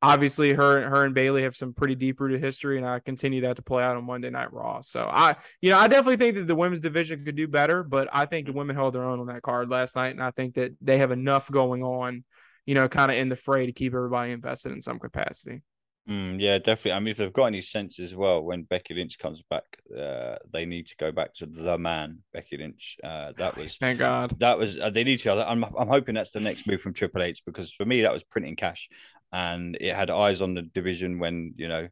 obviously 0.00 0.52
her 0.52 0.88
her 0.88 1.04
and 1.04 1.14
Bayley 1.14 1.42
have 1.42 1.56
some 1.56 1.72
pretty 1.72 1.94
deep 1.94 2.20
rooted 2.20 2.42
history, 2.42 2.78
and 2.78 2.86
I 2.86 3.00
continue 3.00 3.42
that 3.42 3.56
to 3.56 3.62
play 3.62 3.82
out 3.82 3.96
on 3.96 4.04
Monday 4.04 4.30
Night 4.30 4.52
Raw. 4.52 4.80
So 4.80 5.08
I, 5.10 5.36
you 5.60 5.70
know, 5.70 5.78
I 5.78 5.88
definitely 5.88 6.16
think 6.16 6.36
that 6.36 6.46
the 6.46 6.54
women's 6.54 6.80
division 6.80 7.24
could 7.24 7.36
do 7.36 7.48
better, 7.48 7.82
but 7.82 8.08
I 8.12 8.26
think 8.26 8.46
the 8.46 8.52
women 8.52 8.76
held 8.76 8.94
their 8.94 9.04
own 9.04 9.20
on 9.20 9.26
that 9.26 9.42
card 9.42 9.68
last 9.68 9.96
night, 9.96 10.10
and 10.10 10.22
I 10.22 10.30
think 10.30 10.54
that 10.54 10.72
they 10.80 10.98
have 10.98 11.10
enough 11.10 11.50
going 11.50 11.82
on, 11.82 12.24
you 12.66 12.74
know, 12.74 12.88
kind 12.88 13.10
of 13.10 13.18
in 13.18 13.28
the 13.28 13.36
fray 13.36 13.66
to 13.66 13.72
keep 13.72 13.94
everybody 13.94 14.32
invested 14.32 14.72
in 14.72 14.82
some 14.82 14.98
capacity. 14.98 15.62
Mm, 16.08 16.40
yeah, 16.40 16.56
definitely. 16.56 16.92
I 16.92 17.00
mean, 17.00 17.08
if 17.08 17.18
they've 17.18 17.32
got 17.32 17.46
any 17.46 17.60
sense 17.60 18.00
as 18.00 18.16
well, 18.16 18.40
when 18.40 18.62
Becky 18.62 18.94
Lynch 18.94 19.18
comes 19.18 19.42
back, 19.50 19.64
uh, 19.94 20.36
they 20.50 20.64
need 20.64 20.86
to 20.86 20.96
go 20.96 21.12
back 21.12 21.34
to 21.34 21.46
the 21.46 21.76
man, 21.76 22.20
Becky 22.32 22.56
Lynch. 22.56 22.96
Uh, 23.04 23.32
that 23.36 23.58
was 23.58 23.76
thank 23.80 23.98
God. 23.98 24.34
That 24.38 24.58
was 24.58 24.78
uh, 24.78 24.88
they 24.88 25.04
need 25.04 25.18
to. 25.20 25.32
I'm 25.32 25.62
I'm 25.64 25.88
hoping 25.88 26.14
that's 26.14 26.30
the 26.30 26.40
next 26.40 26.66
move 26.66 26.80
from 26.80 26.94
Triple 26.94 27.22
H 27.22 27.42
because 27.44 27.74
for 27.74 27.84
me 27.84 28.02
that 28.02 28.12
was 28.12 28.24
printing 28.24 28.56
cash 28.56 28.88
and 29.32 29.76
it 29.80 29.94
had 29.94 30.10
eyes 30.10 30.40
on 30.40 30.54
the 30.54 30.62
division 30.62 31.18
when 31.18 31.54
you 31.56 31.68
know 31.68 31.88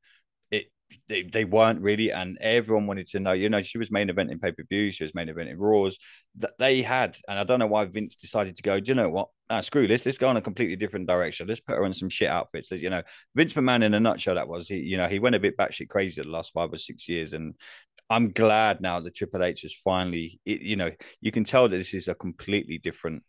it 0.51 0.67
they, 1.09 1.23
they 1.23 1.45
weren't 1.45 1.81
really 1.81 2.13
and 2.13 2.39
everyone 2.41 2.87
wanted 2.87 3.07
to 3.07 3.21
know 3.21 3.33
you 3.33 3.49
know 3.49 3.61
she 3.61 3.79
was 3.79 3.91
main 3.91 4.09
event 4.09 4.31
in 4.31 4.39
pay-per-view 4.39 4.91
she 4.91 5.05
was 5.05 5.15
main 5.15 5.29
event 5.29 5.49
in 5.49 5.59
raws 5.59 5.99
that 6.37 6.57
they 6.59 6.83
had 6.83 7.17
and 7.29 7.39
i 7.39 7.45
don't 7.45 7.59
know 7.59 7.67
why 7.67 7.85
vince 7.85 8.15
decided 8.17 8.57
to 8.57 8.63
go 8.63 8.81
do 8.81 8.91
you 8.91 8.95
know 8.95 9.09
what? 9.09 9.29
Nah, 9.51 9.61
screw 9.61 9.87
this 9.87 10.07
let's 10.07 10.19
go 10.19 10.31
in 10.31 10.37
a 10.37 10.43
completely 10.43 10.77
different 10.77 11.07
direction 11.07 11.47
let's 11.47 11.61
put 11.61 11.77
her 11.77 11.85
in 11.85 11.95
some 11.95 12.09
shit 12.09 12.29
outfits 12.29 12.71
you 12.71 12.91
know. 12.91 13.03
Vince 13.35 13.55
mcmahon 13.55 13.85
in 13.85 13.95
a 13.95 14.01
nutshell 14.01 14.37
that 14.37 14.49
was 14.49 14.69
he 14.69 14.77
you 14.77 14.97
know 14.97 15.09
he 15.09 15.19
went 15.19 15.37
a 15.37 15.41
bit 15.41 15.57
batshit 15.57 15.89
crazy 15.89 16.23
the 16.23 16.29
last 16.29 16.53
five 16.53 16.73
or 16.73 16.79
six 16.79 17.09
years 17.09 17.33
and 17.33 17.55
i'm 18.09 18.31
glad 18.31 18.81
now 18.81 19.01
that 19.01 19.15
triple 19.15 19.43
h 19.43 19.65
is 19.65 19.75
finally 19.85 20.41
you 20.45 20.77
know 20.77 20.91
you 21.21 21.33
can 21.33 21.45
tell 21.45 21.69
that 21.69 21.77
this 21.77 21.95
is 21.95 22.09
a 22.09 22.15
completely 22.15 22.79
different 22.79 23.23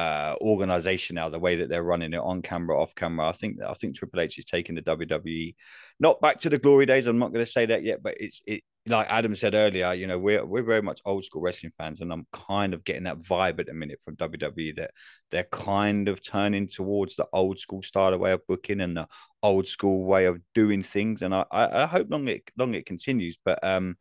uh, 0.00 0.34
organization 0.40 1.16
now, 1.16 1.28
the 1.28 1.38
way 1.38 1.56
that 1.56 1.68
they're 1.68 1.82
running 1.82 2.14
it 2.14 2.20
on 2.20 2.40
camera, 2.40 2.80
off 2.80 2.94
camera. 2.94 3.28
I 3.28 3.32
think 3.32 3.58
I 3.60 3.74
think 3.74 3.94
Triple 3.94 4.20
H 4.20 4.38
is 4.38 4.46
taking 4.46 4.74
the 4.74 4.80
WWE 4.82 5.54
not 5.98 6.22
back 6.22 6.38
to 6.40 6.48
the 6.48 6.58
glory 6.58 6.86
days. 6.86 7.06
I'm 7.06 7.18
not 7.18 7.34
going 7.34 7.44
to 7.44 7.50
say 7.50 7.66
that 7.66 7.82
yet, 7.82 8.02
but 8.02 8.14
it's 8.18 8.40
it 8.46 8.62
like 8.86 9.08
Adam 9.10 9.36
said 9.36 9.54
earlier. 9.54 9.92
You 9.92 10.06
know, 10.06 10.18
we're 10.18 10.44
we're 10.46 10.62
very 10.62 10.80
much 10.80 11.02
old 11.04 11.24
school 11.24 11.42
wrestling 11.42 11.72
fans, 11.76 12.00
and 12.00 12.10
I'm 12.14 12.26
kind 12.32 12.72
of 12.72 12.82
getting 12.82 13.02
that 13.02 13.20
vibe 13.20 13.60
at 13.60 13.66
the 13.66 13.74
minute 13.74 14.00
from 14.02 14.16
WWE 14.16 14.76
that 14.76 14.92
they're 15.30 15.44
kind 15.52 16.08
of 16.08 16.22
turning 16.22 16.66
towards 16.66 17.16
the 17.16 17.26
old 17.34 17.58
school 17.58 17.82
style 17.82 18.14
of 18.14 18.20
way 18.20 18.32
of 18.32 18.46
booking 18.46 18.80
and 18.80 18.96
the 18.96 19.06
old 19.42 19.68
school 19.68 20.06
way 20.06 20.24
of 20.24 20.40
doing 20.54 20.82
things. 20.82 21.20
And 21.20 21.34
I 21.34 21.44
I, 21.50 21.82
I 21.82 21.86
hope 21.86 22.06
long 22.10 22.26
it 22.26 22.50
long 22.56 22.74
it 22.74 22.86
continues. 22.86 23.36
But 23.44 23.62
um, 23.62 23.96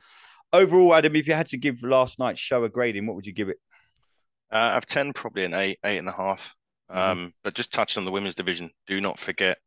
overall, 0.53 0.95
Adam, 0.95 1.17
if 1.17 1.27
you 1.27 1.33
had 1.33 1.47
to 1.47 1.57
give 1.57 1.83
last 1.83 2.19
night's 2.19 2.39
show 2.39 2.63
a 2.63 2.69
grading, 2.69 3.05
what 3.05 3.17
would 3.17 3.25
you 3.25 3.33
give 3.33 3.49
it? 3.49 3.57
Uh, 4.51 4.73
I've 4.75 4.85
10, 4.85 5.13
probably 5.13 5.45
an 5.45 5.53
eight, 5.53 5.79
eight 5.83 5.99
and 5.99 6.09
a 6.09 6.13
half. 6.13 6.55
Mm-hmm. 6.91 6.99
Um, 6.99 7.33
but 7.43 7.53
just 7.53 7.71
touched 7.71 7.97
on 7.97 8.05
the 8.05 8.11
women's 8.11 8.35
division. 8.35 8.71
Do 8.87 8.99
not 8.99 9.19
forget, 9.19 9.59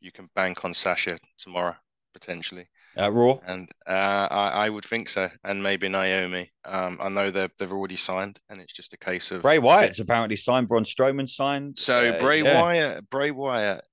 you 0.00 0.12
can 0.12 0.28
bank 0.34 0.64
on 0.64 0.74
Sasha 0.74 1.18
tomorrow 1.38 1.76
potentially. 2.18 2.68
At 2.96 3.12
Raw, 3.12 3.38
and 3.46 3.68
uh, 3.86 4.26
I, 4.30 4.48
I, 4.66 4.68
would 4.68 4.84
think 4.84 5.08
so, 5.08 5.30
and 5.44 5.62
maybe 5.62 5.88
Naomi. 5.88 6.50
Um, 6.64 6.98
I 7.00 7.08
know 7.08 7.30
they've 7.30 7.50
they've 7.56 7.70
already 7.70 7.96
signed, 7.96 8.40
and 8.48 8.60
it's 8.60 8.72
just 8.72 8.92
a 8.92 8.96
case 8.96 9.30
of 9.30 9.42
Bray 9.42 9.60
Wyatt's 9.60 10.00
apparently 10.00 10.34
signed. 10.34 10.66
Braun 10.66 10.82
Strowman 10.82 11.28
signed. 11.28 11.78
So 11.78 12.14
uh, 12.14 12.18
Bray 12.18 12.42
yeah. 12.42 12.60
Wyatt, 12.60 13.08
Bray 13.08 13.30
Wyatt. 13.30 13.84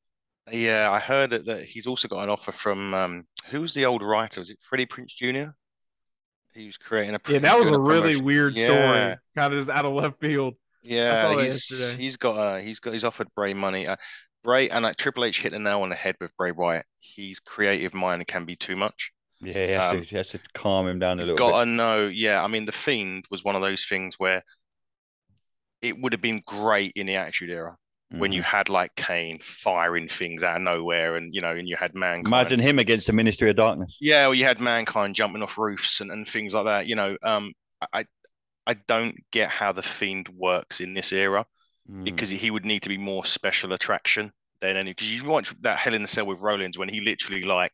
Yeah, 0.52 0.90
I 0.90 1.00
heard 1.00 1.32
that, 1.32 1.46
that 1.46 1.66
he's 1.66 1.86
also 1.86 2.08
got 2.08 2.24
an 2.24 2.30
offer 2.30 2.52
from 2.52 2.96
um, 2.96 3.28
who's 3.50 3.76
the 3.76 3.86
old 3.86 4.02
writer? 4.02 4.42
Was 4.42 4.50
it 4.50 4.58
Freddie 4.62 4.88
Prinze 4.88 5.14
Jr.? 5.16 5.52
He 6.56 6.66
was 6.66 6.78
creating 6.78 7.16
a 7.16 7.20
yeah 7.28 7.40
that 7.40 7.60
was 7.60 7.70
a, 7.70 7.74
a 7.74 7.80
really 7.80 8.16
weird 8.16 8.56
yeah. 8.56 8.66
story 8.66 9.18
kind 9.36 9.54
of 9.54 9.60
just 9.60 9.70
out 9.70 9.86
of 9.86 9.94
left 9.94 10.20
field. 10.20 10.56
Yeah 10.82 11.42
he's 11.42 11.96
he's 11.98 12.18
got 12.18 12.38
uh 12.38 12.58
he's 12.58 12.80
got 12.80 12.94
he's 12.94 13.04
offered 13.04 13.28
Bray 13.36 13.54
money 13.54 13.88
uh, 13.88 13.96
Bray 14.44 14.70
and 14.70 14.84
like 14.84 14.96
Triple 14.96 15.26
H 15.26 15.42
hit 15.42 15.52
the 15.52 15.60
nail 15.60 15.82
on 15.82 15.90
the 15.90 15.96
head 15.96 16.16
with 16.22 16.36
Bray 16.38 16.52
Wyatt. 16.52 16.86
His 17.00 17.40
creative 17.40 17.94
mind 17.94 18.26
can 18.28 18.46
be 18.46 18.56
too 18.56 18.76
much. 18.76 19.12
Yeah 19.42 19.54
he 19.54 19.72
has, 19.72 19.92
um, 19.92 20.00
to, 20.00 20.06
he 20.06 20.16
has 20.16 20.30
to 20.30 20.40
calm 20.54 20.88
him 20.88 21.00
down 21.00 21.20
a 21.20 21.22
little 21.22 21.36
bit. 21.36 21.40
got 21.40 21.64
to 21.64 21.70
know 21.70 22.08
yeah 22.08 22.44
I 22.44 22.48
mean 22.48 22.66
the 22.66 22.72
Fiend 22.72 23.26
was 23.30 23.44
one 23.44 23.56
of 23.56 23.62
those 23.62 23.86
things 23.86 24.16
where 24.18 24.44
it 25.82 26.00
would 26.00 26.14
have 26.14 26.22
been 26.22 26.42
great 26.46 26.94
in 26.96 27.08
the 27.08 27.16
Attitude 27.16 27.50
Era 27.50 27.76
when 28.12 28.32
you 28.32 28.42
mm-hmm. 28.42 28.56
had 28.58 28.70
like 28.70 28.96
Kane 28.96 29.40
firing 29.40 30.08
things 30.08 30.44
out 30.44 30.58
of 30.58 30.62
nowhere, 30.62 31.16
and 31.16 31.34
you 31.34 31.42
know, 31.42 31.52
and 31.52 31.68
you 31.68 31.76
had 31.76 31.96
mankind. 31.96 32.28
Imagine 32.28 32.60
him 32.60 32.80
against 32.80 33.08
the 33.08 33.14
Ministry 33.14 33.50
of 33.50 33.56
Darkness. 33.56 33.98
Yeah, 34.00 34.28
well, 34.28 34.36
you 34.36 34.46
had 34.46 34.60
mankind 34.60 35.16
jumping 35.16 35.42
off 35.42 35.58
roofs 35.58 36.02
and, 36.02 36.12
and 36.12 36.28
things 36.28 36.54
like 36.54 36.66
that. 36.66 36.88
You 36.88 36.96
know, 36.96 37.18
um, 37.24 37.54
I 37.94 38.06
I 38.68 38.76
don't 38.88 39.16
get 39.32 39.50
how 39.50 39.72
the 39.72 39.84
Fiend 39.84 40.30
works 40.30 40.80
in 40.82 40.94
this 40.94 41.12
era 41.12 41.46
mm. 41.90 42.04
because 42.04 42.30
he 42.30 42.52
would 42.52 42.66
need 42.66 42.84
to 42.84 42.90
be 42.90 42.98
more 42.98 43.26
special 43.26 43.74
attraction 43.74 44.32
than 44.62 44.78
any. 44.78 44.92
Because 44.92 45.14
you 45.14 45.26
watch 45.26 45.54
that 45.62 45.78
Hell 45.78 45.94
in 45.94 46.02
the 46.02 46.08
Cell 46.08 46.26
with 46.26 46.42
Rollins 46.42 46.78
when 46.78 46.90
he 46.90 47.02
literally 47.02 47.42
like 47.42 47.72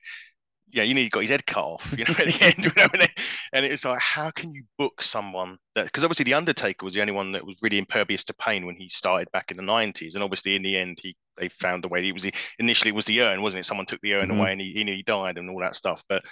yeah, 0.73 0.83
you 0.83 0.93
know, 0.93 1.01
he 1.01 1.09
got 1.09 1.21
his 1.21 1.29
head 1.29 1.45
cut 1.45 1.63
off, 1.63 1.93
you 1.97 2.05
know, 2.05 2.13
at 2.17 2.25
the 2.25 2.37
end, 2.41 2.57
you 2.59 2.71
know, 2.75 2.87
and, 2.93 3.01
it, 3.03 3.11
and 3.53 3.65
it 3.65 3.71
was 3.71 3.85
like, 3.85 3.99
how 3.99 4.31
can 4.31 4.53
you 4.53 4.63
book 4.77 5.01
someone 5.01 5.57
that? 5.75 5.85
Because 5.85 6.03
obviously, 6.03 6.25
the 6.25 6.33
Undertaker 6.33 6.85
was 6.85 6.93
the 6.93 7.01
only 7.01 7.13
one 7.13 7.33
that 7.33 7.45
was 7.45 7.57
really 7.61 7.77
impervious 7.77 8.23
to 8.25 8.33
pain 8.33 8.65
when 8.65 8.75
he 8.75 8.89
started 8.89 9.31
back 9.31 9.51
in 9.51 9.57
the 9.57 9.63
'90s, 9.63 10.15
and 10.15 10.23
obviously, 10.23 10.55
in 10.55 10.63
the 10.63 10.77
end, 10.77 10.99
he 11.01 11.15
they 11.37 11.49
found 11.49 11.85
a 11.85 11.87
way. 11.87 12.03
He 12.03 12.11
was 12.11 12.23
the, 12.23 12.33
initially 12.59 12.89
it 12.89 12.95
was 12.95 13.05
the 13.05 13.21
urn, 13.21 13.41
wasn't 13.41 13.61
it? 13.61 13.65
Someone 13.65 13.85
took 13.85 14.01
the 14.01 14.13
urn 14.13 14.29
mm-hmm. 14.29 14.39
away, 14.39 14.51
and 14.51 14.61
he, 14.61 14.71
he 14.73 14.83
he 14.83 15.03
died, 15.03 15.37
and 15.37 15.49
all 15.49 15.59
that 15.59 15.75
stuff. 15.75 16.03
But 16.07 16.23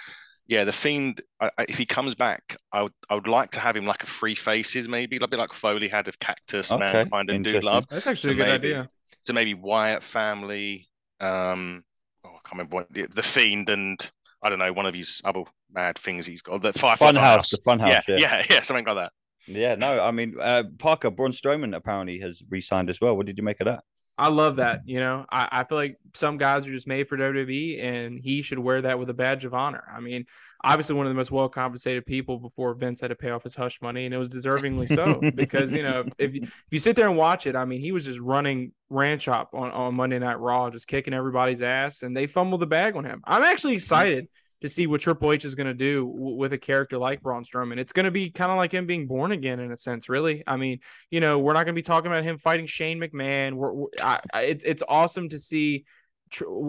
Yeah, 0.46 0.64
the 0.64 0.72
Fiend. 0.72 1.20
I, 1.40 1.50
if 1.68 1.78
he 1.78 1.86
comes 1.86 2.14
back, 2.14 2.56
I 2.72 2.82
would 2.82 2.92
I 3.08 3.14
would 3.14 3.28
like 3.28 3.50
to 3.50 3.60
have 3.60 3.76
him 3.76 3.86
like 3.86 4.02
a 4.02 4.06
free 4.06 4.34
faces, 4.34 4.88
maybe 4.88 5.16
a 5.16 5.28
bit 5.28 5.38
like 5.38 5.52
Foley 5.52 5.88
had 5.88 6.08
of 6.08 6.18
Cactus, 6.18 6.72
okay. 6.72 6.80
Mankind, 6.80 7.30
and 7.30 7.44
Dude 7.44 7.64
Love. 7.64 7.86
That's 7.88 8.06
actually 8.06 8.34
so 8.36 8.42
a 8.42 8.44
good 8.44 8.50
maybe, 8.50 8.74
idea. 8.74 8.90
So 9.24 9.32
maybe 9.32 9.54
Wyatt 9.54 10.02
family. 10.02 10.88
Um, 11.20 11.84
oh, 12.24 12.30
I 12.30 12.32
can't 12.32 12.52
remember 12.52 12.76
what 12.76 12.92
the, 12.92 13.06
the 13.06 13.22
Fiend 13.22 13.68
and 13.68 14.10
I 14.42 14.48
don't 14.48 14.58
know 14.58 14.72
one 14.72 14.86
of 14.86 14.94
his 14.94 15.20
other 15.24 15.44
mad 15.72 15.98
things 15.98 16.26
he's 16.26 16.42
got. 16.42 16.62
The 16.62 16.72
Fun 16.72 17.14
House, 17.16 17.50
the 17.50 17.58
Fun 17.58 17.78
House. 17.78 18.08
Yeah, 18.08 18.16
yeah, 18.16 18.36
yeah, 18.38 18.46
yeah, 18.50 18.60
something 18.62 18.84
like 18.84 18.96
that. 18.96 19.12
Yeah, 19.46 19.74
no, 19.74 20.00
I 20.00 20.10
mean 20.10 20.36
uh, 20.40 20.64
Parker 20.78 21.10
Braun 21.10 21.32
Strowman 21.32 21.74
apparently 21.74 22.18
has 22.20 22.42
re-signed 22.48 22.90
as 22.90 23.00
well. 23.00 23.16
What 23.16 23.26
did 23.26 23.38
you 23.38 23.44
make 23.44 23.60
of 23.60 23.66
that? 23.66 23.82
I 24.20 24.28
love 24.28 24.56
that. 24.56 24.82
You 24.84 25.00
know, 25.00 25.24
I, 25.30 25.48
I 25.50 25.64
feel 25.64 25.78
like 25.78 25.96
some 26.12 26.36
guys 26.36 26.66
are 26.66 26.70
just 26.70 26.86
made 26.86 27.08
for 27.08 27.16
WWE, 27.16 27.82
and 27.82 28.20
he 28.20 28.42
should 28.42 28.58
wear 28.58 28.82
that 28.82 28.98
with 28.98 29.08
a 29.08 29.14
badge 29.14 29.46
of 29.46 29.54
honor. 29.54 29.82
I 29.90 30.00
mean, 30.00 30.26
obviously 30.62 30.94
one 30.94 31.06
of 31.06 31.10
the 31.10 31.16
most 31.16 31.30
well 31.30 31.48
compensated 31.48 32.04
people 32.04 32.38
before 32.38 32.74
Vince 32.74 33.00
had 33.00 33.08
to 33.08 33.14
pay 33.14 33.30
off 33.30 33.42
his 33.42 33.54
hush 33.54 33.80
money, 33.80 34.04
and 34.04 34.14
it 34.14 34.18
was 34.18 34.28
deservingly 34.28 34.94
so 34.94 35.20
because 35.34 35.72
you 35.72 35.82
know 35.82 36.04
if 36.18 36.34
you, 36.34 36.42
if 36.42 36.68
you 36.70 36.78
sit 36.78 36.96
there 36.96 37.08
and 37.08 37.16
watch 37.16 37.46
it, 37.46 37.56
I 37.56 37.64
mean, 37.64 37.80
he 37.80 37.92
was 37.92 38.04
just 38.04 38.20
running 38.20 38.72
ranch 38.90 39.26
up 39.26 39.54
on, 39.54 39.70
on 39.70 39.94
Monday 39.94 40.18
Night 40.18 40.38
Raw, 40.38 40.68
just 40.68 40.86
kicking 40.86 41.14
everybody's 41.14 41.62
ass, 41.62 42.02
and 42.02 42.14
they 42.14 42.26
fumbled 42.26 42.60
the 42.60 42.66
bag 42.66 42.96
on 42.96 43.04
him. 43.04 43.22
I'm 43.24 43.42
actually 43.42 43.74
excited 43.74 44.28
to 44.60 44.68
see 44.68 44.86
what 44.86 45.00
Triple 45.00 45.32
H 45.32 45.44
is 45.44 45.54
going 45.54 45.66
to 45.66 45.74
do 45.74 46.06
w- 46.06 46.36
with 46.36 46.52
a 46.52 46.58
character 46.58 46.98
like 46.98 47.22
Braun 47.22 47.44
Strowman. 47.44 47.78
It's 47.78 47.92
going 47.92 48.04
to 48.04 48.10
be 48.10 48.30
kind 48.30 48.50
of 48.50 48.56
like 48.56 48.72
him 48.72 48.86
being 48.86 49.06
born 49.06 49.32
again 49.32 49.60
in 49.60 49.72
a 49.72 49.76
sense, 49.76 50.08
really. 50.08 50.42
I 50.46 50.56
mean, 50.56 50.80
you 51.10 51.20
know, 51.20 51.38
we're 51.38 51.54
not 51.54 51.64
going 51.64 51.74
to 51.74 51.78
be 51.78 51.82
talking 51.82 52.10
about 52.10 52.24
him 52.24 52.38
fighting 52.38 52.66
Shane 52.66 53.00
McMahon. 53.00 53.54
We're, 53.54 53.72
we're 53.72 53.88
I, 54.02 54.20
I, 54.32 54.40
it, 54.42 54.62
it's 54.64 54.82
awesome 54.86 55.28
to 55.30 55.38
see. 55.38 55.84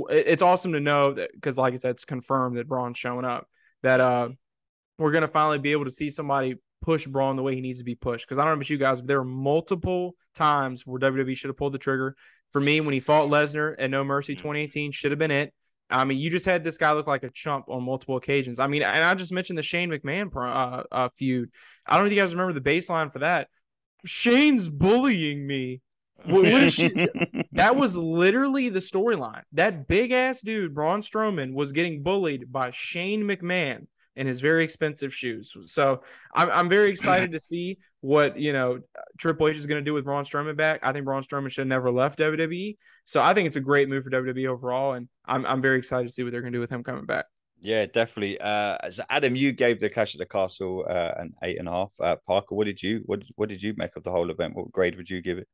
It's 0.09 0.41
awesome 0.41 0.73
to 0.73 0.79
know 0.79 1.13
that 1.13 1.31
because, 1.33 1.57
like 1.57 1.73
I 1.73 1.77
said, 1.77 1.91
it's 1.91 2.05
confirmed 2.05 2.57
that 2.57 2.67
Braun's 2.67 2.97
showing 2.97 3.25
up. 3.25 3.47
That 3.83 3.99
uh, 3.99 4.29
we're 4.97 5.11
going 5.11 5.23
to 5.23 5.27
finally 5.27 5.59
be 5.59 5.71
able 5.71 5.85
to 5.85 5.91
see 5.91 6.09
somebody 6.09 6.55
push 6.81 7.05
Braun 7.05 7.35
the 7.35 7.43
way 7.43 7.55
he 7.55 7.61
needs 7.61 7.79
to 7.79 7.85
be 7.85 7.95
pushed. 7.95 8.27
Because 8.27 8.39
I 8.39 8.43
don't 8.43 8.51
know 8.51 8.55
about 8.55 8.69
you 8.69 8.77
guys, 8.77 9.01
but 9.01 9.07
there 9.07 9.19
are 9.19 9.25
multiple 9.25 10.15
times 10.33 10.85
where 10.85 10.99
WWE 10.99 11.35
should 11.35 11.49
have 11.49 11.57
pulled 11.57 11.73
the 11.73 11.79
trigger. 11.79 12.15
For 12.53 12.59
me, 12.59 12.81
when 12.81 12.93
he 12.93 12.99
fought 12.99 13.29
Lesnar 13.29 13.75
at 13.79 13.89
No 13.89 14.03
Mercy 14.03 14.35
2018, 14.35 14.91
should 14.91 15.11
have 15.11 15.19
been 15.19 15.31
it. 15.31 15.53
I 15.91 16.05
mean, 16.05 16.17
you 16.17 16.29
just 16.29 16.45
had 16.45 16.63
this 16.63 16.77
guy 16.77 16.91
look 16.93 17.07
like 17.07 17.23
a 17.23 17.29
chump 17.29 17.69
on 17.69 17.83
multiple 17.83 18.17
occasions. 18.17 18.59
I 18.59 18.67
mean, 18.67 18.81
and 18.81 19.03
I 19.03 19.13
just 19.13 19.31
mentioned 19.31 19.57
the 19.57 19.63
Shane 19.63 19.89
McMahon 19.89 20.31
uh, 20.35 20.83
uh, 20.91 21.09
feud. 21.15 21.51
I 21.85 21.93
don't 21.93 22.03
know 22.03 22.07
if 22.07 22.13
you 22.13 22.21
guys 22.21 22.33
remember 22.33 22.53
the 22.53 22.61
baseline 22.61 23.11
for 23.11 23.19
that. 23.19 23.47
Shane's 24.05 24.69
bullying 24.69 25.45
me. 25.45 25.81
What, 26.25 26.43
what 26.43 26.63
is 26.63 26.73
she? 26.73 27.07
that 27.53 27.75
was 27.75 27.97
literally 27.97 28.69
the 28.69 28.79
storyline. 28.79 29.41
That 29.53 29.87
big 29.87 30.11
ass 30.11 30.41
dude, 30.41 30.73
Braun 30.73 31.01
Strowman, 31.01 31.53
was 31.53 31.71
getting 31.71 32.03
bullied 32.03 32.51
by 32.51 32.71
Shane 32.71 33.23
McMahon 33.23 33.87
in 34.21 34.27
his 34.27 34.39
very 34.39 34.63
expensive 34.63 35.11
shoes. 35.11 35.57
So 35.65 36.03
I'm, 36.35 36.51
I'm 36.51 36.69
very 36.69 36.91
excited 36.91 37.31
to 37.31 37.39
see 37.39 37.79
what 38.01 38.37
you 38.37 38.53
know 38.53 38.79
Triple 39.17 39.47
H 39.47 39.57
is 39.57 39.65
going 39.65 39.83
to 39.83 39.83
do 39.83 39.95
with 39.95 40.05
Braun 40.05 40.23
Strowman 40.23 40.55
back. 40.55 40.81
I 40.83 40.93
think 40.93 41.05
Braun 41.05 41.23
Strowman 41.23 41.49
should 41.49 41.61
have 41.61 41.67
never 41.67 41.89
left 41.89 42.19
WWE. 42.19 42.77
So 43.05 43.19
I 43.19 43.33
think 43.33 43.47
it's 43.47 43.55
a 43.55 43.61
great 43.61 43.89
move 43.89 44.03
for 44.03 44.11
WWE 44.11 44.47
overall, 44.47 44.93
and 44.93 45.09
I'm 45.25 45.43
I'm 45.47 45.59
very 45.59 45.79
excited 45.79 46.07
to 46.07 46.13
see 46.13 46.21
what 46.21 46.31
they're 46.31 46.41
going 46.41 46.53
to 46.53 46.57
do 46.57 46.61
with 46.61 46.69
him 46.69 46.83
coming 46.83 47.07
back. 47.07 47.25
Yeah, 47.63 47.87
definitely. 47.87 48.39
Uh, 48.39 48.91
so 48.91 49.03
Adam, 49.09 49.35
you 49.35 49.53
gave 49.53 49.79
the 49.79 49.89
Clash 49.89 50.13
at 50.13 50.19
the 50.19 50.25
Castle 50.27 50.85
uh, 50.87 51.13
an 51.17 51.33
eight 51.43 51.57
and 51.57 51.67
a 51.67 51.71
half. 51.71 51.91
Uh, 51.99 52.15
Parker, 52.27 52.53
what 52.53 52.65
did 52.65 52.81
you 52.81 53.01
what 53.07 53.23
what 53.37 53.49
did 53.49 53.63
you 53.63 53.73
make 53.75 53.95
of 53.95 54.03
the 54.03 54.11
whole 54.11 54.29
event? 54.29 54.55
What 54.55 54.71
grade 54.71 54.97
would 54.97 55.09
you 55.09 55.19
give 55.23 55.39
it? 55.39 55.47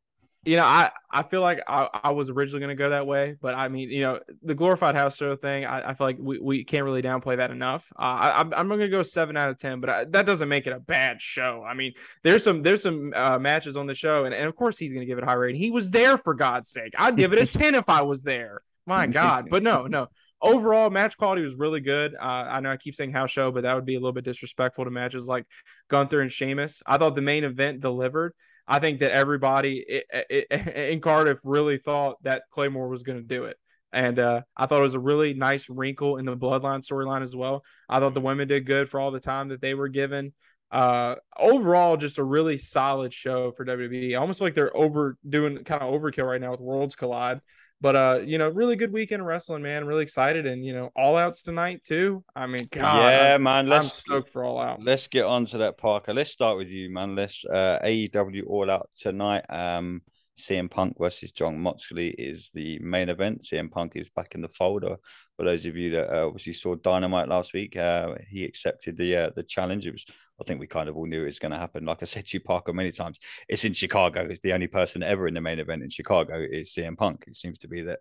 You 0.45 0.56
know, 0.56 0.63
I, 0.63 0.91
I 1.12 1.23
feel 1.23 1.41
like 1.41 1.62
I, 1.67 1.89
I 2.04 2.12
was 2.12 2.30
originally 2.30 2.62
going 2.62 2.76
to 2.76 2.82
go 2.82 2.89
that 2.91 3.06
way, 3.06 3.36
but 3.41 3.54
I 3.54 3.67
mean, 3.67 3.89
you 3.89 4.02
know, 4.02 4.19
the 4.43 4.56
glorified 4.56 4.95
house 4.95 5.17
show 5.17 5.36
thing, 5.36 5.65
I, 5.65 5.89
I 5.89 5.93
feel 5.93 6.08
like 6.08 6.17
we, 6.19 6.39
we 6.39 6.63
can't 6.63 6.86
really 6.86 7.02
downplay 7.02 7.38
that 7.38 7.52
enough. 7.52 7.91
Uh, 7.97 8.02
I, 8.02 8.39
I'm, 8.39 8.54
I'm 8.54 8.67
going 8.67 8.80
to 8.80 8.88
go 8.88 9.04
seven 9.04 9.36
out 9.36 9.50
of 9.50 9.58
10, 9.58 9.82
but 9.82 9.89
I, 9.89 10.06
that 10.06 10.26
doesn't 10.26 10.47
make 10.47 10.65
it 10.65 10.73
a 10.73 10.80
bad 10.80 11.21
show. 11.21 11.65
I 11.67 11.73
mean, 11.73 11.93
there's 12.23 12.43
some, 12.43 12.62
there's 12.62 12.82
some 12.82 13.12
uh, 13.15 13.38
matches 13.39 13.76
on 13.76 13.88
the 13.88 13.93
show 13.93 14.26
and, 14.26 14.34
and 14.34 14.45
of 14.45 14.56
course 14.56 14.78
he's 14.78 14.93
going 14.93 15.02
to 15.02 15.06
give 15.06 15.17
it 15.17 15.23
a 15.23 15.28
high 15.28 15.34
rating. 15.34 15.60
He 15.60 15.71
was 15.71 15.91
there 15.91 16.17
for 16.17 16.34
God's 16.34 16.69
sake. 16.69 16.93
I'd 16.97 17.17
give 17.17 17.34
it 17.34 17.39
a 17.39 17.45
10 17.45 17.76
if 17.76 17.89
I 17.89 18.04
was 18.04 18.23
there. 18.23 18.62
My 18.86 19.06
God. 19.06 19.50
But 19.50 19.63
no, 19.63 19.86
no, 19.86 20.08
overall 20.41 20.89
match 20.89 21.17
quality 21.17 21.41
was 21.41 21.56
really 21.56 21.82
good. 21.82 22.15
Uh, 22.15 22.26
I 22.50 22.60
know 22.62 22.71
I 22.71 22.78
keep 22.78 22.95
saying 22.95 23.12
house 23.12 23.32
show, 23.32 23.52
but 23.52 23.63
that 23.63 23.73
would 23.73 23.86
be 23.86 23.95
a 23.95 24.00
little 24.00 24.13
bit 24.13 24.23
disrespectful 24.23 24.86
to 24.86 24.91
matches 24.91 25.28
like 25.28 25.45
Gunther 25.89 26.21
and 26.21 26.32
Sheamus. 26.32 26.82
I 26.86 26.97
thought 26.97 27.15
the 27.15 27.21
main 27.21 27.43
event 27.43 27.82
delivered. 27.82 28.34
I 28.67 28.80
think 28.80 28.99
that 28.99 29.12
everybody 29.12 30.03
in 30.30 30.99
Cardiff 31.01 31.39
really 31.43 31.77
thought 31.77 32.21
that 32.23 32.43
Claymore 32.51 32.89
was 32.89 33.03
going 33.03 33.19
to 33.19 33.23
do 33.23 33.45
it. 33.45 33.58
And 33.93 34.19
uh, 34.19 34.41
I 34.56 34.65
thought 34.65 34.80
it 34.80 34.84
was 34.84 34.95
a 34.95 34.99
really 34.99 35.34
nice 35.34 35.69
wrinkle 35.69 36.17
in 36.17 36.25
the 36.25 36.36
bloodline 36.36 36.86
storyline 36.86 37.21
as 37.21 37.36
well. 37.36 37.63
I 37.88 37.99
thought 37.99 38.13
the 38.13 38.19
women 38.19 38.47
did 38.47 38.65
good 38.65 38.89
for 38.89 38.99
all 38.99 39.12
the 39.12 39.19
time 39.19 39.47
that 39.49 39.62
they 39.62 39.73
were 39.73 39.88
given. 39.88 40.34
Uh, 40.69 41.15
overall, 41.38 41.95
just 41.95 42.17
a 42.17 42.23
really 42.23 42.58
solid 42.58 43.13
show 43.13 43.51
for 43.53 43.65
WWE. 43.65 44.19
Almost 44.19 44.41
like 44.41 44.53
they're 44.53 44.75
overdoing 44.75 45.63
kind 45.63 45.82
of 45.82 45.93
overkill 45.93 46.27
right 46.27 46.41
now 46.41 46.51
with 46.51 46.60
Worlds 46.60 46.95
Collide. 46.95 47.39
But 47.79 47.95
uh, 47.95 48.19
you 48.25 48.39
know, 48.39 48.49
really 48.49 48.75
good 48.75 48.91
weekend 48.91 49.21
of 49.21 49.27
wrestling, 49.27 49.61
man. 49.61 49.85
Really 49.85 50.01
excited, 50.01 50.47
and 50.47 50.65
you 50.65 50.73
know, 50.73 50.91
all 50.95 51.15
outs 51.15 51.43
tonight 51.43 51.83
too. 51.83 52.23
I 52.35 52.47
mean, 52.47 52.67
God, 52.71 52.97
yeah, 52.97 53.35
I'm, 53.35 53.43
man. 53.43 53.67
Let's 53.67 53.85
I'm 53.85 53.89
stoked 53.91 54.29
for 54.29 54.43
all 54.43 54.59
out. 54.59 54.81
Let's 54.81 55.07
get 55.07 55.25
on 55.25 55.45
to 55.47 55.59
that, 55.59 55.77
Parker. 55.77 56.13
Let's 56.13 56.31
start 56.31 56.57
with 56.57 56.69
you, 56.69 56.89
man. 56.89 57.15
Let's 57.15 57.45
uh, 57.45 57.79
AEW 57.83 58.47
All 58.47 58.71
Out 58.71 58.89
tonight. 58.95 59.45
Um, 59.49 60.01
CM 60.37 60.69
Punk 60.69 60.97
versus 60.99 61.31
Jon 61.31 61.59
Moxley 61.59 62.09
is 62.09 62.49
the 62.53 62.79
main 62.79 63.09
event. 63.09 63.41
CM 63.41 63.71
Punk 63.71 63.93
is 63.95 64.09
back 64.09 64.33
in 64.35 64.41
the 64.41 64.49
folder. 64.49 64.97
For 65.38 65.45
those 65.45 65.65
of 65.65 65.78
you 65.78 65.91
that 65.91 66.13
uh, 66.13 66.26
obviously 66.26 66.54
saw 66.54 66.76
Dynamite 66.76 67.30
last 67.30 67.54
week, 67.54 67.78
uh, 67.78 68.15
he 68.28 68.43
accepted 68.43 68.97
the 68.97 69.15
uh, 69.15 69.30
the 69.36 69.43
challenge. 69.43 69.86
It 69.86 69.91
was 69.91 70.06
I 70.39 70.43
think 70.43 70.60
we 70.60 70.67
kind 70.67 70.88
of 70.88 70.95
all 70.95 71.06
knew 71.06 71.23
it 71.23 71.26
was 71.26 71.39
going 71.39 71.52
to 71.52 71.58
happen. 71.58 71.86
Like 71.86 72.00
I 72.02 72.06
said 72.06 72.28
to 72.28 72.38
you, 72.38 72.41
Parker, 72.41 72.73
many 72.73 72.91
times, 72.91 73.19
it's 73.47 73.65
in 73.65 73.73
Chicago. 73.73 74.28
It's 74.30 74.41
the 74.41 74.54
only 74.54 74.67
person 74.67 75.02
ever 75.02 75.28
in 75.28 75.34
the 75.34 75.41
main 75.41 75.60
event 75.60 75.84
in 75.84 75.89
Chicago 75.89 76.45
is 76.50 76.73
CM 76.73 76.97
Punk. 76.97 77.26
It 77.28 77.36
seems 77.36 77.58
to 77.60 77.67
be 77.67 77.82
that, 77.84 78.00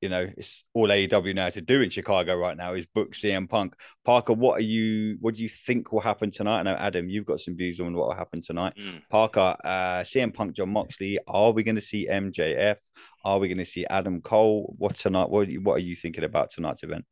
you 0.00 0.10
know, 0.10 0.28
it's 0.36 0.64
all 0.74 0.88
AEW 0.88 1.34
now 1.34 1.48
to 1.48 1.60
do 1.62 1.80
in 1.80 1.90
Chicago 1.90 2.36
right 2.36 2.56
now 2.56 2.74
is 2.74 2.86
book 2.86 3.12
CM 3.12 3.48
Punk. 3.48 3.74
Parker, 4.04 4.34
what 4.34 4.58
are 4.58 4.64
you? 4.64 5.16
What 5.20 5.36
do 5.36 5.42
you 5.42 5.48
think 5.48 5.90
will 5.90 6.00
happen 6.00 6.30
tonight? 6.30 6.60
I 6.60 6.62
know 6.64 6.74
Adam, 6.74 7.08
you've 7.08 7.26
got 7.26 7.40
some 7.40 7.56
views 7.56 7.80
on 7.80 7.94
what 7.94 8.08
will 8.08 8.14
happen 8.14 8.42
tonight. 8.42 8.74
Mm. 8.78 9.02
Parker, 9.08 9.56
uh, 9.64 10.00
CM 10.02 10.32
Punk, 10.32 10.54
Jon 10.54 10.68
Moxley. 10.68 11.18
Are 11.26 11.52
we 11.52 11.62
going 11.62 11.74
to 11.74 11.80
see 11.80 12.06
MJF? 12.06 12.76
Are 13.24 13.38
we 13.38 13.48
going 13.48 13.58
to 13.58 13.64
see 13.64 13.86
Adam 13.88 14.20
Cole? 14.20 14.74
What 14.78 14.96
tonight? 14.96 15.30
What, 15.30 15.48
what 15.62 15.74
are 15.74 15.80
you 15.80 15.96
thinking 15.96 16.24
about 16.24 16.50
tonight's 16.50 16.82
event? 16.82 17.04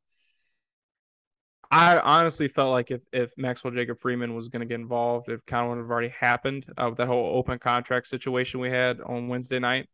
I 1.71 1.99
honestly 1.99 2.49
felt 2.49 2.71
like 2.71 2.91
if 2.91 3.03
if 3.13 3.33
Maxwell 3.37 3.75
Jacob 3.75 3.99
Freeman 3.99 4.35
was 4.35 4.49
going 4.49 4.61
to 4.61 4.67
get 4.67 4.81
involved, 4.81 5.29
it 5.29 5.41
kind 5.47 5.65
of 5.65 5.71
would 5.71 5.83
have 5.83 5.91
already 5.91 6.09
happened 6.09 6.65
uh, 6.79 6.87
with 6.89 6.99
that 6.99 7.09
whole 7.09 7.37
open 7.37 7.59
contract 7.59 8.07
situation 8.07 8.61
we 8.61 8.71
had 8.71 9.01
on 9.01 9.29
Wednesday 9.29 9.59
night. 9.59 9.89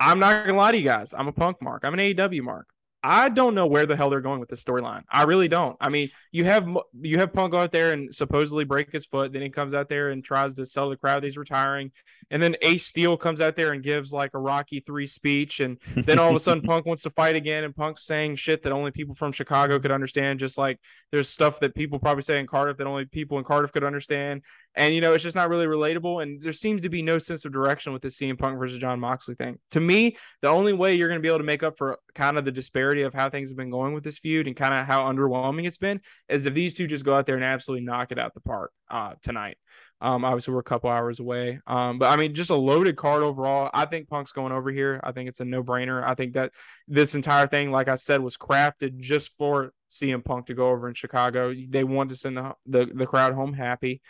I'm 0.00 0.20
not 0.20 0.46
gonna 0.46 0.56
lie 0.56 0.72
to 0.72 0.78
you 0.78 0.84
guys. 0.84 1.12
I'm 1.12 1.26
a 1.26 1.32
punk 1.32 1.60
mark. 1.60 1.82
I'm 1.84 1.94
an 1.94 2.00
AEW 2.00 2.42
mark. 2.42 2.68
I 3.02 3.28
don't 3.28 3.54
know 3.54 3.66
where 3.66 3.86
the 3.86 3.96
hell 3.96 4.10
they're 4.10 4.20
going 4.20 4.40
with 4.40 4.48
this 4.48 4.62
storyline. 4.62 5.02
I 5.10 5.22
really 5.22 5.46
don't. 5.46 5.76
I 5.80 5.88
mean, 5.88 6.10
you 6.32 6.44
have 6.44 6.68
you 7.00 7.18
have 7.18 7.32
Punk 7.32 7.54
out 7.54 7.70
there 7.70 7.92
and 7.92 8.12
supposedly 8.12 8.64
break 8.64 8.90
his 8.90 9.06
foot, 9.06 9.32
then 9.32 9.42
he 9.42 9.50
comes 9.50 9.72
out 9.72 9.88
there 9.88 10.10
and 10.10 10.24
tries 10.24 10.54
to 10.54 10.66
sell 10.66 10.90
the 10.90 10.96
crowd 10.96 11.22
he's 11.22 11.36
retiring, 11.36 11.92
and 12.30 12.42
then 12.42 12.56
Ace 12.60 12.86
Steel 12.86 13.16
comes 13.16 13.40
out 13.40 13.54
there 13.54 13.72
and 13.72 13.84
gives 13.84 14.12
like 14.12 14.32
a 14.34 14.38
Rocky 14.38 14.80
three 14.80 15.06
speech, 15.06 15.60
and 15.60 15.78
then 15.94 16.18
all 16.18 16.30
of 16.30 16.34
a 16.34 16.40
sudden 16.40 16.62
Punk 16.66 16.86
wants 16.86 17.02
to 17.04 17.10
fight 17.10 17.36
again, 17.36 17.62
and 17.62 17.74
Punk's 17.74 18.04
saying 18.04 18.36
shit 18.36 18.62
that 18.62 18.72
only 18.72 18.90
people 18.90 19.14
from 19.14 19.30
Chicago 19.30 19.78
could 19.78 19.92
understand. 19.92 20.40
Just 20.40 20.58
like 20.58 20.80
there's 21.12 21.28
stuff 21.28 21.60
that 21.60 21.76
people 21.76 22.00
probably 22.00 22.22
say 22.22 22.40
in 22.40 22.46
Cardiff 22.48 22.78
that 22.78 22.86
only 22.86 23.04
people 23.04 23.38
in 23.38 23.44
Cardiff 23.44 23.72
could 23.72 23.84
understand, 23.84 24.42
and 24.74 24.92
you 24.92 25.00
know 25.00 25.14
it's 25.14 25.22
just 25.22 25.36
not 25.36 25.48
really 25.50 25.66
relatable. 25.66 26.20
And 26.22 26.42
there 26.42 26.52
seems 26.52 26.82
to 26.82 26.88
be 26.88 27.02
no 27.02 27.20
sense 27.20 27.44
of 27.44 27.52
direction 27.52 27.92
with 27.92 28.02
this 28.02 28.18
CM 28.18 28.38
Punk 28.38 28.58
versus 28.58 28.78
Jon 28.78 28.98
Moxley 28.98 29.36
thing. 29.36 29.58
To 29.70 29.80
me, 29.80 30.16
the 30.42 30.48
only 30.48 30.72
way 30.72 30.96
you're 30.96 31.08
going 31.08 31.20
to 31.20 31.22
be 31.22 31.28
able 31.28 31.38
to 31.38 31.44
make 31.44 31.62
up 31.62 31.78
for 31.78 31.98
kind 32.18 32.36
of 32.36 32.44
the 32.44 32.50
disparity 32.50 33.02
of 33.02 33.14
how 33.14 33.30
things 33.30 33.48
have 33.48 33.56
been 33.56 33.70
going 33.70 33.94
with 33.94 34.02
this 34.02 34.18
feud 34.18 34.48
and 34.48 34.56
kind 34.56 34.74
of 34.74 34.84
how 34.84 35.04
underwhelming 35.04 35.68
it's 35.68 35.78
been 35.78 36.00
is 36.28 36.46
if 36.46 36.52
these 36.52 36.74
two 36.74 36.88
just 36.88 37.04
go 37.04 37.14
out 37.14 37.26
there 37.26 37.36
and 37.36 37.44
absolutely 37.44 37.86
knock 37.86 38.10
it 38.10 38.18
out 38.18 38.34
the 38.34 38.40
park 38.40 38.72
uh, 38.90 39.14
tonight. 39.22 39.56
Um, 40.00 40.24
obviously 40.24 40.52
we're 40.52 40.60
a 40.60 40.64
couple 40.64 40.90
hours 40.90 41.20
away. 41.20 41.60
Um, 41.68 42.00
but 42.00 42.06
I 42.06 42.16
mean, 42.16 42.34
just 42.34 42.50
a 42.50 42.56
loaded 42.56 42.96
card 42.96 43.22
overall. 43.22 43.70
I 43.72 43.84
think 43.84 44.08
Punk's 44.08 44.32
going 44.32 44.52
over 44.52 44.70
here. 44.70 45.00
I 45.04 45.12
think 45.12 45.28
it's 45.28 45.38
a 45.38 45.44
no 45.44 45.62
brainer. 45.62 46.04
I 46.04 46.14
think 46.14 46.34
that 46.34 46.52
this 46.88 47.14
entire 47.14 47.46
thing, 47.46 47.70
like 47.70 47.86
I 47.86 47.94
said, 47.94 48.20
was 48.20 48.36
crafted 48.36 48.98
just 48.98 49.36
for 49.38 49.72
CM 49.88 50.24
Punk 50.24 50.46
to 50.46 50.54
go 50.54 50.70
over 50.70 50.88
in 50.88 50.94
Chicago. 50.94 51.54
They 51.68 51.84
wanted 51.84 52.10
to 52.10 52.16
send 52.16 52.36
the, 52.36 52.52
the, 52.66 52.86
the 52.92 53.06
crowd 53.06 53.34
home 53.34 53.52
happy. 53.52 54.00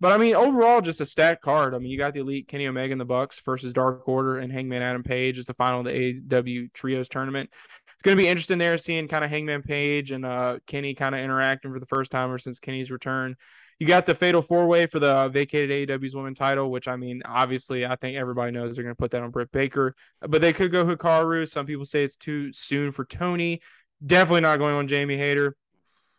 But 0.00 0.12
I 0.12 0.16
mean, 0.16 0.34
overall, 0.34 0.80
just 0.80 1.00
a 1.00 1.06
stacked 1.06 1.42
card. 1.42 1.74
I 1.74 1.78
mean, 1.78 1.90
you 1.90 1.98
got 1.98 2.14
the 2.14 2.20
elite 2.20 2.46
Kenny 2.48 2.66
Omega 2.66 2.92
and 2.92 3.00
the 3.00 3.04
Bucks 3.04 3.40
versus 3.44 3.72
Dark 3.72 4.06
Order 4.06 4.38
and 4.38 4.52
Hangman 4.52 4.82
Adam 4.82 5.02
Page 5.02 5.38
as 5.38 5.46
the 5.46 5.54
final 5.54 5.80
of 5.80 5.86
the 5.86 5.92
AEW 5.92 6.72
Trios 6.72 7.08
tournament 7.08 7.50
it's 7.98 8.04
going 8.04 8.16
to 8.16 8.22
be 8.22 8.28
interesting 8.28 8.58
there 8.58 8.78
seeing 8.78 9.08
kind 9.08 9.24
of 9.24 9.30
Hangman 9.30 9.62
Page 9.62 10.12
and 10.12 10.24
uh, 10.24 10.58
Kenny 10.68 10.94
kind 10.94 11.16
of 11.16 11.20
interacting 11.20 11.72
for 11.72 11.80
the 11.80 11.86
first 11.86 12.12
time 12.12 12.30
or 12.30 12.38
since 12.38 12.60
Kenny's 12.60 12.92
return. 12.92 13.34
You 13.80 13.88
got 13.88 14.06
the 14.06 14.14
fatal 14.14 14.40
four 14.40 14.68
way 14.68 14.86
for 14.86 15.00
the 15.00 15.28
vacated 15.30 15.88
AEW's 15.88 16.14
women 16.14 16.32
title, 16.32 16.70
which 16.70 16.86
I 16.86 16.94
mean, 16.94 17.22
obviously, 17.24 17.84
I 17.84 17.96
think 17.96 18.16
everybody 18.16 18.52
knows 18.52 18.76
they're 18.76 18.84
going 18.84 18.94
to 18.94 18.98
put 18.98 19.10
that 19.10 19.22
on 19.22 19.32
Britt 19.32 19.50
Baker, 19.50 19.96
but 20.20 20.40
they 20.40 20.52
could 20.52 20.70
go 20.70 20.84
Hikaru. 20.84 21.48
Some 21.48 21.66
people 21.66 21.84
say 21.84 22.04
it's 22.04 22.14
too 22.14 22.52
soon 22.52 22.92
for 22.92 23.04
Toni. 23.04 23.62
Definitely 24.06 24.42
not 24.42 24.58
going 24.58 24.76
on 24.76 24.86
Jamie 24.86 25.16
Hayter. 25.16 25.56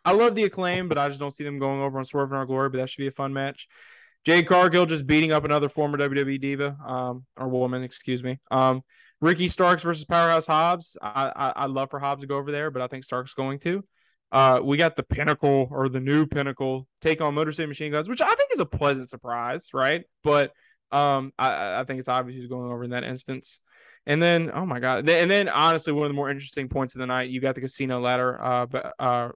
I 0.04 0.12
love 0.12 0.34
the 0.34 0.44
acclaim, 0.44 0.88
but 0.88 0.98
I 0.98 1.08
just 1.08 1.20
don't 1.20 1.30
see 1.30 1.44
them 1.44 1.58
going 1.58 1.80
over 1.80 1.98
on 1.98 2.04
Swerve 2.04 2.30
in 2.32 2.38
Our 2.38 2.46
Glory. 2.46 2.70
But 2.70 2.78
that 2.78 2.90
should 2.90 3.02
be 3.02 3.08
a 3.08 3.12
fun 3.12 3.32
match. 3.32 3.68
Jade 4.24 4.46
Cargill 4.46 4.86
just 4.86 5.06
beating 5.06 5.32
up 5.32 5.44
another 5.44 5.68
former 5.68 5.96
WWE 5.96 6.40
diva, 6.40 6.76
um, 6.86 7.24
or 7.38 7.48
woman, 7.48 7.82
excuse 7.82 8.22
me. 8.22 8.38
Um, 8.50 8.82
Ricky 9.20 9.48
Starks 9.48 9.82
versus 9.82 10.04
Powerhouse 10.04 10.46
Hobbs. 10.46 10.96
I, 11.00 11.32
I 11.34 11.52
I 11.56 11.66
love 11.66 11.90
for 11.90 11.98
Hobbs 11.98 12.22
to 12.22 12.26
go 12.26 12.36
over 12.36 12.52
there, 12.52 12.70
but 12.70 12.82
I 12.82 12.86
think 12.86 13.04
Starks 13.04 13.34
going 13.34 13.58
to. 13.60 13.84
Uh, 14.32 14.60
we 14.62 14.76
got 14.76 14.96
the 14.96 15.02
Pinnacle 15.02 15.68
or 15.70 15.88
the 15.88 16.00
new 16.00 16.26
Pinnacle 16.26 16.86
take 17.00 17.20
on 17.20 17.34
Motor 17.34 17.52
City 17.52 17.66
Machine 17.66 17.92
Guns, 17.92 18.08
which 18.08 18.20
I 18.20 18.28
think 18.28 18.52
is 18.52 18.60
a 18.60 18.66
pleasant 18.66 19.08
surprise, 19.08 19.68
right? 19.74 20.04
But 20.22 20.52
um, 20.92 21.32
I, 21.38 21.80
I 21.80 21.84
think 21.84 21.98
it's 21.98 22.08
obvious 22.08 22.38
who's 22.38 22.48
going 22.48 22.70
over 22.70 22.84
in 22.84 22.90
that 22.90 23.04
instance. 23.04 23.60
And 24.06 24.22
then, 24.22 24.50
oh 24.54 24.64
my 24.64 24.80
god, 24.80 25.08
and 25.08 25.30
then 25.30 25.48
honestly, 25.48 25.92
one 25.92 26.04
of 26.04 26.10
the 26.10 26.14
more 26.14 26.30
interesting 26.30 26.68
points 26.68 26.94
of 26.94 27.00
the 27.00 27.06
night, 27.06 27.28
you 27.28 27.40
got 27.40 27.54
the 27.54 27.60
Casino 27.60 28.00
Ladder, 28.00 28.42
uh, 28.42 28.66
but 28.66 28.94
uh, 28.98 29.28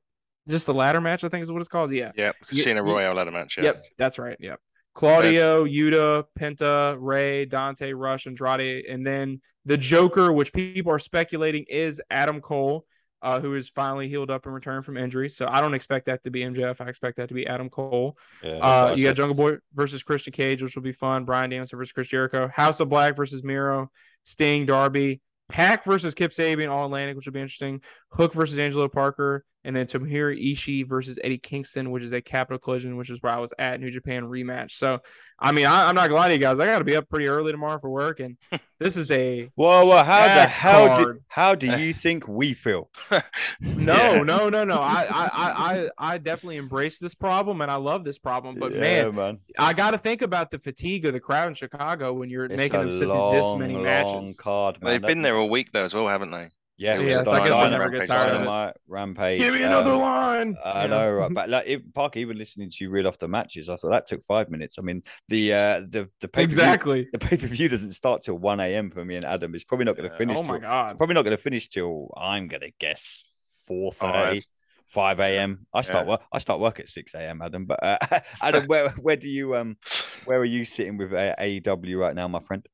just 0.49 0.67
the 0.67 0.75
ladder 0.75 1.01
match, 1.01 1.25
I 1.25 1.29
think 1.29 1.43
is 1.43 1.53
what 1.53 1.61
it's 1.61 1.69
called. 1.69 1.93
Yeah, 1.93 2.13
yeah, 2.17 2.33
Casino 2.49 2.83
Royale 2.83 3.15
ladder 3.15 3.31
match. 3.31 3.57
Yeah. 3.59 3.65
Yep, 3.65 3.87
that's 3.99 4.19
right. 4.19 4.37
Yep. 4.41 4.61
Claudio, 4.95 5.65
Yuta, 5.65 6.25
Penta, 6.39 6.97
Rey, 7.01 7.47
Dante, 7.47 7.93
Rush, 7.93 8.27
Andrade, 8.27 8.85
and 8.87 9.05
then 9.05 9.41
the 9.65 9.77
Joker, 9.77 10.33
which 10.33 10.53
people 10.53 10.93
are 10.93 11.01
speculating 11.01 11.65
is 11.69 12.01
Adam 12.11 12.41
Cole 12.41 12.87
uh, 13.25 13.41
who 13.41 13.55
is 13.55 13.71
finally 13.71 14.07
healed 14.07 14.31
up 14.31 14.45
and 14.45 14.55
returned 14.55 14.85
from 14.85 14.99
injury. 14.99 15.31
So 15.31 15.49
I 15.49 15.63
don't 15.63 15.73
expect 15.73 16.07
that 16.07 16.23
to 16.25 16.31
be 16.31 16.43
MJF. 16.43 16.81
I 16.83 16.89
expect 16.89 17.17
that 17.17 17.29
to 17.29 17.35
be 17.35 17.47
Adam 17.47 17.71
Cole. 17.71 18.19
Yeah, 18.43 18.59
uh, 18.59 18.95
you 18.95 19.05
got 19.07 19.17
Jungle 19.17 19.35
Boy 19.35 19.57
versus 19.75 20.03
Christian 20.03 20.35
Cage, 20.35 20.63
which 20.63 20.77
will 20.77 20.83
be 20.83 20.93
fun. 20.93 21.25
Bryan 21.25 21.49
Danielson 21.49 21.79
versus 21.79 21.93
Chris 21.93 22.07
Jericho. 22.07 22.49
House 22.55 22.81
of 22.81 22.91
Black 22.91 23.17
versus 23.17 23.43
Miro. 23.43 23.91
Sting, 24.25 24.67
Darby. 24.67 25.23
PAC 25.49 25.85
versus 25.85 26.15
Kip 26.15 26.33
Sabian, 26.33 26.71
All 26.71 26.85
Atlantic, 26.85 27.17
which 27.17 27.27
will 27.27 27.33
be 27.33 27.41
interesting. 27.41 27.81
Hook 28.11 28.35
versus 28.35 28.59
Angelo 28.59 28.89
Parker 28.89 29.45
and 29.65 29.75
then 29.75 29.87
Tomohiro 29.87 30.39
Ishii 30.39 30.87
versus 30.87 31.19
Eddie 31.25 31.39
Kingston, 31.39 31.91
which 31.91 32.03
is 32.03 32.13
a 32.13 32.21
capital 32.21 32.59
collision, 32.59 32.97
which 32.97 33.11
is 33.11 33.23
where 33.23 33.33
I 33.33 33.39
was 33.39 33.53
at 33.59 33.81
New 33.81 33.91
Japan 33.91 34.25
rematch. 34.25 34.73
So, 34.73 35.01
I 35.39 35.53
mean, 35.53 35.67
I, 35.67 35.89
am 35.89 35.95
not 35.95 36.09
gonna 36.09 36.21
lie 36.21 36.29
to 36.29 36.35
you 36.35 36.41
guys, 36.41 36.61
I 36.61 36.67
got 36.67 36.79
to 36.79 36.85
be 36.85 36.97
up 36.97 37.09
pretty 37.09 37.27
early 37.27 37.51
tomorrow 37.51 37.79
for 37.79 37.89
work, 37.89 38.21
and 38.21 38.37
this 38.79 38.97
is 38.97 39.11
a 39.11 39.51
whoa, 39.55 39.87
whoa, 39.87 40.05
how 40.05 40.27
the 40.27 40.47
hell 40.47 40.97
do 40.97 41.21
how 41.29 41.55
do 41.55 41.67
you 41.79 41.95
think 41.95 42.29
we 42.29 42.53
feel? 42.53 42.91
no, 43.61 43.95
yeah. 43.95 44.23
no, 44.23 44.49
no, 44.51 44.65
no. 44.65 44.77
I, 44.77 45.07
I, 45.11 45.29
I, 45.33 45.89
I 45.99 46.19
definitely 46.19 46.57
embrace 46.57 46.99
this 46.99 47.15
problem, 47.15 47.63
and 47.63 47.71
I 47.71 47.77
love 47.77 48.05
this 48.05 48.19
problem. 48.19 48.57
But 48.59 48.73
yeah, 48.73 48.81
man, 48.81 49.15
man, 49.15 49.39
I 49.59 49.73
got 49.73 49.93
to 49.93 49.99
think 49.99 50.23
about 50.23 50.51
the 50.51 50.59
fatigue 50.59 51.07
of 51.07 51.15
the 51.15 51.21
crowd 51.21 51.49
in 51.49 51.55
Chicago 51.55 52.13
when 52.13 52.29
you're 52.29 52.45
it's 52.45 52.57
making 52.57 52.81
them 52.81 52.93
sit 52.93 53.09
through 53.09 53.33
this 53.33 53.55
many 53.55 53.77
matches. 53.77 54.39
Card, 54.39 54.83
man. 54.83 54.93
They've 54.93 55.03
been 55.03 55.23
there 55.23 55.37
a 55.37 55.47
week 55.47 55.73
though 55.73 55.85
as 55.85 55.95
well, 55.95 56.09
haven't 56.09 56.31
they? 56.31 56.49
Yeah, 56.77 56.99
yeah. 57.01 57.23
So 57.23 57.31
I 57.33 57.49
guess 57.49 57.57
they 57.57 57.71
never 57.71 57.89
get 57.89 58.09
tired 58.09 58.33
of 58.35 58.69
it. 58.69 58.77
Rampage. 58.89 59.39
Give 59.39 59.55
me 59.55 59.63
another 59.63 59.93
um, 59.93 60.01
line. 60.01 60.57
I 60.65 60.83
yeah. 60.83 60.87
know, 60.89 61.13
right? 61.13 61.31
but 61.33 61.49
like 61.49 61.65
it, 61.67 61.95
Park, 61.95 62.17
even 62.17 62.37
listening 62.37 62.69
to 62.71 62.77
you 62.81 62.91
read 62.91 63.07
off 63.07 63.19
the 63.19 63.29
matches, 63.29 63.69
I 63.69 63.77
thought 63.77 63.91
that 63.91 64.07
took 64.07 64.25
five 64.25 64.51
minutes. 64.51 64.77
I 64.79 64.83
mean, 64.83 65.03
the 65.29 65.53
uh 65.53 65.81
the 65.89 66.11
the 66.21 66.29
pay 66.29 66.43
exactly 66.43 67.09
the 67.13 67.19
pay 67.19 67.37
per 67.37 67.47
view 67.47 67.69
doesn't 67.69 67.93
start 67.93 68.23
till 68.23 68.39
one 68.39 68.59
a.m. 68.59 68.91
for 68.91 69.05
me 69.05 69.15
and 69.17 69.25
Adam. 69.25 69.55
It's 69.55 69.65
probably 69.65 69.85
not 69.85 69.97
going 69.97 70.11
to 70.11 70.17
finish. 70.17 70.39
Oh 70.39 70.43
my 70.43 70.59
till, 70.59 70.69
god! 70.69 70.99
Probably 70.99 71.15
not 71.15 71.23
going 71.23 71.37
to 71.37 71.43
finish 71.43 71.69
till 71.69 72.13
I'm 72.17 72.49
going 72.49 72.63
to 72.63 72.73
guess 72.79 73.25
four 73.67 73.93
thirty. 73.93 74.43
5 74.89 75.19
a.m. 75.19 75.67
I 75.75 75.81
start 75.81 76.05
yeah. 76.05 76.11
work. 76.11 76.21
I 76.31 76.39
start 76.39 76.61
work 76.61 76.79
at 76.79 76.89
6 76.89 77.15
a.m. 77.15 77.43
Adam, 77.43 77.65
but 77.65 77.83
uh, 77.83 77.99
Adam, 78.41 78.65
where 78.67 78.91
where 78.91 79.17
do 79.17 79.29
you 79.29 79.57
um 79.57 79.77
where 80.25 80.39
are 80.39 80.45
you 80.45 80.65
sitting 80.65 80.99
with 80.99 81.13
uh, 81.13 81.35
AEW 81.41 81.99
right 81.99 82.15
now, 82.15 82.29
my 82.29 82.39
friend? 82.41 82.65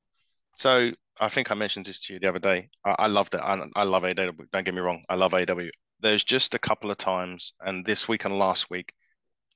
So 0.57 0.91
I 1.21 1.29
think 1.29 1.51
I 1.51 1.55
mentioned 1.55 1.87
this 1.87 2.01
to 2.07 2.15
you 2.15 2.19
the 2.19 2.29
other 2.29 2.39
day. 2.39 2.71
I, 2.85 2.97
I 3.01 3.07
loved 3.07 3.35
it. 3.35 3.41
I, 3.43 3.63
I 3.77 3.83
love 3.85 4.05
AW. 4.05 4.13
Don't 4.15 4.65
get 4.65 4.75
me 4.75 4.81
wrong. 4.81 5.03
I 5.09 5.17
love 5.17 5.35
AW. 5.35 5.69
There's 6.01 6.25
just 6.25 6.55
a 6.55 6.59
couple 6.59 6.91
of 6.91 6.97
times, 6.97 7.53
and 7.61 7.85
this 7.85 8.09
week 8.09 8.25
and 8.25 8.39
last 8.39 8.71
week, 8.71 8.93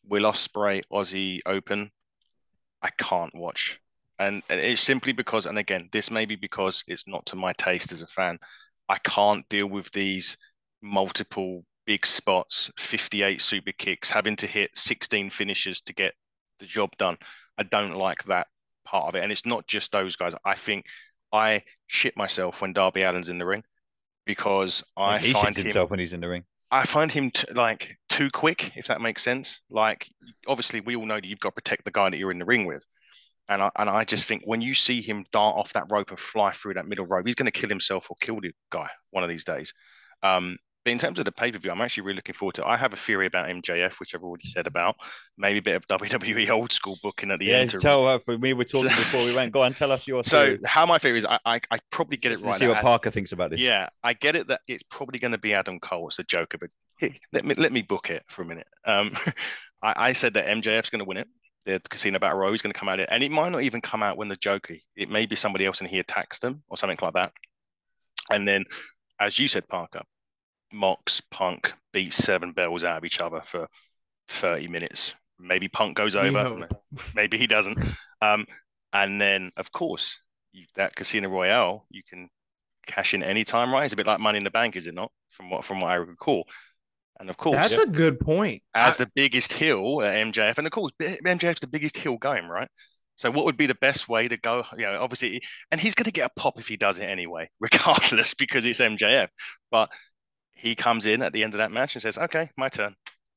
Will 0.06 0.30
Ospreay 0.30 0.82
Aussie 0.92 1.40
Open. 1.46 1.90
I 2.82 2.90
can't 2.98 3.34
watch, 3.34 3.80
and, 4.18 4.42
and 4.50 4.60
it's 4.60 4.82
simply 4.82 5.14
because, 5.14 5.46
and 5.46 5.56
again, 5.56 5.88
this 5.90 6.10
may 6.10 6.26
be 6.26 6.36
because 6.36 6.84
it's 6.86 7.08
not 7.08 7.24
to 7.26 7.36
my 7.36 7.54
taste 7.54 7.92
as 7.92 8.02
a 8.02 8.06
fan. 8.06 8.38
I 8.90 8.98
can't 8.98 9.48
deal 9.48 9.66
with 9.66 9.90
these 9.92 10.36
multiple 10.82 11.64
big 11.86 12.04
spots, 12.04 12.70
58 12.76 13.40
super 13.40 13.72
kicks, 13.72 14.10
having 14.10 14.36
to 14.36 14.46
hit 14.46 14.76
16 14.76 15.30
finishes 15.30 15.80
to 15.82 15.94
get 15.94 16.12
the 16.58 16.66
job 16.66 16.90
done. 16.98 17.16
I 17.58 17.62
don't 17.62 17.94
like 17.94 18.22
that 18.24 18.48
part 18.84 19.08
of 19.08 19.14
it. 19.14 19.22
And 19.22 19.32
it's 19.32 19.46
not 19.46 19.66
just 19.66 19.92
those 19.92 20.16
guys. 20.16 20.34
I 20.44 20.54
think 20.54 20.84
I 21.34 21.64
shit 21.88 22.16
myself 22.16 22.62
when 22.62 22.72
Darby 22.72 23.02
Allin's 23.02 23.28
in 23.28 23.38
the 23.38 23.44
ring 23.44 23.64
because 24.24 24.84
I 24.96 25.18
he 25.18 25.32
find 25.32 25.56
him, 25.56 25.64
himself 25.64 25.90
when 25.90 25.98
he's 25.98 26.12
in 26.12 26.20
the 26.20 26.28
ring. 26.28 26.44
I 26.70 26.84
find 26.84 27.10
him 27.10 27.30
t- 27.32 27.52
like 27.52 27.98
too 28.08 28.30
quick, 28.30 28.76
if 28.76 28.86
that 28.86 29.00
makes 29.00 29.22
sense. 29.22 29.60
Like, 29.68 30.08
obviously, 30.46 30.80
we 30.80 30.94
all 30.94 31.06
know 31.06 31.16
that 31.16 31.24
you've 31.24 31.40
got 31.40 31.50
to 31.50 31.54
protect 31.54 31.84
the 31.84 31.90
guy 31.90 32.08
that 32.08 32.18
you're 32.18 32.30
in 32.30 32.38
the 32.38 32.44
ring 32.44 32.66
with. 32.66 32.86
And 33.48 33.60
I, 33.60 33.70
and 33.76 33.90
I 33.90 34.04
just 34.04 34.26
think 34.26 34.42
when 34.44 34.62
you 34.62 34.74
see 34.74 35.02
him 35.02 35.24
dart 35.32 35.56
off 35.56 35.72
that 35.74 35.86
rope 35.90 36.10
and 36.10 36.18
fly 36.18 36.52
through 36.52 36.74
that 36.74 36.86
middle 36.86 37.04
rope, 37.04 37.26
he's 37.26 37.34
going 37.34 37.50
to 37.50 37.52
kill 37.52 37.68
himself 37.68 38.06
or 38.10 38.16
kill 38.20 38.40
the 38.40 38.52
guy 38.70 38.88
one 39.10 39.22
of 39.22 39.28
these 39.28 39.44
days. 39.44 39.74
Um, 40.22 40.56
but 40.84 40.92
in 40.92 40.98
terms 40.98 41.18
of 41.18 41.24
the 41.24 41.32
pay 41.32 41.50
per 41.50 41.58
view, 41.58 41.70
I'm 41.70 41.80
actually 41.80 42.04
really 42.04 42.16
looking 42.16 42.34
forward 42.34 42.56
to. 42.56 42.62
It. 42.62 42.66
I 42.66 42.76
have 42.76 42.92
a 42.92 42.96
theory 42.96 43.26
about 43.26 43.48
MJF, 43.48 43.98
which 44.00 44.14
I've 44.14 44.22
already 44.22 44.46
said 44.46 44.66
about. 44.66 44.96
Maybe 45.38 45.58
a 45.58 45.62
bit 45.62 45.76
of 45.76 45.86
WWE 46.00 46.50
old 46.50 46.72
school 46.72 46.98
booking 47.02 47.30
at 47.30 47.38
the 47.38 47.46
yeah, 47.46 47.56
end. 47.58 47.70
To... 47.70 47.78
Tell 47.78 48.06
her 48.06 48.18
for 48.18 48.36
me, 48.36 48.52
we're 48.52 48.64
talking 48.64 48.88
before 48.88 49.20
we 49.20 49.34
went. 49.34 49.52
Go 49.52 49.62
on, 49.62 49.72
tell 49.72 49.90
us 49.90 50.06
your. 50.06 50.22
So 50.22 50.58
how 50.64 50.84
my 50.84 50.98
theory 50.98 51.18
is, 51.18 51.24
I 51.24 51.38
I, 51.46 51.60
I 51.70 51.78
probably 51.90 52.18
get 52.18 52.32
it 52.32 52.40
right. 52.40 52.58
See 52.58 52.68
what 52.68 52.82
Parker 52.82 53.10
thinks 53.10 53.32
about 53.32 53.50
this. 53.50 53.60
Yeah, 53.60 53.88
I 54.02 54.12
get 54.12 54.36
it 54.36 54.48
that 54.48 54.60
it's 54.68 54.82
probably 54.82 55.18
going 55.18 55.32
to 55.32 55.38
be 55.38 55.54
Adam 55.54 55.80
Cole. 55.80 56.08
It's 56.08 56.18
a 56.18 56.24
Joker, 56.24 56.58
but 56.58 56.70
hey, 56.98 57.18
let 57.32 57.44
me 57.44 57.54
let 57.54 57.72
me 57.72 57.82
book 57.82 58.10
it 58.10 58.22
for 58.28 58.42
a 58.42 58.46
minute. 58.46 58.66
Um, 58.84 59.12
I, 59.82 60.08
I 60.08 60.12
said 60.12 60.34
that 60.34 60.46
MJF's 60.46 60.90
going 60.90 61.00
to 61.00 61.08
win 61.08 61.16
it. 61.16 61.28
The 61.64 61.80
casino 61.88 62.18
battle 62.18 62.38
royal 62.38 62.52
is 62.52 62.60
going 62.60 62.74
to 62.74 62.78
come 62.78 62.90
out, 62.90 63.00
it, 63.00 63.08
and 63.10 63.22
it 63.22 63.32
might 63.32 63.50
not 63.50 63.62
even 63.62 63.80
come 63.80 64.02
out 64.02 64.18
when 64.18 64.28
the 64.28 64.36
Joker. 64.36 64.74
It 64.96 65.08
may 65.08 65.24
be 65.24 65.34
somebody 65.34 65.64
else, 65.64 65.80
and 65.80 65.88
he 65.88 65.98
attacks 65.98 66.38
them 66.38 66.62
or 66.68 66.76
something 66.76 66.98
like 67.00 67.14
that. 67.14 67.32
And 68.30 68.46
then, 68.46 68.64
as 69.18 69.38
you 69.38 69.48
said, 69.48 69.66
Parker, 69.66 70.02
Mox, 70.74 71.22
Punk 71.30 71.72
beat 71.92 72.12
seven 72.12 72.52
bells 72.52 72.84
out 72.84 72.98
of 72.98 73.04
each 73.04 73.20
other 73.20 73.40
for 73.44 73.68
30 74.28 74.68
minutes. 74.68 75.14
Maybe 75.38 75.68
Punk 75.68 75.96
goes 75.96 76.16
over, 76.16 76.68
maybe 77.14 77.38
he 77.38 77.46
doesn't. 77.46 77.78
Um, 78.20 78.46
and 78.92 79.20
then, 79.20 79.50
of 79.56 79.72
course, 79.72 80.18
you, 80.52 80.66
that 80.76 80.94
Casino 80.94 81.28
Royale, 81.28 81.86
you 81.90 82.02
can 82.08 82.28
cash 82.86 83.14
in 83.14 83.22
any 83.22 83.44
time, 83.44 83.72
right? 83.72 83.84
It's 83.84 83.92
a 83.92 83.96
bit 83.96 84.06
like 84.06 84.20
Money 84.20 84.38
in 84.38 84.44
the 84.44 84.50
Bank, 84.50 84.76
is 84.76 84.86
it 84.86 84.94
not? 84.94 85.10
From 85.30 85.50
what 85.50 85.64
from 85.64 85.80
what 85.80 85.90
I 85.90 85.96
recall. 85.96 86.46
And 87.18 87.30
of 87.30 87.36
course, 87.36 87.56
that's 87.56 87.78
a 87.78 87.86
good 87.86 88.20
point. 88.20 88.62
As 88.74 89.00
I... 89.00 89.04
the 89.04 89.10
biggest 89.14 89.52
hill 89.52 90.02
at 90.02 90.14
MJF, 90.26 90.58
and 90.58 90.66
of 90.66 90.72
course, 90.72 90.92
MJF's 91.00 91.60
the 91.60 91.66
biggest 91.66 91.96
hill 91.96 92.16
going, 92.18 92.46
right? 92.46 92.68
So, 93.16 93.30
what 93.30 93.44
would 93.44 93.56
be 93.56 93.66
the 93.66 93.76
best 93.76 94.08
way 94.08 94.26
to 94.26 94.36
go? 94.36 94.64
You 94.76 94.84
know, 94.84 95.00
obviously, 95.00 95.40
and 95.70 95.80
he's 95.80 95.94
going 95.94 96.06
to 96.06 96.12
get 96.12 96.30
a 96.30 96.40
pop 96.40 96.58
if 96.58 96.68
he 96.68 96.76
does 96.76 96.98
it 96.98 97.04
anyway, 97.04 97.48
regardless, 97.60 98.34
because 98.34 98.64
it's 98.64 98.80
MJF. 98.80 99.28
But 99.70 99.92
he 100.54 100.74
comes 100.74 101.06
in 101.06 101.22
at 101.22 101.32
the 101.32 101.44
end 101.44 101.54
of 101.54 101.58
that 101.58 101.72
match 101.72 101.94
and 101.94 102.02
says, 102.02 102.18
"Okay, 102.18 102.50
my 102.56 102.68
turn. 102.68 102.94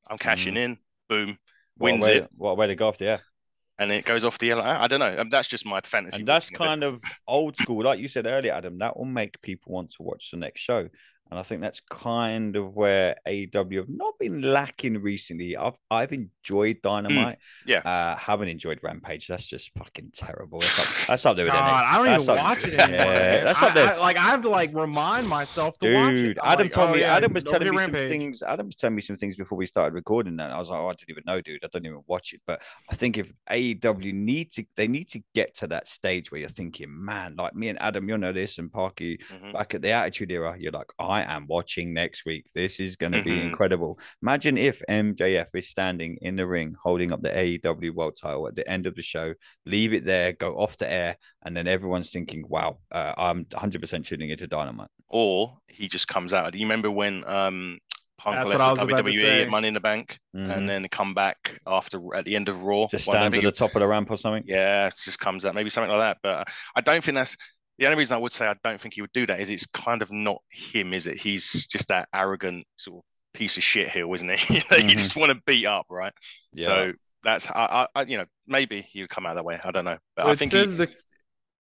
I'm 0.08 0.18
cashing 0.18 0.54
mm. 0.54 0.58
in. 0.58 0.78
Boom, 1.08 1.38
wins 1.78 2.00
what 2.00 2.08
way, 2.08 2.16
it. 2.16 2.30
What 2.36 2.56
way 2.56 2.66
to 2.68 2.74
go 2.74 2.88
off 2.88 2.98
the 2.98 3.08
air? 3.08 3.20
And 3.78 3.92
it 3.92 4.04
goes 4.04 4.24
off 4.24 4.38
the 4.38 4.50
air. 4.50 4.60
I 4.60 4.88
don't 4.88 5.00
know. 5.00 5.16
Um, 5.18 5.28
that's 5.28 5.48
just 5.48 5.64
my 5.64 5.80
fantasy. 5.82 6.18
And 6.18 6.28
that's 6.28 6.50
kind 6.50 6.82
of 6.82 7.00
old 7.28 7.56
school, 7.56 7.84
like 7.84 8.00
you 8.00 8.08
said 8.08 8.26
earlier, 8.26 8.52
Adam. 8.52 8.78
That 8.78 8.96
will 8.96 9.04
make 9.04 9.40
people 9.40 9.72
want 9.72 9.90
to 9.92 10.02
watch 10.02 10.30
the 10.32 10.36
next 10.36 10.60
show. 10.60 10.88
And 11.30 11.38
I 11.38 11.42
think 11.42 11.60
that's 11.60 11.80
kind 11.90 12.56
of 12.56 12.74
where 12.74 13.16
AEW 13.26 13.76
have 13.76 13.88
not 13.88 14.14
been 14.18 14.40
lacking 14.40 15.02
recently. 15.02 15.56
I've 15.56 15.76
I've 15.90 16.12
enjoyed 16.12 16.76
hmm. 16.76 16.88
Dynamite. 16.88 17.36
Mm, 17.36 17.66
yeah. 17.66 17.78
Uh, 17.78 18.16
haven't 18.16 18.48
enjoyed 18.48 18.80
Rampage. 18.82 19.26
That's 19.26 19.46
just 19.46 19.70
fucking 19.76 20.12
terrible. 20.14 20.60
That's 20.60 20.78
up, 20.78 21.06
that's 21.06 21.26
up 21.26 21.36
there 21.36 21.44
with 21.44 21.54
God, 21.54 21.84
I 21.84 21.96
don't 21.96 22.06
that's 22.06 22.24
even 22.24 22.38
up, 22.38 22.44
watch 22.44 22.66
it 22.66 22.78
anymore. 22.78 23.12
Yeah, 23.12 23.44
that's 23.44 23.62
up 23.62 23.74
there. 23.74 23.92
I, 23.92 23.96
I, 23.96 23.98
like 23.98 24.16
I 24.16 24.22
have 24.22 24.42
to 24.42 24.48
like 24.48 24.74
remind 24.74 25.28
myself 25.28 25.76
to 25.78 25.86
Dude, 25.86 25.96
watch 25.96 26.14
it. 26.14 26.38
Adam 26.42 26.64
like, 26.64 26.72
told 26.72 26.90
oh, 26.90 26.94
me. 26.94 27.00
Yeah, 27.00 27.16
Adam 27.16 27.32
was 27.32 27.44
telling 27.44 27.70
me 27.70 27.76
Rampage. 27.76 28.00
some 28.00 28.08
things. 28.08 28.42
Adam 28.42 28.66
was 28.66 28.76
telling 28.76 28.96
me 28.96 29.02
some 29.02 29.16
things 29.16 29.36
before 29.36 29.58
we 29.58 29.66
started 29.66 29.94
recording. 29.94 30.36
That 30.36 30.50
I 30.50 30.58
was 30.58 30.70
like, 30.70 30.80
oh, 30.80 30.88
I 30.88 30.92
didn't 30.92 31.10
even 31.10 31.24
know, 31.26 31.40
dude. 31.42 31.62
I 31.62 31.68
don't 31.70 31.84
even 31.84 32.02
watch 32.06 32.32
it. 32.32 32.40
But 32.46 32.62
I 32.90 32.94
think 32.94 33.18
if 33.18 33.30
AEW 33.50 34.14
need 34.14 34.52
to, 34.52 34.64
they 34.76 34.88
need 34.88 35.08
to 35.10 35.20
get 35.34 35.54
to 35.56 35.66
that 35.68 35.88
stage 35.88 36.32
where 36.32 36.40
you're 36.40 36.48
thinking, 36.48 36.88
man, 36.90 37.34
like 37.36 37.54
me 37.54 37.68
and 37.68 37.80
Adam, 37.82 38.08
you 38.08 38.16
know 38.16 38.32
this, 38.32 38.58
and 38.58 38.72
Parky 38.72 39.18
mm-hmm. 39.18 39.52
back 39.52 39.74
at 39.74 39.82
the 39.82 39.90
Attitude 39.90 40.32
Era, 40.32 40.56
you're 40.58 40.72
like, 40.72 40.90
I 40.98 41.17
am 41.22 41.46
watching 41.48 41.92
next 41.92 42.24
week 42.24 42.38
week. 42.38 42.50
This 42.54 42.78
is 42.80 42.96
going 42.96 43.12
to 43.12 43.22
be 43.22 43.30
mm-hmm. 43.30 43.48
incredible. 43.48 43.98
Imagine 44.22 44.56
if 44.56 44.82
MJF 44.88 45.46
is 45.54 45.68
standing 45.68 46.18
in 46.22 46.36
the 46.36 46.46
ring 46.46 46.76
holding 46.80 47.12
up 47.12 47.22
the 47.22 47.30
AEW 47.30 47.92
World 47.94 48.16
title 48.20 48.46
at 48.46 48.54
the 48.54 48.68
end 48.68 48.86
of 48.86 48.94
the 48.94 49.02
show, 49.02 49.34
leave 49.66 49.92
it 49.92 50.04
there, 50.04 50.32
go 50.32 50.58
off 50.58 50.76
the 50.76 50.90
air, 50.90 51.16
and 51.44 51.56
then 51.56 51.66
everyone's 51.66 52.10
thinking, 52.10 52.44
wow, 52.48 52.78
uh, 52.92 53.14
I'm 53.16 53.44
100% 53.46 54.04
tuning 54.04 54.30
into 54.30 54.46
Dynamite. 54.46 54.90
Or 55.08 55.58
he 55.66 55.88
just 55.88 56.06
comes 56.06 56.32
out. 56.32 56.52
Do 56.52 56.58
you 56.58 56.66
remember 56.66 56.90
when 56.90 57.24
um, 57.26 57.78
Punk 58.18 58.36
That's 58.36 58.48
left 58.58 58.80
WWE 58.80 59.42
at 59.42 59.48
Money 59.48 59.68
in 59.68 59.74
the 59.74 59.80
Bank, 59.80 60.18
mm-hmm. 60.36 60.50
and 60.50 60.68
then 60.68 60.86
come 60.88 61.14
back 61.14 61.58
after 61.66 62.00
at 62.16 62.24
the 62.24 62.34
end 62.34 62.48
of 62.48 62.64
Raw. 62.64 62.88
Just 62.88 63.04
stands 63.04 63.36
at 63.36 63.42
the 63.42 63.52
top 63.52 63.76
of 63.76 63.80
the 63.80 63.86
ramp 63.86 64.10
or 64.10 64.16
something. 64.16 64.42
Yeah, 64.44 64.90
just 64.90 65.20
comes 65.20 65.44
out 65.44 65.54
maybe 65.54 65.70
something 65.70 65.90
like 65.90 66.00
that. 66.00 66.18
But 66.20 66.48
I 66.74 66.80
don't 66.80 67.02
think 67.02 67.14
that's 67.14 67.36
the 67.78 67.86
only 67.86 67.98
reason 67.98 68.16
I 68.16 68.20
would 68.20 68.32
say 68.32 68.46
I 68.46 68.56
don't 68.64 68.80
think 68.80 68.94
he 68.94 69.00
would 69.00 69.12
do 69.12 69.26
that 69.26 69.40
is 69.40 69.50
it's 69.50 69.66
kind 69.66 70.02
of 70.02 70.10
not 70.10 70.42
him, 70.50 70.92
is 70.92 71.06
it? 71.06 71.18
He's 71.18 71.66
just 71.66 71.88
that 71.88 72.08
arrogant 72.12 72.66
sort 72.76 72.98
of 72.98 73.02
piece 73.34 73.56
of 73.56 73.62
shit 73.62 73.88
heel, 73.88 74.12
isn't 74.12 74.30
he? 74.30 74.54
you 74.54 74.60
mm-hmm. 74.62 74.88
just 74.98 75.16
want 75.16 75.32
to 75.32 75.40
beat 75.46 75.66
up, 75.66 75.86
right? 75.88 76.12
Yeah. 76.52 76.66
So 76.66 76.92
that's 77.22 77.50
I, 77.50 77.86
I, 77.94 78.02
you 78.02 78.18
know 78.18 78.26
maybe 78.46 78.82
he'll 78.82 79.08
come 79.08 79.26
out 79.26 79.34
that 79.36 79.44
way. 79.44 79.58
I 79.62 79.70
don't 79.70 79.84
know, 79.84 79.98
but 80.16 80.24
well, 80.24 80.32
I 80.32 80.36
think 80.36 80.52
says 80.52 80.72
he, 80.72 80.78
the 80.78 80.94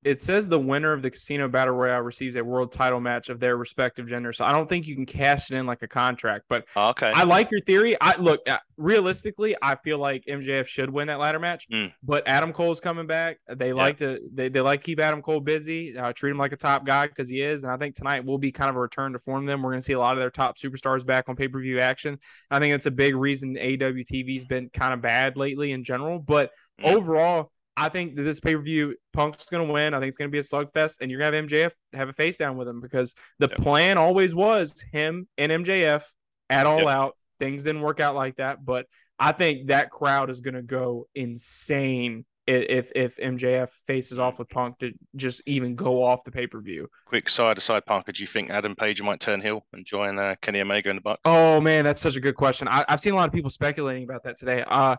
it 0.04 0.20
says 0.20 0.50
the 0.50 0.60
winner 0.60 0.92
of 0.92 1.02
the 1.02 1.10
casino 1.10 1.48
battle 1.48 1.74
royale 1.74 2.02
receives 2.02 2.36
a 2.36 2.44
world 2.44 2.72
title 2.72 3.00
match 3.00 3.30
of 3.30 3.40
their 3.40 3.58
respective 3.58 4.08
gender. 4.08 4.34
So 4.34 4.46
I 4.46 4.52
don't 4.52 4.68
think 4.68 4.88
you 4.88 4.96
can 4.96 5.06
cash 5.06 5.52
it 5.52 5.56
in 5.56 5.66
like 5.66 5.82
a 5.82 5.88
contract. 5.88 6.46
But 6.50 6.66
oh, 6.76 6.90
okay, 6.90 7.12
I 7.14 7.24
like 7.24 7.52
your 7.52 7.62
theory. 7.62 7.96
I 8.00 8.18
look 8.18 8.48
uh, 8.48 8.60
realistically, 8.78 9.56
I 9.62 9.76
feel 9.76 9.98
like 9.98 10.26
MJF 10.26 10.68
should 10.68 10.90
win 10.90 11.08
that 11.08 11.20
ladder 11.20 11.40
match. 11.40 11.68
Mm. 11.72 11.94
But 12.04 12.28
Adam 12.28 12.54
Cole's 12.54 12.80
coming 12.80 13.08
back. 13.08 13.40
They 13.48 13.70
yeah. 13.70 13.74
like 13.74 13.98
to 14.00 14.20
they, 14.34 14.50
they 14.50 14.62
like 14.62 14.84
keep 14.84 15.00
Adam 15.00 15.22
Cole 15.22 15.40
busy, 15.40 15.98
uh, 15.98 16.12
treat 16.14 16.32
him 16.32 16.38
like 16.38 16.52
a 16.52 16.58
top 16.58 16.86
guy 16.86 17.08
because 17.08 17.30
he 17.30 17.42
is. 17.42 17.64
And 17.64 17.72
I 17.72 17.78
think 17.78 17.96
tonight 17.96 18.26
will 18.26 18.38
be 18.38 18.52
kind 18.52 18.70
of 18.70 18.76
a 18.76 18.80
return 18.80 19.14
to 19.14 19.20
form. 19.20 19.46
Them 19.46 19.62
we're 19.62 19.72
going 19.72 19.82
to 19.82 19.86
see 19.86 19.94
a 19.94 20.00
lot 20.00 20.14
of 20.14 20.20
their 20.20 20.32
top 20.32 20.58
superstars 20.58 21.06
back 21.06 21.30
on 21.30 21.36
pay 21.36 21.48
per 21.48 21.62
view 21.62 21.80
action. 21.80 22.20
I 22.52 22.60
think 22.60 22.74
that's 22.74 22.86
a 22.86 22.92
big 22.92 23.16
reason 23.16 23.56
AEW 23.56 24.06
TV's 24.06 24.46
been 24.46 24.70
kind 24.70 24.94
of 24.94 25.02
bad 25.02 25.38
lately 25.38 25.72
in 25.72 25.84
general. 25.84 26.20
But 26.20 26.52
mm. 26.82 26.94
overall 26.94 27.53
I 27.76 27.90
think 27.90 28.16
that 28.16 28.24
this 28.24 28.40
pay 28.40 28.56
per 28.56 28.62
view, 28.62 28.96
Punk's 29.14 29.46
going 29.46 29.66
to 29.66 29.74
win. 29.74 29.94
I 29.94 30.00
think 30.00 30.10
it's 30.10 30.18
going 30.18 30.30
to 30.30 30.32
be 30.32 30.40
a 30.40 30.42
slugfest, 30.42 30.98
and 31.02 31.10
you're 31.10 31.20
going 31.20 31.32
to 31.32 31.38
have 31.38 31.72
MJF 31.72 31.72
have 31.94 32.10
a 32.10 32.14
face 32.14 32.38
down 32.38 32.58
with 32.58 32.68
him 32.68 32.80
because 32.80 33.16
the 33.40 33.48
yep. 33.50 33.58
plan 33.58 33.98
always 33.98 34.36
was 34.36 34.80
him 34.92 35.28
and 35.38 35.52
MJF 35.52 36.04
at 36.50 36.68
all 36.68 36.82
yep. 36.82 36.88
out. 36.88 37.18
Things 37.40 37.64
didn't 37.64 37.82
work 37.82 38.00
out 38.00 38.16
like 38.16 38.38
that, 38.38 38.64
but 38.64 38.86
I 39.20 39.32
think 39.32 39.68
that 39.68 39.90
crowd 39.90 40.30
is 40.30 40.42
going 40.42 40.54
to 40.54 40.62
go 40.62 41.08
insane 41.16 42.26
if 42.46 42.92
if 42.96 43.18
MJF 43.18 43.70
faces 43.88 44.20
off 44.20 44.38
with 44.38 44.50
Punk 44.50 44.78
to 44.80 44.92
just 45.16 45.42
even 45.46 45.76
go 45.76 46.04
off 46.04 46.24
the 46.24 46.32
pay 46.32 46.48
per 46.48 46.60
view. 46.60 46.90
Quick 47.06 47.30
side 47.30 47.58
aside, 47.58 47.86
Parker, 47.86 48.12
do 48.12 48.22
you 48.22 48.28
think 48.28 48.50
Adam 48.50 48.76
Page 48.76 49.02
might 49.02 49.20
turn 49.20 49.42
heel 49.42 49.66
and 49.74 49.86
join 49.86 50.20
uh, 50.20 50.36
Kenny 50.42 50.62
Omega 50.62 50.90
in 50.90 50.98
the 50.98 51.02
Bucks? 51.02 51.22
Oh 51.26 51.62
man, 51.62 51.86
that's 51.86 52.02
such 52.02 52.16
a 52.16 52.20
good 52.20 52.36
question. 52.36 52.68
I, 52.68 52.86
have 52.88 53.00
seen 53.00 53.14
a 53.14 53.16
lot 53.16 53.28
of 53.28 53.34
people 53.34 53.50
speculating 53.50 54.04
about 54.04 54.24
that 54.24 54.38
today. 54.38 54.64
Uh, 54.68 54.98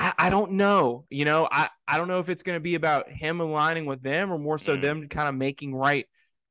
I, 0.00 0.14
I 0.16 0.30
don't 0.30 0.52
know. 0.52 1.04
You 1.10 1.26
know, 1.26 1.46
I, 1.52 1.68
I 1.86 1.98
don't 1.98 2.08
know 2.08 2.20
if 2.20 2.30
it's 2.30 2.42
going 2.42 2.56
to 2.56 2.60
be 2.60 2.74
about 2.74 3.10
him 3.10 3.40
aligning 3.40 3.84
with 3.84 4.02
them 4.02 4.32
or 4.32 4.38
more 4.38 4.58
so 4.58 4.76
mm. 4.76 4.80
them 4.80 5.08
kind 5.08 5.28
of 5.28 5.34
making 5.34 5.74
right 5.74 6.08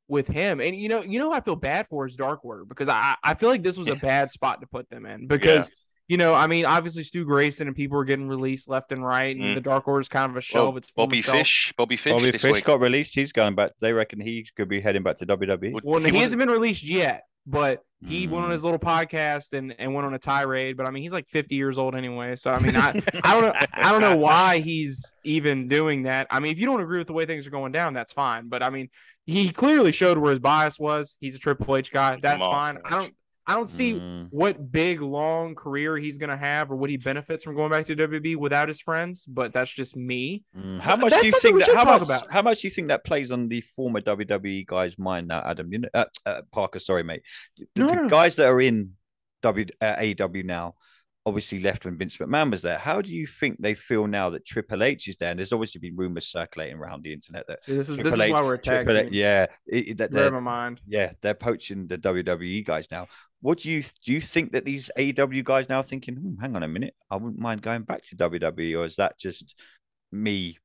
with 0.07 0.27
him. 0.27 0.61
And 0.61 0.75
you 0.75 0.87
know, 0.87 1.01
you 1.01 1.17
know, 1.17 1.31
I 1.33 1.41
feel 1.41 1.55
bad 1.55 1.87
for 1.87 2.05
his 2.05 2.15
Dark 2.15 2.45
Order 2.45 2.63
because 2.63 2.89
I, 2.89 3.15
I 3.23 3.33
feel 3.33 3.49
like 3.49 3.63
this 3.63 3.75
was 3.75 3.87
a 3.87 3.95
bad 4.03 4.31
spot 4.31 4.61
to 4.61 4.67
put 4.67 4.89
them 4.89 5.05
in 5.05 5.27
because. 5.27 5.67
Yeah. 5.67 5.75
You 6.11 6.17
know, 6.17 6.33
I 6.33 6.47
mean, 6.47 6.65
obviously 6.65 7.03
Stu 7.03 7.23
Grayson 7.23 7.67
and 7.67 7.75
people 7.75 7.95
were 7.95 8.03
getting 8.03 8.27
released 8.27 8.67
left 8.67 8.91
and 8.91 9.05
right, 9.05 9.35
and 9.35 9.45
mm. 9.45 9.53
the 9.53 9.61
Dark 9.61 9.87
Order 9.87 10.01
is 10.01 10.09
kind 10.09 10.31
of 10.31 10.37
a 10.37 10.41
show 10.41 10.61
well, 10.61 10.69
of 10.69 10.77
its 10.77 10.89
Bobby 10.89 11.21
Fish, 11.21 11.71
Bobby 11.77 11.97
Fish, 11.97 12.11
Bobby 12.11 12.31
Fish 12.31 12.51
week. 12.51 12.63
got 12.63 12.79
released. 12.79 13.13
He's 13.13 13.31
going 13.31 13.53
back. 13.53 13.73
They 13.79 13.93
reckon 13.93 14.19
he 14.19 14.47
could 14.57 14.67
be 14.67 14.81
heading 14.81 15.03
back 15.03 15.17
to 15.17 15.27
WWE. 15.27 15.81
Well, 15.83 16.01
he, 16.01 16.09
he 16.09 16.17
hasn't 16.17 16.39
been 16.39 16.49
released 16.49 16.81
yet 16.81 17.25
but 17.49 17.81
he 18.05 18.27
mm. 18.27 18.31
went 18.31 18.45
on 18.45 18.51
his 18.51 18.61
mm. 18.61 18.65
little 18.65 18.79
podcast 18.79 19.53
and, 19.53 19.75
and 19.77 19.93
went 19.93 20.05
on 20.05 20.13
a 20.13 20.19
tirade. 20.19 20.77
But 20.77 20.85
I 20.85 20.91
mean, 20.91 21.03
he's 21.03 21.11
like 21.11 21.27
50 21.27 21.55
years 21.55 21.77
old 21.77 21.95
anyway. 21.95 22.35
So 22.35 22.51
I 22.51 22.59
mean, 22.59 22.75
I, 22.75 23.01
I 23.23 23.33
don't 23.33 23.43
know 23.43 23.53
I 23.73 23.91
don't 23.91 24.01
know 24.01 24.15
why 24.15 24.59
he's 24.59 25.15
even 25.23 25.67
doing 25.67 26.03
that. 26.03 26.27
I 26.29 26.39
mean, 26.39 26.51
if 26.51 26.59
you 26.59 26.65
don't 26.65 26.79
agree 26.79 26.99
with 26.99 27.07
the 27.07 27.13
way 27.13 27.25
things 27.25 27.45
are 27.47 27.51
going 27.51 27.71
down, 27.71 27.93
that's 27.93 28.13
fine. 28.13 28.47
But 28.47 28.63
I 28.63 28.69
mean, 28.69 28.89
he 29.25 29.49
clearly 29.49 29.91
showed 29.91 30.17
where 30.17 30.31
his 30.31 30.39
bias 30.39 30.79
was. 30.79 31.17
He's 31.19 31.35
a 31.35 31.39
Triple 31.39 31.75
H 31.75 31.91
guy. 31.91 32.17
That's 32.21 32.41
fine. 32.41 32.77
I 32.85 32.99
don't 32.99 33.13
I 33.49 33.55
don't 33.55 33.67
see 33.67 33.93
mm. 33.93 34.27
what 34.29 34.71
big 34.71 35.01
long 35.01 35.55
career 35.55 35.97
he's 35.97 36.17
gonna 36.17 36.37
have 36.37 36.69
or 36.69 36.75
what 36.75 36.91
he 36.91 36.97
benefits 36.97 37.43
from 37.43 37.55
going 37.55 37.71
back 37.71 37.87
to 37.87 37.95
WWE 37.95 38.35
without 38.35 38.67
his 38.67 38.79
friends, 38.79 39.25
but 39.25 39.53
that's 39.53 39.71
just 39.71 39.95
me. 39.95 40.43
Mm. 40.55 40.79
How 40.79 40.95
much 40.95 41.13
do 41.13 41.25
you 41.25 41.31
think 41.31 41.59
that 41.59 41.75
how 41.75 41.83
much, 41.83 42.03
about. 42.03 42.31
how 42.31 42.43
much 42.43 42.61
do 42.61 42.67
you 42.67 42.71
think 42.71 42.89
that 42.89 43.03
plays 43.03 43.31
on 43.31 43.47
the 43.47 43.61
former 43.61 44.01
WWE 44.01 44.67
guy's 44.67 44.99
mind 44.99 45.29
now, 45.29 45.41
Adam? 45.43 45.73
You 45.73 45.79
know, 45.79 45.89
uh, 45.95 46.05
uh, 46.27 46.41
Parker, 46.51 46.77
sorry, 46.77 47.03
mate. 47.03 47.23
The, 47.57 47.65
no, 47.75 47.87
the 47.87 47.95
no. 47.95 48.07
guys 48.07 48.35
that 48.35 48.47
are 48.47 48.61
in 48.61 48.91
W 49.41 49.65
uh, 49.81 49.95
AEW 49.95 50.45
now, 50.45 50.75
obviously 51.25 51.59
left 51.59 51.85
when 51.85 51.97
Vince 51.97 52.17
McMahon 52.17 52.51
was 52.51 52.61
there. 52.61 52.77
How 52.77 53.01
do 53.01 53.15
you 53.15 53.27
think 53.27 53.57
they 53.59 53.75
feel 53.75 54.07
now 54.07 54.29
that 54.31 54.45
Triple 54.45 54.83
H 54.83 55.07
is 55.07 55.17
there? 55.17 55.29
And 55.29 55.39
there's 55.39 55.53
obviously 55.53 55.79
been 55.79 55.95
rumors 55.95 56.27
circulating 56.27 56.77
around 56.77 57.03
the 57.03 57.13
internet 57.13 57.45
that 57.47 57.63
See, 57.63 57.75
this 57.75 57.89
is 57.89 57.95
Triple 57.95 58.11
this 58.11 58.25
is 58.25 58.31
why 58.31 58.41
we're 58.41 58.55
attacking. 58.55 59.13
yeah, 59.13 59.47
it, 59.67 59.97
that 59.97 60.11
they're, 60.11 60.31
my 60.31 60.39
mind. 60.39 60.81
Yeah, 60.87 61.11
they're 61.21 61.33
poaching 61.33 61.87
the 61.87 61.97
WWE 61.97 62.65
guys 62.65 62.89
now. 62.91 63.07
What 63.41 63.59
do 63.59 63.69
you 63.69 63.83
do? 64.03 64.13
You 64.13 64.21
think 64.21 64.51
that 64.53 64.65
these 64.65 64.89
AEW 64.97 65.43
guys 65.43 65.69
now 65.69 65.81
thinking, 65.81 66.15
hmm, 66.15 66.41
hang 66.41 66.55
on 66.55 66.63
a 66.63 66.67
minute, 66.67 66.95
I 67.09 67.15
wouldn't 67.15 67.39
mind 67.39 67.61
going 67.61 67.83
back 67.83 68.03
to 68.03 68.15
WWE, 68.15 68.77
or 68.77 68.85
is 68.85 68.95
that 68.97 69.19
just 69.19 69.55
me 70.11 70.57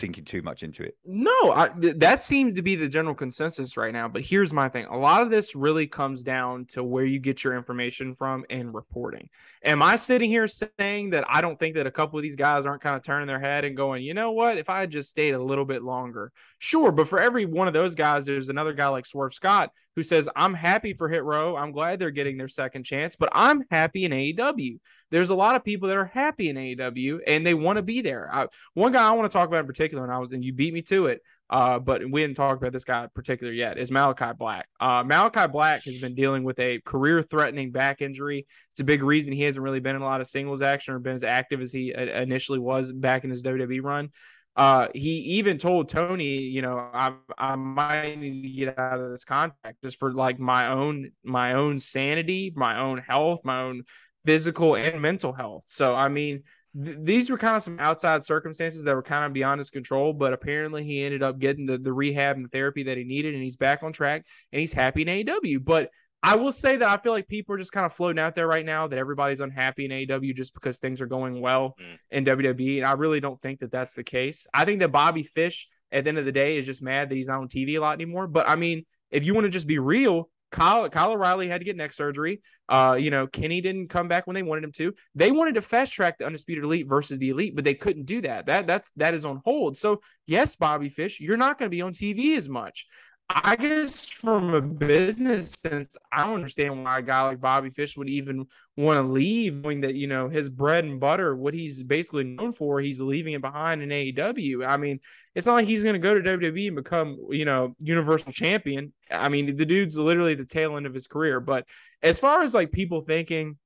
thinking 0.00 0.24
too 0.24 0.42
much 0.42 0.62
into 0.62 0.82
it. 0.82 0.96
No, 1.04 1.52
I, 1.52 1.68
th- 1.80 1.96
that 1.98 2.22
seems 2.22 2.54
to 2.54 2.62
be 2.62 2.74
the 2.74 2.88
general 2.88 3.14
consensus 3.14 3.76
right 3.76 3.92
now. 3.92 4.08
But 4.08 4.22
here's 4.22 4.52
my 4.52 4.68
thing: 4.68 4.86
a 4.86 4.96
lot 4.96 5.22
of 5.22 5.30
this 5.30 5.54
really 5.54 5.86
comes 5.86 6.24
down 6.24 6.64
to 6.66 6.82
where 6.82 7.04
you 7.04 7.20
get 7.20 7.44
your 7.44 7.56
information 7.56 8.14
from 8.14 8.44
and 8.50 8.74
reporting. 8.74 9.28
Am 9.62 9.82
I 9.82 9.96
sitting 9.96 10.30
here 10.30 10.48
saying 10.48 11.10
that 11.10 11.24
I 11.28 11.40
don't 11.40 11.58
think 11.58 11.76
that 11.76 11.86
a 11.86 11.90
couple 11.90 12.18
of 12.18 12.22
these 12.22 12.36
guys 12.36 12.66
aren't 12.66 12.82
kind 12.82 12.96
of 12.96 13.02
turning 13.02 13.28
their 13.28 13.38
head 13.38 13.64
and 13.64 13.76
going, 13.76 14.02
you 14.02 14.14
know 14.14 14.32
what? 14.32 14.58
If 14.58 14.70
I 14.70 14.86
just 14.86 15.10
stayed 15.10 15.34
a 15.34 15.42
little 15.42 15.66
bit 15.66 15.82
longer, 15.82 16.32
sure. 16.58 16.90
But 16.90 17.06
for 17.06 17.20
every 17.20 17.44
one 17.44 17.68
of 17.68 17.74
those 17.74 17.94
guys, 17.94 18.24
there's 18.24 18.48
another 18.48 18.72
guy 18.72 18.88
like 18.88 19.06
Swerve 19.06 19.34
Scott 19.34 19.70
who 20.00 20.04
says, 20.04 20.28
"I'm 20.34 20.54
happy 20.54 20.94
for 20.94 21.08
Hit 21.08 21.24
Row. 21.24 21.56
I'm 21.56 21.72
glad 21.72 21.98
they're 21.98 22.10
getting 22.10 22.38
their 22.38 22.48
second 22.48 22.84
chance, 22.84 23.16
but 23.16 23.28
I'm 23.32 23.64
happy 23.70 24.04
in 24.04 24.12
AEW." 24.12 24.78
there's 25.10 25.30
a 25.30 25.34
lot 25.34 25.56
of 25.56 25.64
people 25.64 25.88
that 25.88 25.96
are 25.96 26.06
happy 26.06 26.48
in 26.48 26.56
AEW 26.56 27.18
and 27.26 27.44
they 27.44 27.54
want 27.54 27.76
to 27.76 27.82
be 27.82 28.00
there. 28.00 28.28
I, 28.32 28.46
one 28.74 28.92
guy 28.92 29.06
I 29.06 29.12
want 29.12 29.30
to 29.30 29.36
talk 29.36 29.48
about 29.48 29.60
in 29.60 29.66
particular, 29.66 30.04
and 30.04 30.12
I 30.12 30.18
was 30.18 30.32
and 30.32 30.44
you 30.44 30.52
beat 30.52 30.72
me 30.72 30.82
to 30.82 31.06
it. 31.06 31.20
Uh, 31.48 31.80
but 31.80 32.08
we 32.08 32.20
didn't 32.20 32.36
talk 32.36 32.56
about 32.56 32.72
this 32.72 32.84
guy 32.84 33.02
in 33.02 33.10
particular 33.12 33.52
yet. 33.52 33.76
Is 33.76 33.90
Malachi 33.90 34.32
Black? 34.38 34.68
Uh, 34.78 35.02
Malachi 35.02 35.48
Black 35.48 35.82
has 35.82 36.00
been 36.00 36.14
dealing 36.14 36.44
with 36.44 36.60
a 36.60 36.80
career-threatening 36.84 37.72
back 37.72 38.02
injury. 38.02 38.46
It's 38.70 38.78
a 38.78 38.84
big 38.84 39.02
reason 39.02 39.32
he 39.32 39.42
hasn't 39.42 39.64
really 39.64 39.80
been 39.80 39.96
in 39.96 40.02
a 40.02 40.04
lot 40.04 40.20
of 40.20 40.28
singles 40.28 40.62
action 40.62 40.94
or 40.94 41.00
been 41.00 41.14
as 41.14 41.24
active 41.24 41.60
as 41.60 41.72
he 41.72 41.92
initially 41.92 42.60
was 42.60 42.92
back 42.92 43.24
in 43.24 43.30
his 43.30 43.42
WWE 43.42 43.82
run. 43.82 44.10
Uh, 44.56 44.88
he 44.94 45.10
even 45.38 45.58
told 45.58 45.88
Tony, 45.88 46.38
you 46.38 46.60
know, 46.60 46.78
I 46.78 47.14
I 47.38 47.54
might 47.54 48.18
need 48.18 48.42
to 48.42 48.48
get 48.48 48.78
out 48.78 49.00
of 49.00 49.10
this 49.10 49.24
contract 49.24 49.78
just 49.82 49.98
for 49.98 50.12
like 50.12 50.38
my 50.38 50.68
own 50.68 51.12
my 51.22 51.54
own 51.54 51.78
sanity, 51.78 52.52
my 52.54 52.78
own 52.78 52.98
health, 52.98 53.40
my 53.44 53.62
own 53.62 53.84
physical 54.26 54.74
and 54.76 55.00
mental 55.00 55.32
health. 55.32 55.64
So, 55.66 55.94
I 55.94 56.08
mean, 56.08 56.42
th- 56.82 56.98
these 57.00 57.30
were 57.30 57.38
kind 57.38 57.56
of 57.56 57.62
some 57.62 57.78
outside 57.78 58.24
circumstances 58.24 58.84
that 58.84 58.94
were 58.94 59.02
kind 59.02 59.24
of 59.24 59.32
beyond 59.32 59.58
his 59.60 59.70
control, 59.70 60.12
but 60.12 60.32
apparently 60.32 60.84
he 60.84 61.02
ended 61.04 61.22
up 61.22 61.38
getting 61.38 61.66
the, 61.66 61.78
the 61.78 61.92
rehab 61.92 62.36
and 62.36 62.44
the 62.44 62.50
therapy 62.50 62.82
that 62.84 62.98
he 62.98 63.04
needed, 63.04 63.34
and 63.34 63.42
he's 63.42 63.56
back 63.56 63.82
on 63.82 63.92
track 63.92 64.24
and 64.52 64.60
he's 64.60 64.72
happy 64.72 65.02
in 65.02 65.08
AEW. 65.08 65.64
But 65.64 65.90
I 66.22 66.36
will 66.36 66.52
say 66.52 66.76
that 66.76 66.88
I 66.88 67.02
feel 67.02 67.12
like 67.12 67.28
people 67.28 67.54
are 67.54 67.58
just 67.58 67.72
kind 67.72 67.86
of 67.86 67.92
floating 67.92 68.18
out 68.18 68.34
there 68.34 68.46
right 68.46 68.64
now 68.64 68.86
that 68.86 68.98
everybody's 68.98 69.40
unhappy 69.40 69.86
in 69.86 69.90
AEW 69.90 70.34
just 70.34 70.52
because 70.52 70.78
things 70.78 71.00
are 71.00 71.06
going 71.06 71.40
well 71.40 71.76
mm. 71.80 71.98
in 72.10 72.24
WWE. 72.24 72.78
And 72.78 72.86
I 72.86 72.92
really 72.92 73.20
don't 73.20 73.40
think 73.40 73.60
that 73.60 73.72
that's 73.72 73.94
the 73.94 74.04
case. 74.04 74.46
I 74.52 74.64
think 74.64 74.80
that 74.80 74.92
Bobby 74.92 75.22
Fish, 75.22 75.68
at 75.90 76.04
the 76.04 76.08
end 76.08 76.18
of 76.18 76.26
the 76.26 76.32
day, 76.32 76.58
is 76.58 76.66
just 76.66 76.82
mad 76.82 77.08
that 77.08 77.14
he's 77.14 77.28
not 77.28 77.40
on 77.40 77.48
TV 77.48 77.76
a 77.76 77.78
lot 77.78 77.94
anymore. 77.94 78.26
But 78.26 78.48
I 78.48 78.56
mean, 78.56 78.84
if 79.10 79.24
you 79.24 79.32
want 79.32 79.46
to 79.46 79.50
just 79.50 79.66
be 79.66 79.78
real, 79.78 80.28
Kyle, 80.50 80.88
Kyle 80.88 81.12
O'Reilly 81.12 81.48
had 81.48 81.58
to 81.58 81.64
get 81.64 81.76
neck 81.76 81.92
surgery. 81.92 82.42
Uh, 82.68 82.96
you 82.98 83.10
know, 83.10 83.26
Kenny 83.26 83.60
didn't 83.60 83.88
come 83.88 84.08
back 84.08 84.26
when 84.26 84.34
they 84.34 84.42
wanted 84.42 84.64
him 84.64 84.72
to. 84.72 84.94
They 85.14 85.30
wanted 85.30 85.54
to 85.54 85.62
fast 85.62 85.92
track 85.92 86.18
the 86.18 86.26
undisputed 86.26 86.64
elite 86.64 86.88
versus 86.88 87.18
the 87.18 87.30
elite, 87.30 87.54
but 87.54 87.64
they 87.64 87.74
couldn't 87.74 88.06
do 88.06 88.20
that. 88.22 88.46
That 88.46 88.66
that's 88.66 88.90
that 88.96 89.14
is 89.14 89.24
on 89.24 89.40
hold. 89.44 89.76
So 89.76 90.02
yes, 90.26 90.56
Bobby 90.56 90.88
Fish, 90.88 91.20
you're 91.20 91.36
not 91.36 91.58
going 91.58 91.70
to 91.70 91.74
be 91.74 91.82
on 91.82 91.94
TV 91.94 92.36
as 92.36 92.48
much. 92.48 92.86
I 93.32 93.54
guess 93.54 94.04
from 94.06 94.54
a 94.54 94.60
business 94.60 95.52
sense, 95.52 95.96
I 96.12 96.24
don't 96.24 96.34
understand 96.34 96.82
why 96.82 96.98
a 96.98 97.02
guy 97.02 97.22
like 97.22 97.40
Bobby 97.40 97.70
Fish 97.70 97.96
would 97.96 98.08
even 98.08 98.46
want 98.76 98.96
to 98.96 99.02
leave, 99.02 99.54
knowing 99.54 99.82
that 99.82 99.94
you 99.94 100.08
know 100.08 100.28
his 100.28 100.48
bread 100.48 100.84
and 100.84 100.98
butter, 100.98 101.36
what 101.36 101.54
he's 101.54 101.80
basically 101.80 102.24
known 102.24 102.52
for, 102.52 102.80
he's 102.80 103.00
leaving 103.00 103.34
it 103.34 103.40
behind 103.40 103.82
in 103.82 103.90
AEW. 103.90 104.66
I 104.66 104.76
mean, 104.76 104.98
it's 105.36 105.46
not 105.46 105.54
like 105.54 105.68
he's 105.68 105.84
going 105.84 105.94
to 105.94 106.00
go 106.00 106.12
to 106.12 106.20
WWE 106.20 106.66
and 106.66 106.76
become 106.76 107.18
you 107.30 107.44
know 107.44 107.76
Universal 107.80 108.32
Champion. 108.32 108.92
I 109.12 109.28
mean, 109.28 109.54
the 109.56 109.66
dude's 109.66 109.96
literally 109.96 110.34
the 110.34 110.44
tail 110.44 110.76
end 110.76 110.86
of 110.86 110.94
his 110.94 111.06
career. 111.06 111.38
But 111.38 111.66
as 112.02 112.18
far 112.18 112.42
as 112.42 112.52
like 112.52 112.72
people 112.72 113.02
thinking, 113.02 113.58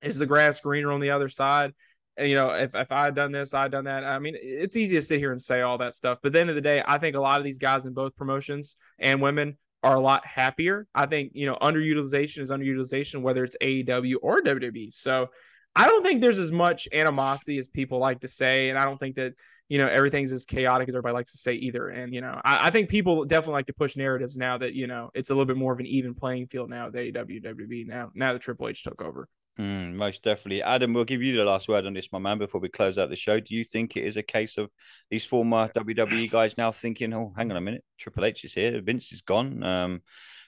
is 0.00 0.18
the 0.18 0.26
grass 0.26 0.60
greener 0.60 0.90
on 0.90 1.00
the 1.00 1.10
other 1.10 1.28
side? 1.28 1.74
You 2.18 2.34
know, 2.34 2.50
if, 2.50 2.74
if 2.74 2.92
I 2.92 3.04
had 3.04 3.14
done 3.14 3.32
this, 3.32 3.54
I 3.54 3.62
had 3.62 3.72
done 3.72 3.84
that. 3.84 4.04
I 4.04 4.18
mean, 4.18 4.36
it's 4.40 4.76
easy 4.76 4.96
to 4.96 5.02
sit 5.02 5.18
here 5.18 5.32
and 5.32 5.40
say 5.40 5.62
all 5.62 5.78
that 5.78 5.94
stuff. 5.94 6.18
But 6.22 6.28
at 6.28 6.32
the 6.34 6.40
end 6.40 6.50
of 6.50 6.56
the 6.56 6.62
day, 6.62 6.82
I 6.86 6.98
think 6.98 7.16
a 7.16 7.20
lot 7.20 7.40
of 7.40 7.44
these 7.44 7.58
guys 7.58 7.86
in 7.86 7.94
both 7.94 8.16
promotions 8.16 8.76
and 8.98 9.22
women 9.22 9.56
are 9.82 9.96
a 9.96 10.00
lot 10.00 10.24
happier. 10.26 10.86
I 10.94 11.06
think, 11.06 11.32
you 11.34 11.46
know, 11.46 11.56
underutilization 11.60 12.38
is 12.38 12.50
underutilization, 12.50 13.22
whether 13.22 13.42
it's 13.42 13.56
AEW 13.60 14.16
or 14.22 14.40
WWE. 14.40 14.92
So 14.94 15.28
I 15.74 15.88
don't 15.88 16.02
think 16.02 16.20
there's 16.20 16.38
as 16.38 16.52
much 16.52 16.86
animosity 16.92 17.58
as 17.58 17.66
people 17.68 17.98
like 17.98 18.20
to 18.20 18.28
say. 18.28 18.68
And 18.68 18.78
I 18.78 18.84
don't 18.84 18.98
think 18.98 19.16
that, 19.16 19.32
you 19.68 19.78
know, 19.78 19.88
everything's 19.88 20.32
as 20.32 20.44
chaotic 20.44 20.88
as 20.88 20.94
everybody 20.94 21.14
likes 21.14 21.32
to 21.32 21.38
say 21.38 21.54
either. 21.54 21.88
And, 21.88 22.14
you 22.14 22.20
know, 22.20 22.40
I, 22.44 22.68
I 22.68 22.70
think 22.70 22.90
people 22.90 23.24
definitely 23.24 23.54
like 23.54 23.66
to 23.66 23.72
push 23.72 23.96
narratives 23.96 24.36
now 24.36 24.58
that, 24.58 24.74
you 24.74 24.86
know, 24.86 25.10
it's 25.14 25.30
a 25.30 25.32
little 25.32 25.46
bit 25.46 25.56
more 25.56 25.72
of 25.72 25.80
an 25.80 25.86
even 25.86 26.14
playing 26.14 26.48
field 26.48 26.68
now 26.68 26.86
with 26.86 26.94
AEW, 26.94 27.42
WWE 27.42 27.86
now, 27.86 28.10
now 28.14 28.34
that 28.34 28.42
Triple 28.42 28.68
H 28.68 28.84
took 28.84 29.00
over. 29.00 29.28
Mm, 29.58 29.94
most 29.94 30.22
definitely. 30.22 30.62
Adam, 30.62 30.94
we'll 30.94 31.04
give 31.04 31.22
you 31.22 31.36
the 31.36 31.44
last 31.44 31.68
word 31.68 31.84
on 31.84 31.92
this, 31.92 32.10
my 32.10 32.18
man, 32.18 32.38
before 32.38 32.60
we 32.60 32.70
close 32.70 32.96
out 32.96 33.10
the 33.10 33.16
show. 33.16 33.38
Do 33.38 33.54
you 33.54 33.64
think 33.64 33.96
it 33.96 34.04
is 34.04 34.16
a 34.16 34.22
case 34.22 34.56
of 34.56 34.70
these 35.10 35.26
former 35.26 35.68
WWE 35.68 36.30
guys 36.30 36.56
now 36.56 36.72
thinking, 36.72 37.12
oh, 37.12 37.34
hang 37.36 37.50
on 37.50 37.58
a 37.58 37.60
minute, 37.60 37.84
Triple 37.98 38.24
H 38.24 38.44
is 38.44 38.54
here, 38.54 38.80
Vince 38.80 39.12
is 39.12 39.20
gone? 39.20 39.62
Um, 39.62 40.02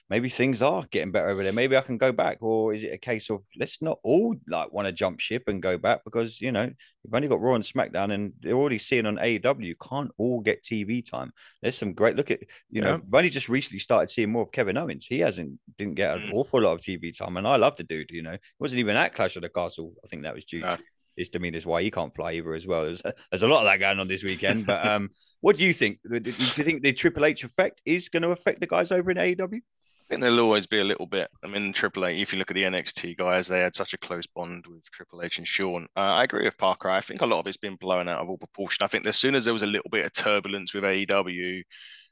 maybe 0.09 0.29
things 0.29 0.61
are 0.61 0.83
getting 0.91 1.11
better 1.11 1.29
over 1.29 1.43
there. 1.43 1.53
Maybe 1.53 1.75
I 1.75 1.81
can 1.81 1.97
go 1.97 2.11
back, 2.11 2.37
or 2.41 2.73
is 2.73 2.83
it 2.83 2.93
a 2.93 2.97
case 2.97 3.29
of 3.29 3.41
let's 3.57 3.81
not 3.81 3.99
all 4.03 4.35
like 4.47 4.71
want 4.71 4.87
to 4.87 4.91
jump 4.91 5.19
ship 5.19 5.43
and 5.47 5.61
go 5.61 5.77
back 5.77 6.03
because 6.03 6.39
you 6.41 6.51
know 6.51 6.63
you've 6.63 7.13
only 7.13 7.27
got 7.27 7.41
Raw 7.41 7.55
and 7.55 7.63
SmackDown, 7.63 8.13
and 8.13 8.33
they're 8.39 8.53
already 8.53 8.77
seeing 8.77 9.05
on 9.05 9.17
AEW. 9.17 9.65
You 9.65 9.75
can't 9.75 10.11
all 10.17 10.41
get 10.41 10.63
TV 10.63 11.07
time. 11.07 11.31
There's 11.61 11.77
some 11.77 11.93
great 11.93 12.15
look 12.15 12.31
at 12.31 12.41
you 12.69 12.81
know. 12.81 12.89
Yeah. 12.89 12.95
I've 12.95 13.13
only 13.13 13.29
just 13.29 13.49
recently 13.49 13.79
started 13.79 14.09
seeing 14.09 14.31
more 14.31 14.43
of 14.43 14.51
Kevin 14.51 14.77
Owens. 14.77 15.05
He 15.07 15.19
hasn't 15.19 15.59
didn't 15.77 15.95
get 15.95 16.15
an 16.15 16.23
mm. 16.23 16.33
awful 16.33 16.61
lot 16.61 16.73
of 16.73 16.81
TV 16.81 17.15
time, 17.15 17.37
and 17.37 17.47
I 17.47 17.55
love 17.55 17.75
the 17.75 17.83
dude. 17.83 18.11
You 18.11 18.21
know, 18.21 18.33
it 18.33 18.41
wasn't 18.59 18.79
even 18.79 18.95
at 18.95 19.13
Clash 19.13 19.35
of 19.35 19.41
the 19.41 19.49
Castle. 19.49 19.93
I 20.03 20.07
think 20.07 20.23
that 20.23 20.35
was 20.35 20.45
due. 20.45 20.61
to 20.61 20.77
his 21.17 21.29
demeanor 21.29 21.59
why 21.61 21.81
he 21.81 21.89
can't 21.89 22.13
fly 22.13 22.33
either 22.33 22.53
as 22.53 22.67
well. 22.67 22.83
There's, 22.83 23.01
there's 23.01 23.43
a 23.43 23.47
lot 23.47 23.59
of 23.59 23.65
that 23.65 23.79
going 23.79 23.99
on 23.99 24.07
this 24.09 24.21
weekend. 24.21 24.65
But 24.65 24.85
um, 24.85 25.09
what 25.39 25.55
do 25.55 25.63
you 25.63 25.71
think? 25.73 25.99
Do 26.03 26.19
you 26.23 26.31
think 26.33 26.83
the 26.83 26.91
Triple 26.91 27.23
H 27.23 27.45
effect 27.45 27.81
is 27.85 28.09
going 28.09 28.23
to 28.23 28.31
affect 28.31 28.59
the 28.59 28.67
guys 28.67 28.91
over 28.91 29.11
in 29.11 29.17
AEW? 29.17 29.61
I 30.05 30.13
think 30.13 30.21
there'll 30.21 30.39
always 30.39 30.67
be 30.67 30.79
a 30.79 30.83
little 30.83 31.07
bit. 31.07 31.27
I 31.43 31.47
mean, 31.47 31.73
Triple 31.73 32.05
H. 32.05 32.21
If 32.21 32.31
you 32.31 32.37
look 32.37 32.51
at 32.51 32.55
the 32.55 32.63
NXT 32.63 33.17
guys, 33.17 33.47
they 33.47 33.59
had 33.59 33.73
such 33.73 33.95
a 33.95 33.97
close 33.97 34.27
bond 34.27 34.65
with 34.67 34.83
Triple 34.91 35.23
H 35.23 35.39
and 35.39 35.47
Shawn. 35.47 35.87
Uh, 35.95 36.01
I 36.01 36.25
agree 36.25 36.45
with 36.45 36.59
Parker. 36.59 36.89
I 36.89 37.01
think 37.01 37.21
a 37.21 37.25
lot 37.25 37.39
of 37.39 37.47
it's 37.47 37.57
been 37.57 37.75
blown 37.75 38.07
out 38.07 38.19
of 38.19 38.29
all 38.29 38.37
proportion. 38.37 38.83
I 38.83 38.87
think 38.87 39.07
as 39.07 39.15
soon 39.15 39.33
as 39.33 39.45
there 39.45 39.53
was 39.53 39.63
a 39.63 39.67
little 39.67 39.89
bit 39.89 40.05
of 40.05 40.13
turbulence 40.13 40.75
with 40.75 40.83
AEW, 40.83 41.63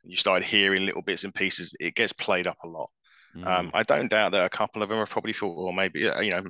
you 0.05 0.15
started 0.15 0.43
hearing 0.43 0.85
little 0.85 1.03
bits 1.03 1.23
and 1.23 1.35
pieces. 1.35 1.75
It 1.79 1.93
gets 1.93 2.13
played 2.13 2.47
up 2.47 2.57
a 2.63 2.67
lot. 2.67 2.89
Mm. 3.35 3.47
Um, 3.47 3.71
I 3.75 3.83
don't 3.83 4.09
doubt 4.09 4.31
that 4.31 4.45
a 4.45 4.49
couple 4.49 4.81
of 4.81 4.89
them 4.89 4.97
have 4.97 5.09
probably 5.09 5.33
thought, 5.33 5.55
or 5.55 5.71
maybe 5.71 5.99
you 5.99 6.31
know, 6.31 6.43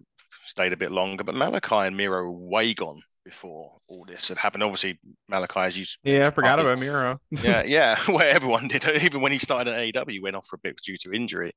stayed 0.45 0.71
a 0.71 0.77
bit 0.77 0.91
longer. 0.91 1.25
But 1.25 1.35
Malachi 1.35 1.75
and 1.75 1.97
Miro 1.97 2.31
way 2.31 2.73
gone 2.73 3.01
before 3.23 3.77
all 3.87 4.05
this 4.05 4.29
had 4.29 4.37
happened. 4.37 4.63
Obviously, 4.63 4.99
Malachi, 5.27 5.59
as 5.59 5.77
you 5.77 5.85
yeah, 6.03 6.27
I 6.27 6.31
forgot 6.31 6.59
about 6.59 6.79
Miro. 6.79 7.19
yeah, 7.31 7.63
yeah, 7.63 7.97
where 8.07 8.29
everyone 8.29 8.67
did. 8.67 8.85
Even 9.01 9.21
when 9.21 9.31
he 9.31 9.37
started 9.37 9.73
at 9.73 9.79
AEW, 9.79 10.11
he 10.11 10.19
went 10.19 10.35
off 10.35 10.47
for 10.47 10.55
a 10.55 10.59
bit 10.59 10.77
due 10.77 10.97
to 10.97 11.13
injury. 11.13 11.53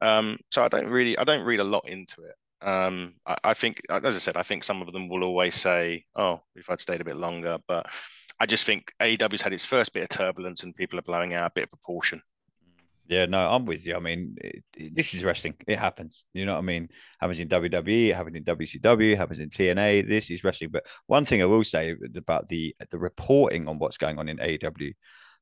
Um, 0.00 0.38
so 0.50 0.62
I 0.62 0.68
don't 0.68 0.88
really, 0.88 1.18
I 1.18 1.24
don't 1.24 1.44
read 1.44 1.60
a 1.60 1.64
lot 1.64 1.88
into 1.88 2.22
it. 2.22 2.66
Um, 2.66 3.14
I, 3.26 3.36
I, 3.44 3.54
think, 3.54 3.80
as 3.90 4.16
I 4.16 4.18
said, 4.18 4.36
I 4.36 4.42
think 4.42 4.64
some 4.64 4.82
of 4.82 4.92
them 4.92 5.08
will 5.08 5.24
always 5.24 5.54
say, 5.54 6.04
"Oh, 6.16 6.40
if 6.54 6.70
I'd 6.70 6.80
stayed 6.80 7.00
a 7.00 7.04
bit 7.04 7.16
longer," 7.16 7.58
but 7.66 7.86
I 8.40 8.46
just 8.46 8.64
think 8.64 8.92
AEW's 9.00 9.42
had 9.42 9.52
its 9.52 9.64
first 9.64 9.92
bit 9.92 10.04
of 10.04 10.08
turbulence 10.08 10.62
and 10.62 10.74
people 10.74 10.98
are 10.98 11.02
blowing 11.02 11.34
out 11.34 11.46
a 11.46 11.52
bit 11.54 11.64
of 11.64 11.70
proportion. 11.70 12.22
Yeah, 13.08 13.24
no, 13.24 13.38
I'm 13.38 13.64
with 13.64 13.86
you. 13.86 13.96
I 13.96 14.00
mean, 14.00 14.36
it, 14.38 14.64
it, 14.76 14.94
this 14.94 15.14
is 15.14 15.24
wrestling. 15.24 15.54
It 15.66 15.78
happens. 15.78 16.26
You 16.34 16.44
know 16.44 16.52
what 16.52 16.58
I 16.58 16.62
mean? 16.62 16.84
It 16.84 16.90
happens 17.18 17.40
in 17.40 17.48
WWE, 17.48 18.08
it 18.10 18.16
happens 18.16 18.36
in 18.36 18.44
WCW, 18.44 19.12
it 19.12 19.16
happens 19.16 19.40
in 19.40 19.48
TNA. 19.48 20.06
This 20.06 20.30
is 20.30 20.44
wrestling. 20.44 20.70
But 20.70 20.86
one 21.06 21.24
thing 21.24 21.40
I 21.40 21.46
will 21.46 21.64
say 21.64 21.96
about 22.14 22.48
the 22.48 22.76
the 22.90 22.98
reporting 22.98 23.66
on 23.66 23.78
what's 23.78 23.96
going 23.96 24.18
on 24.18 24.28
in 24.28 24.36
AEW, 24.36 24.92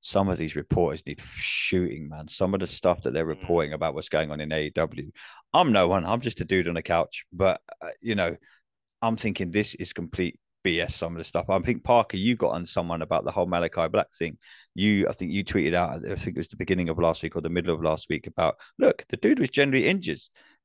some 0.00 0.28
of 0.28 0.38
these 0.38 0.54
reporters 0.54 1.04
need 1.06 1.20
shooting, 1.20 2.08
man. 2.08 2.28
Some 2.28 2.54
of 2.54 2.60
the 2.60 2.68
stuff 2.68 3.02
that 3.02 3.12
they're 3.12 3.24
mm. 3.24 3.40
reporting 3.40 3.72
about 3.72 3.94
what's 3.94 4.08
going 4.08 4.30
on 4.30 4.40
in 4.40 4.50
AEW. 4.50 5.10
I'm 5.52 5.72
no 5.72 5.88
one. 5.88 6.06
I'm 6.06 6.20
just 6.20 6.40
a 6.40 6.44
dude 6.44 6.68
on 6.68 6.76
a 6.76 6.82
couch. 6.82 7.24
But 7.32 7.60
uh, 7.82 7.88
you 8.00 8.14
know, 8.14 8.36
I'm 9.02 9.16
thinking 9.16 9.50
this 9.50 9.74
is 9.74 9.92
complete 9.92 10.38
BS 10.66 10.92
some 10.92 11.12
of 11.12 11.18
the 11.18 11.24
stuff. 11.24 11.48
I 11.48 11.58
think 11.60 11.84
Parker, 11.84 12.16
you 12.16 12.34
got 12.34 12.52
on 12.52 12.66
someone 12.66 13.02
about 13.02 13.24
the 13.24 13.30
whole 13.30 13.46
Malachi 13.46 13.88
Black 13.88 14.12
thing. 14.14 14.38
You, 14.74 15.08
I 15.08 15.12
think 15.12 15.30
you 15.30 15.44
tweeted 15.44 15.74
out. 15.74 16.04
I 16.04 16.16
think 16.16 16.36
it 16.36 16.40
was 16.40 16.48
the 16.48 16.56
beginning 16.56 16.88
of 16.88 16.98
last 16.98 17.22
week 17.22 17.36
or 17.36 17.40
the 17.40 17.48
middle 17.48 17.74
of 17.74 17.82
last 17.82 18.08
week 18.10 18.26
about 18.26 18.56
look, 18.78 19.04
the 19.08 19.16
dude 19.16 19.38
was 19.38 19.50
generally 19.50 19.86
injured. 19.86 20.18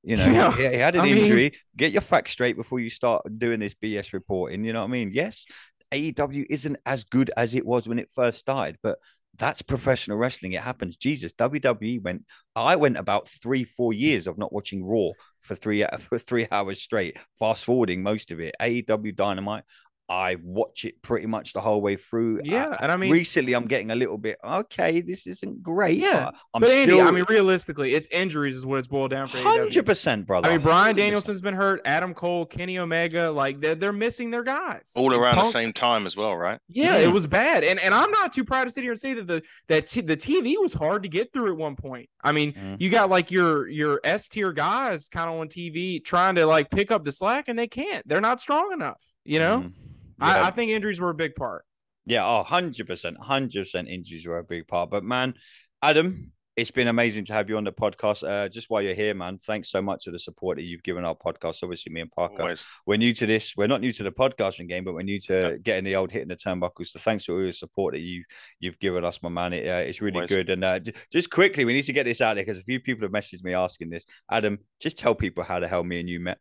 You 0.03 0.17
know, 0.17 0.25
yeah. 0.25 0.51
he, 0.55 0.67
he, 0.67 0.75
had 0.77 0.95
an 0.95 1.01
I 1.01 1.07
injury. 1.09 1.43
Mean... 1.43 1.51
Get 1.77 1.91
your 1.91 2.01
facts 2.01 2.31
straight 2.31 2.57
before 2.57 2.79
you 2.79 2.89
start 2.89 3.23
doing 3.37 3.59
this 3.59 3.75
BS 3.75 4.13
reporting. 4.13 4.63
You 4.63 4.73
know 4.73 4.79
what 4.79 4.87
I 4.87 4.91
mean? 4.91 5.11
Yes, 5.13 5.45
AEW 5.93 6.47
isn't 6.49 6.77
as 6.85 7.03
good 7.03 7.29
as 7.37 7.53
it 7.53 7.65
was 7.65 7.87
when 7.87 7.99
it 7.99 8.09
first 8.15 8.39
started, 8.39 8.77
but 8.81 8.97
that's 9.37 9.61
professional 9.61 10.17
wrestling. 10.17 10.53
It 10.53 10.61
happens. 10.61 10.97
Jesus, 10.97 11.33
WWE 11.33 12.01
went. 12.01 12.25
I 12.55 12.75
went 12.75 12.97
about 12.97 13.27
three, 13.27 13.63
four 13.63 13.93
years 13.93 14.27
of 14.27 14.37
not 14.37 14.51
watching 14.51 14.83
Raw 14.83 15.11
for 15.41 15.55
three 15.55 15.85
for 15.99 16.17
three 16.17 16.47
hours 16.51 16.81
straight. 16.81 17.17
Fast 17.39 17.65
forwarding 17.65 18.03
most 18.03 18.31
of 18.31 18.39
it. 18.39 18.55
AEW 18.61 19.15
Dynamite. 19.15 19.63
I 20.11 20.35
watch 20.43 20.83
it 20.83 21.01
pretty 21.01 21.25
much 21.25 21.53
the 21.53 21.61
whole 21.61 21.81
way 21.81 21.95
through. 21.95 22.41
Yeah, 22.43 22.65
uh, 22.65 22.77
and 22.81 22.91
I 22.91 22.97
mean, 22.97 23.11
recently 23.11 23.53
I'm 23.53 23.65
getting 23.65 23.91
a 23.91 23.95
little 23.95 24.17
bit 24.17 24.37
okay. 24.43 24.99
This 24.99 25.25
isn't 25.25 25.63
great. 25.63 25.97
Yeah, 25.97 26.31
I'm 26.53 26.59
but 26.59 26.69
Andy, 26.69 26.91
still... 26.91 27.07
I 27.07 27.11
mean, 27.11 27.23
realistically, 27.29 27.93
it's 27.93 28.09
injuries 28.09 28.57
is 28.57 28.65
what 28.65 28.79
it's 28.79 28.89
boiled 28.89 29.11
down 29.11 29.27
for. 29.27 29.37
Hundred 29.37 29.85
percent, 29.85 30.27
brother. 30.27 30.49
I 30.49 30.57
mean, 30.57 30.61
Bryan 30.61 30.95
100%. 30.95 30.97
Danielson's 30.97 31.41
been 31.41 31.53
hurt. 31.53 31.81
Adam 31.85 32.13
Cole, 32.13 32.45
Kenny 32.45 32.77
Omega, 32.77 33.31
like 33.31 33.61
they're 33.61 33.75
they're 33.75 33.93
missing 33.93 34.31
their 34.31 34.43
guys 34.43 34.91
all 34.95 35.13
around 35.13 35.35
Punk... 35.35 35.47
the 35.47 35.51
same 35.53 35.71
time 35.71 36.05
as 36.05 36.17
well, 36.17 36.35
right? 36.35 36.59
Yeah, 36.67 36.97
it 36.97 37.11
was 37.11 37.25
bad, 37.25 37.63
and 37.63 37.79
and 37.79 37.95
I'm 37.95 38.11
not 38.11 38.33
too 38.33 38.43
proud 38.43 38.65
to 38.65 38.69
sit 38.69 38.81
here 38.81 38.91
and 38.91 38.99
say 38.99 39.13
that 39.13 39.27
the 39.27 39.41
that 39.69 39.87
t- 39.89 40.01
the 40.01 40.17
TV 40.17 40.55
was 40.59 40.73
hard 40.73 41.03
to 41.03 41.09
get 41.09 41.31
through 41.31 41.53
at 41.53 41.57
one 41.57 41.77
point. 41.77 42.09
I 42.21 42.33
mean, 42.33 42.51
mm. 42.51 42.75
you 42.81 42.89
got 42.89 43.09
like 43.09 43.31
your 43.31 43.69
your 43.69 44.01
S 44.03 44.27
tier 44.27 44.51
guys 44.51 45.07
kind 45.07 45.29
of 45.29 45.39
on 45.39 45.47
TV 45.47 46.03
trying 46.03 46.35
to 46.35 46.45
like 46.45 46.69
pick 46.69 46.91
up 46.91 47.05
the 47.05 47.13
slack, 47.13 47.45
and 47.47 47.57
they 47.57 47.67
can't. 47.67 48.05
They're 48.05 48.19
not 48.19 48.41
strong 48.41 48.73
enough. 48.73 48.99
You 49.23 49.39
know. 49.39 49.59
Mm. 49.59 49.73
I, 50.21 50.47
I, 50.47 50.51
think 50.51 50.71
injuries 50.71 50.99
were 50.99 51.09
a 51.09 51.15
big 51.15 51.35
part. 51.35 51.65
Yeah, 52.05 52.25
oh, 52.25 52.43
100%. 52.45 53.17
100% 53.17 53.89
injuries 53.89 54.25
were 54.25 54.39
a 54.39 54.43
big 54.43 54.67
part. 54.67 54.89
But 54.89 55.03
man, 55.03 55.35
Adam, 55.81 56.31
it's 56.57 56.71
been 56.71 56.87
amazing 56.87 57.25
to 57.25 57.33
have 57.33 57.49
you 57.49 57.57
on 57.57 57.63
the 57.63 57.71
podcast. 57.71 58.27
Uh, 58.27 58.49
just 58.49 58.69
while 58.69 58.81
you're 58.81 58.93
here, 58.93 59.13
man, 59.13 59.37
thanks 59.37 59.69
so 59.69 59.81
much 59.81 60.03
for 60.03 60.11
the 60.11 60.19
support 60.19 60.57
that 60.57 60.63
you've 60.63 60.83
given 60.83 61.05
our 61.05 61.15
podcast. 61.15 61.63
Obviously, 61.63 61.93
me 61.93 62.01
and 62.01 62.11
Parker, 62.11 62.41
Always. 62.41 62.65
we're 62.85 62.97
new 62.97 63.13
to 63.13 63.25
this. 63.25 63.53
We're 63.55 63.67
not 63.67 63.81
new 63.81 63.91
to 63.93 64.03
the 64.03 64.11
podcasting 64.11 64.67
game, 64.67 64.83
but 64.83 64.93
we're 64.93 65.03
new 65.03 65.19
to 65.21 65.33
yep. 65.33 65.63
getting 65.63 65.85
the 65.85 65.95
old 65.95 66.11
hitting 66.11 66.27
the 66.27 66.35
turnbuckles. 66.35 66.87
So 66.87 66.99
thanks 66.99 67.25
for 67.25 67.35
all 67.35 67.43
your 67.43 67.53
support 67.53 67.93
that 67.93 68.01
you 68.01 68.23
you've 68.59 68.79
given 68.79 69.05
us, 69.05 69.21
my 69.23 69.29
man. 69.29 69.53
It, 69.53 69.67
uh, 69.67 69.87
it's 69.87 70.01
really 70.01 70.15
Always. 70.15 70.35
good. 70.35 70.49
And 70.49 70.63
uh, 70.63 70.79
just 71.11 71.29
quickly, 71.29 71.63
we 71.63 71.73
need 71.73 71.83
to 71.83 71.93
get 71.93 72.03
this 72.03 72.19
out 72.19 72.35
there 72.35 72.43
because 72.43 72.59
a 72.59 72.63
few 72.63 72.79
people 72.79 73.05
have 73.05 73.11
messaged 73.11 73.43
me 73.43 73.53
asking 73.53 73.89
this. 73.89 74.05
Adam, 74.29 74.59
just 74.81 74.97
tell 74.97 75.15
people 75.15 75.43
how 75.43 75.59
the 75.59 75.67
hell 75.67 75.83
me 75.83 75.99
and 75.99 76.09
you 76.09 76.19
met. 76.19 76.37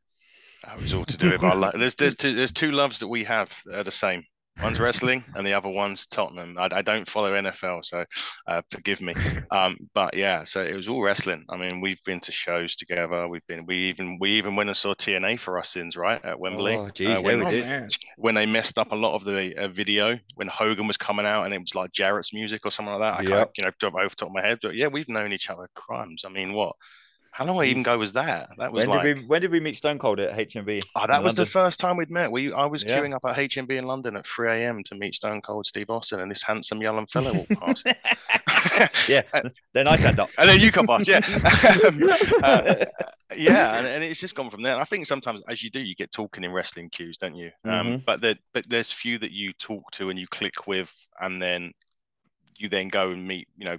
That 0.64 0.80
was 0.80 0.92
all 0.92 1.04
to 1.04 1.16
do 1.16 1.30
with 1.30 1.42
our 1.42 1.56
love. 1.56 1.74
There's 1.78 1.94
there's 1.94 2.16
two 2.16 2.34
there's 2.34 2.52
two 2.52 2.72
loves 2.72 2.98
that 3.00 3.08
we 3.08 3.24
have 3.24 3.54
that 3.66 3.80
are 3.80 3.84
the 3.84 3.90
same. 3.90 4.24
One's 4.62 4.78
wrestling 4.78 5.24
and 5.34 5.46
the 5.46 5.54
other 5.54 5.70
one's 5.70 6.06
Tottenham. 6.06 6.58
I, 6.58 6.68
I 6.70 6.82
don't 6.82 7.08
follow 7.08 7.32
NFL, 7.32 7.82
so 7.82 8.04
uh, 8.46 8.62
forgive 8.70 9.00
me. 9.00 9.14
Um, 9.50 9.76
but 9.94 10.14
yeah, 10.14 10.44
so 10.44 10.62
it 10.62 10.76
was 10.76 10.86
all 10.86 11.02
wrestling. 11.02 11.44
I 11.48 11.56
mean, 11.56 11.80
we've 11.80 12.02
been 12.04 12.20
to 12.20 12.30
shows 12.30 12.76
together. 12.76 13.26
We've 13.26 13.46
been 13.48 13.66
we 13.66 13.76
even 13.88 14.16
we 14.20 14.32
even 14.32 14.54
went 14.54 14.68
and 14.68 14.76
saw 14.76 14.94
TNA 14.94 15.40
for 15.40 15.58
us 15.58 15.70
sins 15.70 15.96
right 15.96 16.24
at 16.24 16.38
Wembley. 16.38 16.76
Oh, 16.76 16.88
geez, 16.88 17.18
uh, 17.18 17.20
when, 17.20 17.40
yeah, 17.52 17.88
when 18.16 18.36
they 18.36 18.46
messed 18.46 18.78
up 18.78 18.92
a 18.92 18.94
lot 18.94 19.14
of 19.14 19.24
the 19.24 19.56
uh, 19.56 19.68
video 19.68 20.18
when 20.36 20.46
Hogan 20.46 20.86
was 20.86 20.96
coming 20.96 21.26
out 21.26 21.44
and 21.44 21.54
it 21.54 21.58
was 21.58 21.74
like 21.74 21.90
Jarrett's 21.90 22.32
music 22.32 22.61
or 22.64 22.70
something 22.70 22.94
like 22.94 23.00
that. 23.00 23.20
I 23.20 23.22
yep. 23.22 23.30
can't 23.30 23.50
you 23.58 23.64
know 23.64 23.98
off 23.98 24.11
the 24.11 24.16
top 24.16 24.28
of 24.28 24.34
my 24.34 24.42
head, 24.42 24.58
but 24.62 24.76
yeah, 24.76 24.86
we've 24.86 25.08
known 25.08 25.32
each 25.32 25.50
other 25.50 25.68
crimes. 25.74 26.22
I 26.24 26.28
mean, 26.28 26.52
what 26.52 26.76
how 27.41 27.47
long 27.47 27.64
even 27.64 27.80
ago 27.80 27.97
was 27.97 28.12
that? 28.12 28.51
That 28.59 28.70
was 28.70 28.86
when 28.86 28.97
like... 28.99 29.05
did 29.05 29.18
we 29.18 29.24
when 29.24 29.41
did 29.41 29.51
we 29.51 29.61
meet 29.61 29.74
Stone 29.74 29.99
Cold 29.99 30.20
at 30.20 30.36
HMV? 30.36 30.82
Oh, 30.95 31.07
that 31.07 31.22
was 31.22 31.32
London? 31.32 31.45
the 31.45 31.47
first 31.47 31.80
time 31.80 31.97
we'd 31.97 32.11
met. 32.11 32.30
We 32.30 32.53
I 32.53 32.66
was 32.66 32.84
yeah. 32.84 32.99
queuing 32.99 33.14
up 33.14 33.24
at 33.24 33.34
HMV 33.34 33.78
in 33.78 33.86
London 33.86 34.16
at 34.16 34.26
3 34.26 34.51
a.m. 34.51 34.82
to 34.84 34.95
meet 34.95 35.14
Stone 35.14 35.41
Cold 35.41 35.64
Steve 35.64 35.88
Austin, 35.88 36.20
and 36.20 36.30
this 36.30 36.43
handsome 36.43 36.82
young 36.82 37.07
fellow 37.07 37.32
walked 37.32 37.59
past. 37.59 37.86
yeah, 39.09 39.22
then 39.72 39.88
I 39.88 39.97
sat 39.97 40.18
up, 40.18 40.28
and 40.36 40.51
then 40.51 40.61
you 40.61 40.70
come 40.70 40.86
past. 40.86 41.09
Yeah, 41.09 41.20
uh, 42.43 42.84
yeah, 43.34 43.78
and, 43.78 43.86
and, 43.86 44.05
it's 44.05 44.20
just 44.20 44.34
gone 44.34 44.51
from 44.51 44.61
there. 44.61 44.76
I 44.76 44.84
think 44.84 45.07
sometimes, 45.07 45.43
as 45.49 45.62
you 45.62 45.70
do, 45.70 45.80
you 45.80 45.95
get 45.95 46.12
talking 46.12 46.45
in 46.45 46.53
wrestling 46.53 46.91
queues, 46.91 47.16
don't 47.16 47.36
you? 47.36 47.53
Um, 47.64 47.70
mm-hmm. 47.72 47.97
but 48.05 48.20
there, 48.20 48.34
but 48.53 48.68
there's 48.68 48.91
few 48.91 49.18
that 49.18 49.32
you 49.32 49.55
talk 49.55 49.91
to 49.93 50.11
and 50.11 50.18
you 50.18 50.26
click 50.26 50.66
with, 50.66 50.93
and 51.18 51.41
then 51.41 51.72
you 52.59 52.68
then 52.68 52.88
go 52.88 53.12
and 53.12 53.26
meet, 53.26 53.49
you 53.57 53.64
know, 53.64 53.78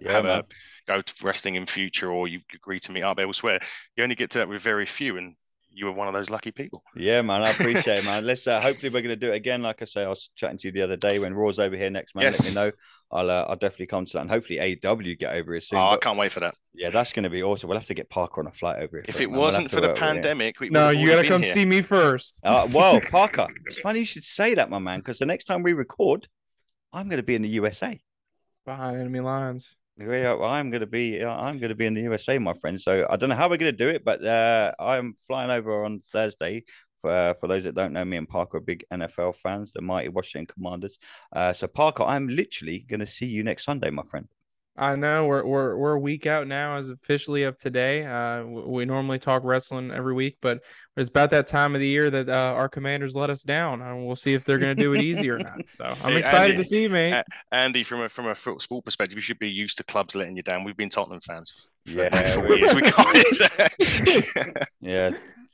yeah, 0.00 0.12
have 0.12 0.24
man. 0.24 0.40
a 0.40 0.44
go 0.86 1.00
to 1.00 1.14
wrestling 1.22 1.54
in 1.54 1.66
future 1.66 2.10
or 2.10 2.28
you 2.28 2.40
agree 2.54 2.78
to 2.80 2.92
meet 2.92 3.02
up 3.02 3.18
elsewhere. 3.18 3.60
You 3.96 4.02
only 4.02 4.14
get 4.14 4.30
to 4.30 4.38
that 4.38 4.48
with 4.48 4.60
very 4.60 4.86
few, 4.86 5.16
and 5.16 5.34
you 5.70 5.86
were 5.86 5.92
one 5.92 6.08
of 6.08 6.14
those 6.14 6.30
lucky 6.30 6.52
people. 6.52 6.82
Yeah, 6.94 7.22
man, 7.22 7.42
I 7.42 7.50
appreciate 7.50 7.98
it, 7.98 8.04
man. 8.04 8.24
Let's 8.24 8.46
uh, 8.46 8.60
hopefully 8.60 8.90
we're 8.90 9.02
going 9.02 9.18
to 9.18 9.26
do 9.26 9.32
it 9.32 9.36
again. 9.36 9.62
Like 9.62 9.82
I 9.82 9.84
say, 9.84 10.04
I 10.04 10.08
was 10.08 10.30
chatting 10.36 10.58
to 10.58 10.68
you 10.68 10.72
the 10.72 10.82
other 10.82 10.96
day 10.96 11.18
when 11.18 11.34
Raw's 11.34 11.58
over 11.58 11.76
here 11.76 11.90
next 11.90 12.14
month. 12.14 12.24
Yes. 12.24 12.54
Let 12.54 12.62
me 12.62 12.66
know. 12.66 12.76
I'll 13.10 13.30
uh, 13.30 13.46
I'll 13.48 13.56
definitely 13.56 13.86
come 13.86 14.04
to 14.04 14.12
that, 14.14 14.20
and 14.20 14.30
hopefully 14.30 14.60
AW 14.60 14.94
get 15.18 15.34
over 15.34 15.52
here 15.52 15.60
soon. 15.60 15.78
Oh, 15.78 15.90
but, 15.90 15.94
I 15.94 15.96
can't 15.98 16.18
wait 16.18 16.32
for 16.32 16.40
that. 16.40 16.54
Yeah, 16.74 16.90
that's 16.90 17.12
going 17.12 17.24
to 17.24 17.30
be 17.30 17.42
awesome. 17.42 17.68
We'll 17.68 17.78
have 17.78 17.86
to 17.86 17.94
get 17.94 18.10
Parker 18.10 18.40
on 18.40 18.46
a 18.46 18.52
flight 18.52 18.82
over 18.82 18.96
here. 18.96 19.04
If 19.06 19.20
it, 19.20 19.30
wasn't 19.30 19.72
we'll 19.72 19.80
for 19.80 19.86
the 19.86 19.94
pandemic, 19.94 20.60
we 20.60 20.70
no, 20.70 20.90
you 20.90 21.08
got 21.08 21.22
to 21.22 21.28
come 21.28 21.42
here. 21.42 21.52
see 21.52 21.64
me 21.64 21.82
first. 21.82 22.40
Uh, 22.44 22.68
well, 22.72 23.00
Parker, 23.10 23.46
it's 23.66 23.78
funny 23.78 24.00
you 24.00 24.04
should 24.04 24.24
say 24.24 24.54
that, 24.54 24.70
my 24.70 24.78
man, 24.78 25.00
because 25.00 25.18
the 25.18 25.26
next 25.26 25.44
time 25.44 25.62
we 25.62 25.72
record, 25.72 26.26
I'm 26.92 27.08
going 27.08 27.18
to 27.18 27.24
be 27.24 27.34
in 27.34 27.42
the 27.42 27.48
USA 27.50 28.00
behind 28.64 28.98
enemy 28.98 29.20
lines. 29.20 29.76
I'm 30.00 30.70
going 30.70 30.80
to 30.80 30.86
be 30.86 31.24
I'm 31.24 31.58
going 31.58 31.68
to 31.68 31.74
be 31.74 31.86
in 31.86 31.94
the 31.94 32.02
USA, 32.02 32.38
my 32.38 32.54
friend. 32.54 32.80
So 32.80 33.06
I 33.08 33.16
don't 33.16 33.28
know 33.28 33.36
how 33.36 33.48
we're 33.48 33.56
going 33.56 33.72
to 33.72 33.84
do 33.84 33.88
it, 33.88 34.04
but 34.04 34.24
uh, 34.24 34.72
I'm 34.78 35.16
flying 35.26 35.50
over 35.50 35.84
on 35.84 36.02
Thursday. 36.12 36.64
For, 37.02 37.36
for 37.38 37.48
those 37.48 37.64
that 37.64 37.74
don't 37.74 37.92
know, 37.92 38.04
me 38.04 38.16
and 38.16 38.28
Parker 38.28 38.56
are 38.56 38.60
big 38.60 38.84
NFL 38.90 39.36
fans, 39.36 39.72
the 39.72 39.82
mighty 39.82 40.08
Washington 40.08 40.46
Commanders. 40.46 40.98
Uh, 41.32 41.52
so 41.52 41.66
Parker, 41.66 42.02
I'm 42.02 42.28
literally 42.28 42.78
going 42.88 43.00
to 43.00 43.06
see 43.06 43.26
you 43.26 43.44
next 43.44 43.64
Sunday, 43.64 43.90
my 43.90 44.04
friend. 44.04 44.26
I 44.76 44.96
know 44.96 45.26
we're 45.26 45.44
we're 45.44 45.76
we're 45.76 45.92
a 45.92 45.98
week 45.98 46.26
out 46.26 46.48
now 46.48 46.76
as 46.76 46.88
officially 46.88 47.44
of 47.44 47.56
today. 47.58 48.04
Uh, 48.04 48.44
we 48.44 48.84
normally 48.84 49.20
talk 49.20 49.44
wrestling 49.44 49.92
every 49.92 50.14
week, 50.14 50.38
but 50.40 50.60
it's 50.96 51.08
about 51.08 51.30
that 51.30 51.46
time 51.46 51.74
of 51.74 51.80
the 51.80 51.86
year 51.86 52.10
that 52.10 52.28
uh, 52.28 52.32
our 52.32 52.68
commanders 52.68 53.14
let 53.14 53.30
us 53.30 53.42
down, 53.42 53.82
and 53.82 54.04
we'll 54.04 54.16
see 54.16 54.34
if 54.34 54.44
they're 54.44 54.58
going 54.58 54.76
to 54.76 54.82
do 54.82 54.92
it 54.92 55.02
easy 55.02 55.30
or 55.30 55.38
not. 55.38 55.68
So 55.68 55.84
I'm 55.84 56.12
hey, 56.12 56.18
excited 56.18 56.54
Andy, 56.54 56.62
to 56.64 56.68
see, 56.68 56.88
man. 56.88 57.22
Andy, 57.52 57.84
from 57.84 58.02
a 58.02 58.08
from 58.08 58.26
a 58.26 58.34
sport 58.34 58.84
perspective, 58.84 59.16
you 59.16 59.22
should 59.22 59.38
be 59.38 59.50
used 59.50 59.76
to 59.78 59.84
clubs 59.84 60.16
letting 60.16 60.36
you 60.36 60.42
down. 60.42 60.64
We've 60.64 60.76
been 60.76 60.90
Tottenham 60.90 61.20
fans 61.20 61.68
yeah, 61.86 62.34
four 62.34 62.56
years. 62.56 62.74
We 62.74 62.82
can't. 62.82 64.66
yeah, 64.80 65.10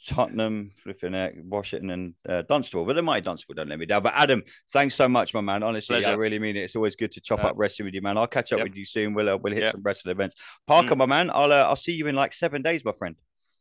Tottenham, 0.07 0.71
flipping 0.77 1.15
it, 1.15 1.35
Washington, 1.45 1.91
and 1.91 2.15
uh, 2.29 2.43
Dunstable. 2.43 2.85
But 2.85 2.95
the 2.95 3.03
mighty 3.03 3.23
Dunstable 3.23 3.55
don't 3.55 3.69
let 3.69 3.79
me 3.79 3.87
down. 3.87 4.03
But 4.03 4.15
Adam, 4.17 4.43
thanks 4.73 4.95
so 4.95 5.09
much, 5.09 5.35
my 5.35 5.41
man. 5.41 5.63
Honestly, 5.63 5.97
Pleasure. 5.97 6.11
I 6.11 6.15
really 6.15 6.39
mean 6.39 6.57
it. 6.57 6.61
It's 6.61 6.77
always 6.77 6.97
good 6.97 7.13
to 7.13 7.21
chop 7.21 7.45
uh, 7.45 7.49
up 7.49 7.55
wrestling 7.57 7.87
with 7.87 7.95
you, 7.95 8.03
man. 8.03 8.17
I'll 8.17 8.27
catch 8.27 8.53
up 8.53 8.59
yep. 8.59 8.69
with 8.69 8.77
you 8.77 8.85
soon. 8.85 9.15
We'll 9.15 9.29
uh, 9.29 9.37
we'll 9.37 9.53
hit 9.53 9.65
yep. 9.65 9.73
some 9.73 9.83
wrestling 9.83 10.13
events. 10.13 10.37
Parker, 10.67 10.95
mm. 10.95 10.99
my 10.99 11.07
man, 11.07 11.31
I'll 11.33 11.53
uh, 11.53 11.67
I'll 11.67 11.77
see 11.77 11.93
you 11.93 12.07
in 12.07 12.15
like 12.15 12.33
seven 12.33 12.63
days, 12.63 12.85
my 12.85 12.93
friend. 12.93 13.17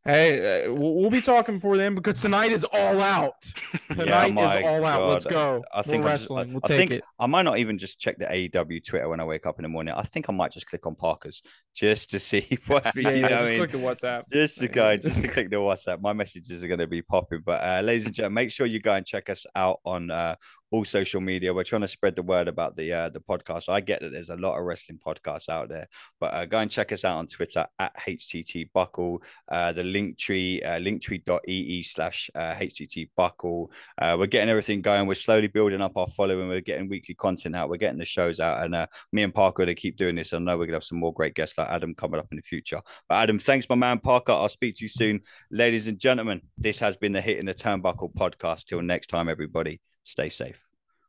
Hey, 0.06 0.66
uh, 0.66 0.74
we'll 0.74 1.10
be 1.10 1.22
talking 1.22 1.60
for 1.60 1.76
them 1.76 1.94
because 1.94 2.22
tonight 2.22 2.54
is 2.54 2.64
all 2.64 3.02
out. 3.02 3.34
Tonight 3.90 4.34
yeah, 4.34 4.60
is 4.60 4.66
all 4.66 4.86
out. 4.86 5.10
Let's 5.10 5.26
go. 5.26 5.62
I 5.74 5.82
think 5.82 6.04
We're 6.04 6.12
wrestling. 6.12 6.46
Just, 6.46 6.50
I, 6.50 6.54
we'll 6.54 6.62
I 6.64 6.78
think 6.78 6.92
it. 6.92 7.04
I 7.20 7.26
might 7.26 7.42
not 7.42 7.58
even 7.58 7.78
just 7.78 8.00
check 8.00 8.18
the 8.18 8.26
AEW 8.26 8.86
Twitter 8.86 9.10
when 9.10 9.20
I 9.20 9.26
wake 9.26 9.46
up 9.46 9.60
in 9.60 9.64
the 9.64 9.70
morning. 9.70 9.94
I 9.94 10.04
think 10.04 10.30
I 10.30 10.32
might 10.32 10.54
just 10.54 10.68
click 10.68 10.86
on 10.86 10.96
Parker's 10.96 11.44
just 11.76 12.12
to 12.12 12.20
see 12.20 12.58
what's 12.68 12.96
yeah, 12.96 13.10
you 13.10 13.22
know, 13.24 13.28
just 13.28 13.42
I 13.42 13.50
mean? 13.50 13.58
click 13.58 13.72
the 13.72 13.78
WhatsApp. 13.78 14.24
Just 14.32 14.60
to 14.60 14.68
go, 14.70 14.96
just 14.96 15.22
to 15.22 15.28
click 15.28 15.50
the 15.50 15.58
WhatsApp. 15.58 16.00
My 16.00 16.14
messages 16.14 16.64
are 16.64 16.68
going 16.68 16.80
to 16.80 16.88
be 16.88 17.02
popping. 17.02 17.42
But 17.46 17.62
uh, 17.62 17.82
ladies 17.82 18.06
and 18.06 18.16
gentlemen, 18.16 18.36
make 18.36 18.52
sure 18.52 18.66
you 18.66 18.80
go 18.80 18.94
and 18.94 19.06
check 19.06 19.30
us 19.30 19.46
out 19.54 19.82
on 19.84 20.12
uh, 20.12 20.36
all 20.72 20.86
social 20.86 21.22
media. 21.22 21.54
We're 21.54 21.64
trying 21.64 21.82
to 21.82 21.88
spread 21.88 22.16
the 22.16 22.24
word 22.24 22.48
about 22.48 22.76
the 22.76 22.94
uh, 22.94 23.10
the 23.10 23.20
podcast. 23.20 23.70
I 23.70 23.82
get 23.82 24.02
that 24.02 24.12
there's 24.12 24.30
a 24.30 24.36
lot 24.36 24.58
of 24.58 24.66
wrestling 24.66 25.00
podcasts 25.06 25.50
out 25.50 25.70
there, 25.70 25.88
but 26.20 26.34
uh, 26.34 26.46
go 26.46 26.60
and 26.60 26.70
check 26.70 26.92
us 26.92 27.04
out 27.06 27.18
on 27.18 27.28
Twitter 27.28 27.66
at 27.80 27.98
HTT 27.98 28.72
Buckle. 28.74 29.24
Uh, 29.48 29.72
the 29.72 29.84
link 29.84 30.18
tree, 30.18 30.62
uh, 30.62 30.80
linktree.ee 30.80 31.84
slash 31.84 32.30
HTT 32.36 33.06
uh, 33.06 33.10
Buckle. 33.16 33.72
Uh, 34.00 34.16
we're 34.20 34.28
getting 34.28 34.50
everything 34.50 34.82
going. 34.82 35.08
We're 35.08 35.16
slowly 35.16 35.48
building 35.48 35.82
up 35.82 35.98
our 35.98 36.08
following. 36.10 36.48
We're 36.48 36.62
getting 36.62 36.88
weekly 36.88 37.16
content 37.16 37.56
out. 37.56 37.70
We're 37.70 37.78
getting 37.78 38.00
the 38.00 38.06
shows 38.06 38.40
out, 38.40 38.64
and 38.64 38.76
uh, 38.76 38.88
me 39.12 39.24
and 39.24 39.34
Parker 39.34 39.64
are 39.64 39.66
going 39.66 39.76
to 39.76 39.82
keep 39.82 39.98
doing 39.98 40.16
this. 40.16 40.34
I 40.34 40.40
know 40.40 40.58
we're 40.58 40.66
gonna 40.66 40.78
have 40.78 40.84
some 40.84 41.00
more 41.00 41.14
great 41.14 41.34
guests 41.36 41.58
like 41.58 41.70
Adam 41.70 41.96
coming 41.96 42.20
up 42.20 42.28
in 42.32 42.38
the 42.38 42.44
future. 42.44 42.82
But 43.08 43.16
Adam, 43.16 43.40
thanks, 43.40 43.68
my 43.70 43.76
man 43.76 44.00
Parker. 44.00 44.34
I'll 44.34 44.50
speak 44.50 44.76
to 44.76 44.84
you 44.84 44.90
soon, 44.90 45.22
ladies 45.52 45.88
and 45.88 46.00
gentlemen. 46.00 46.42
This 46.58 46.80
has 46.80 46.98
been 46.98 47.12
the 47.12 47.22
Hitting 47.22 47.46
the 47.46 47.54
Turnbuckle 47.54 48.14
podcast. 48.14 48.66
Till 48.66 48.82
next 48.82 49.08
time, 49.08 49.30
everybody. 49.30 49.80
Stay 50.10 50.30
safe. 50.30 50.69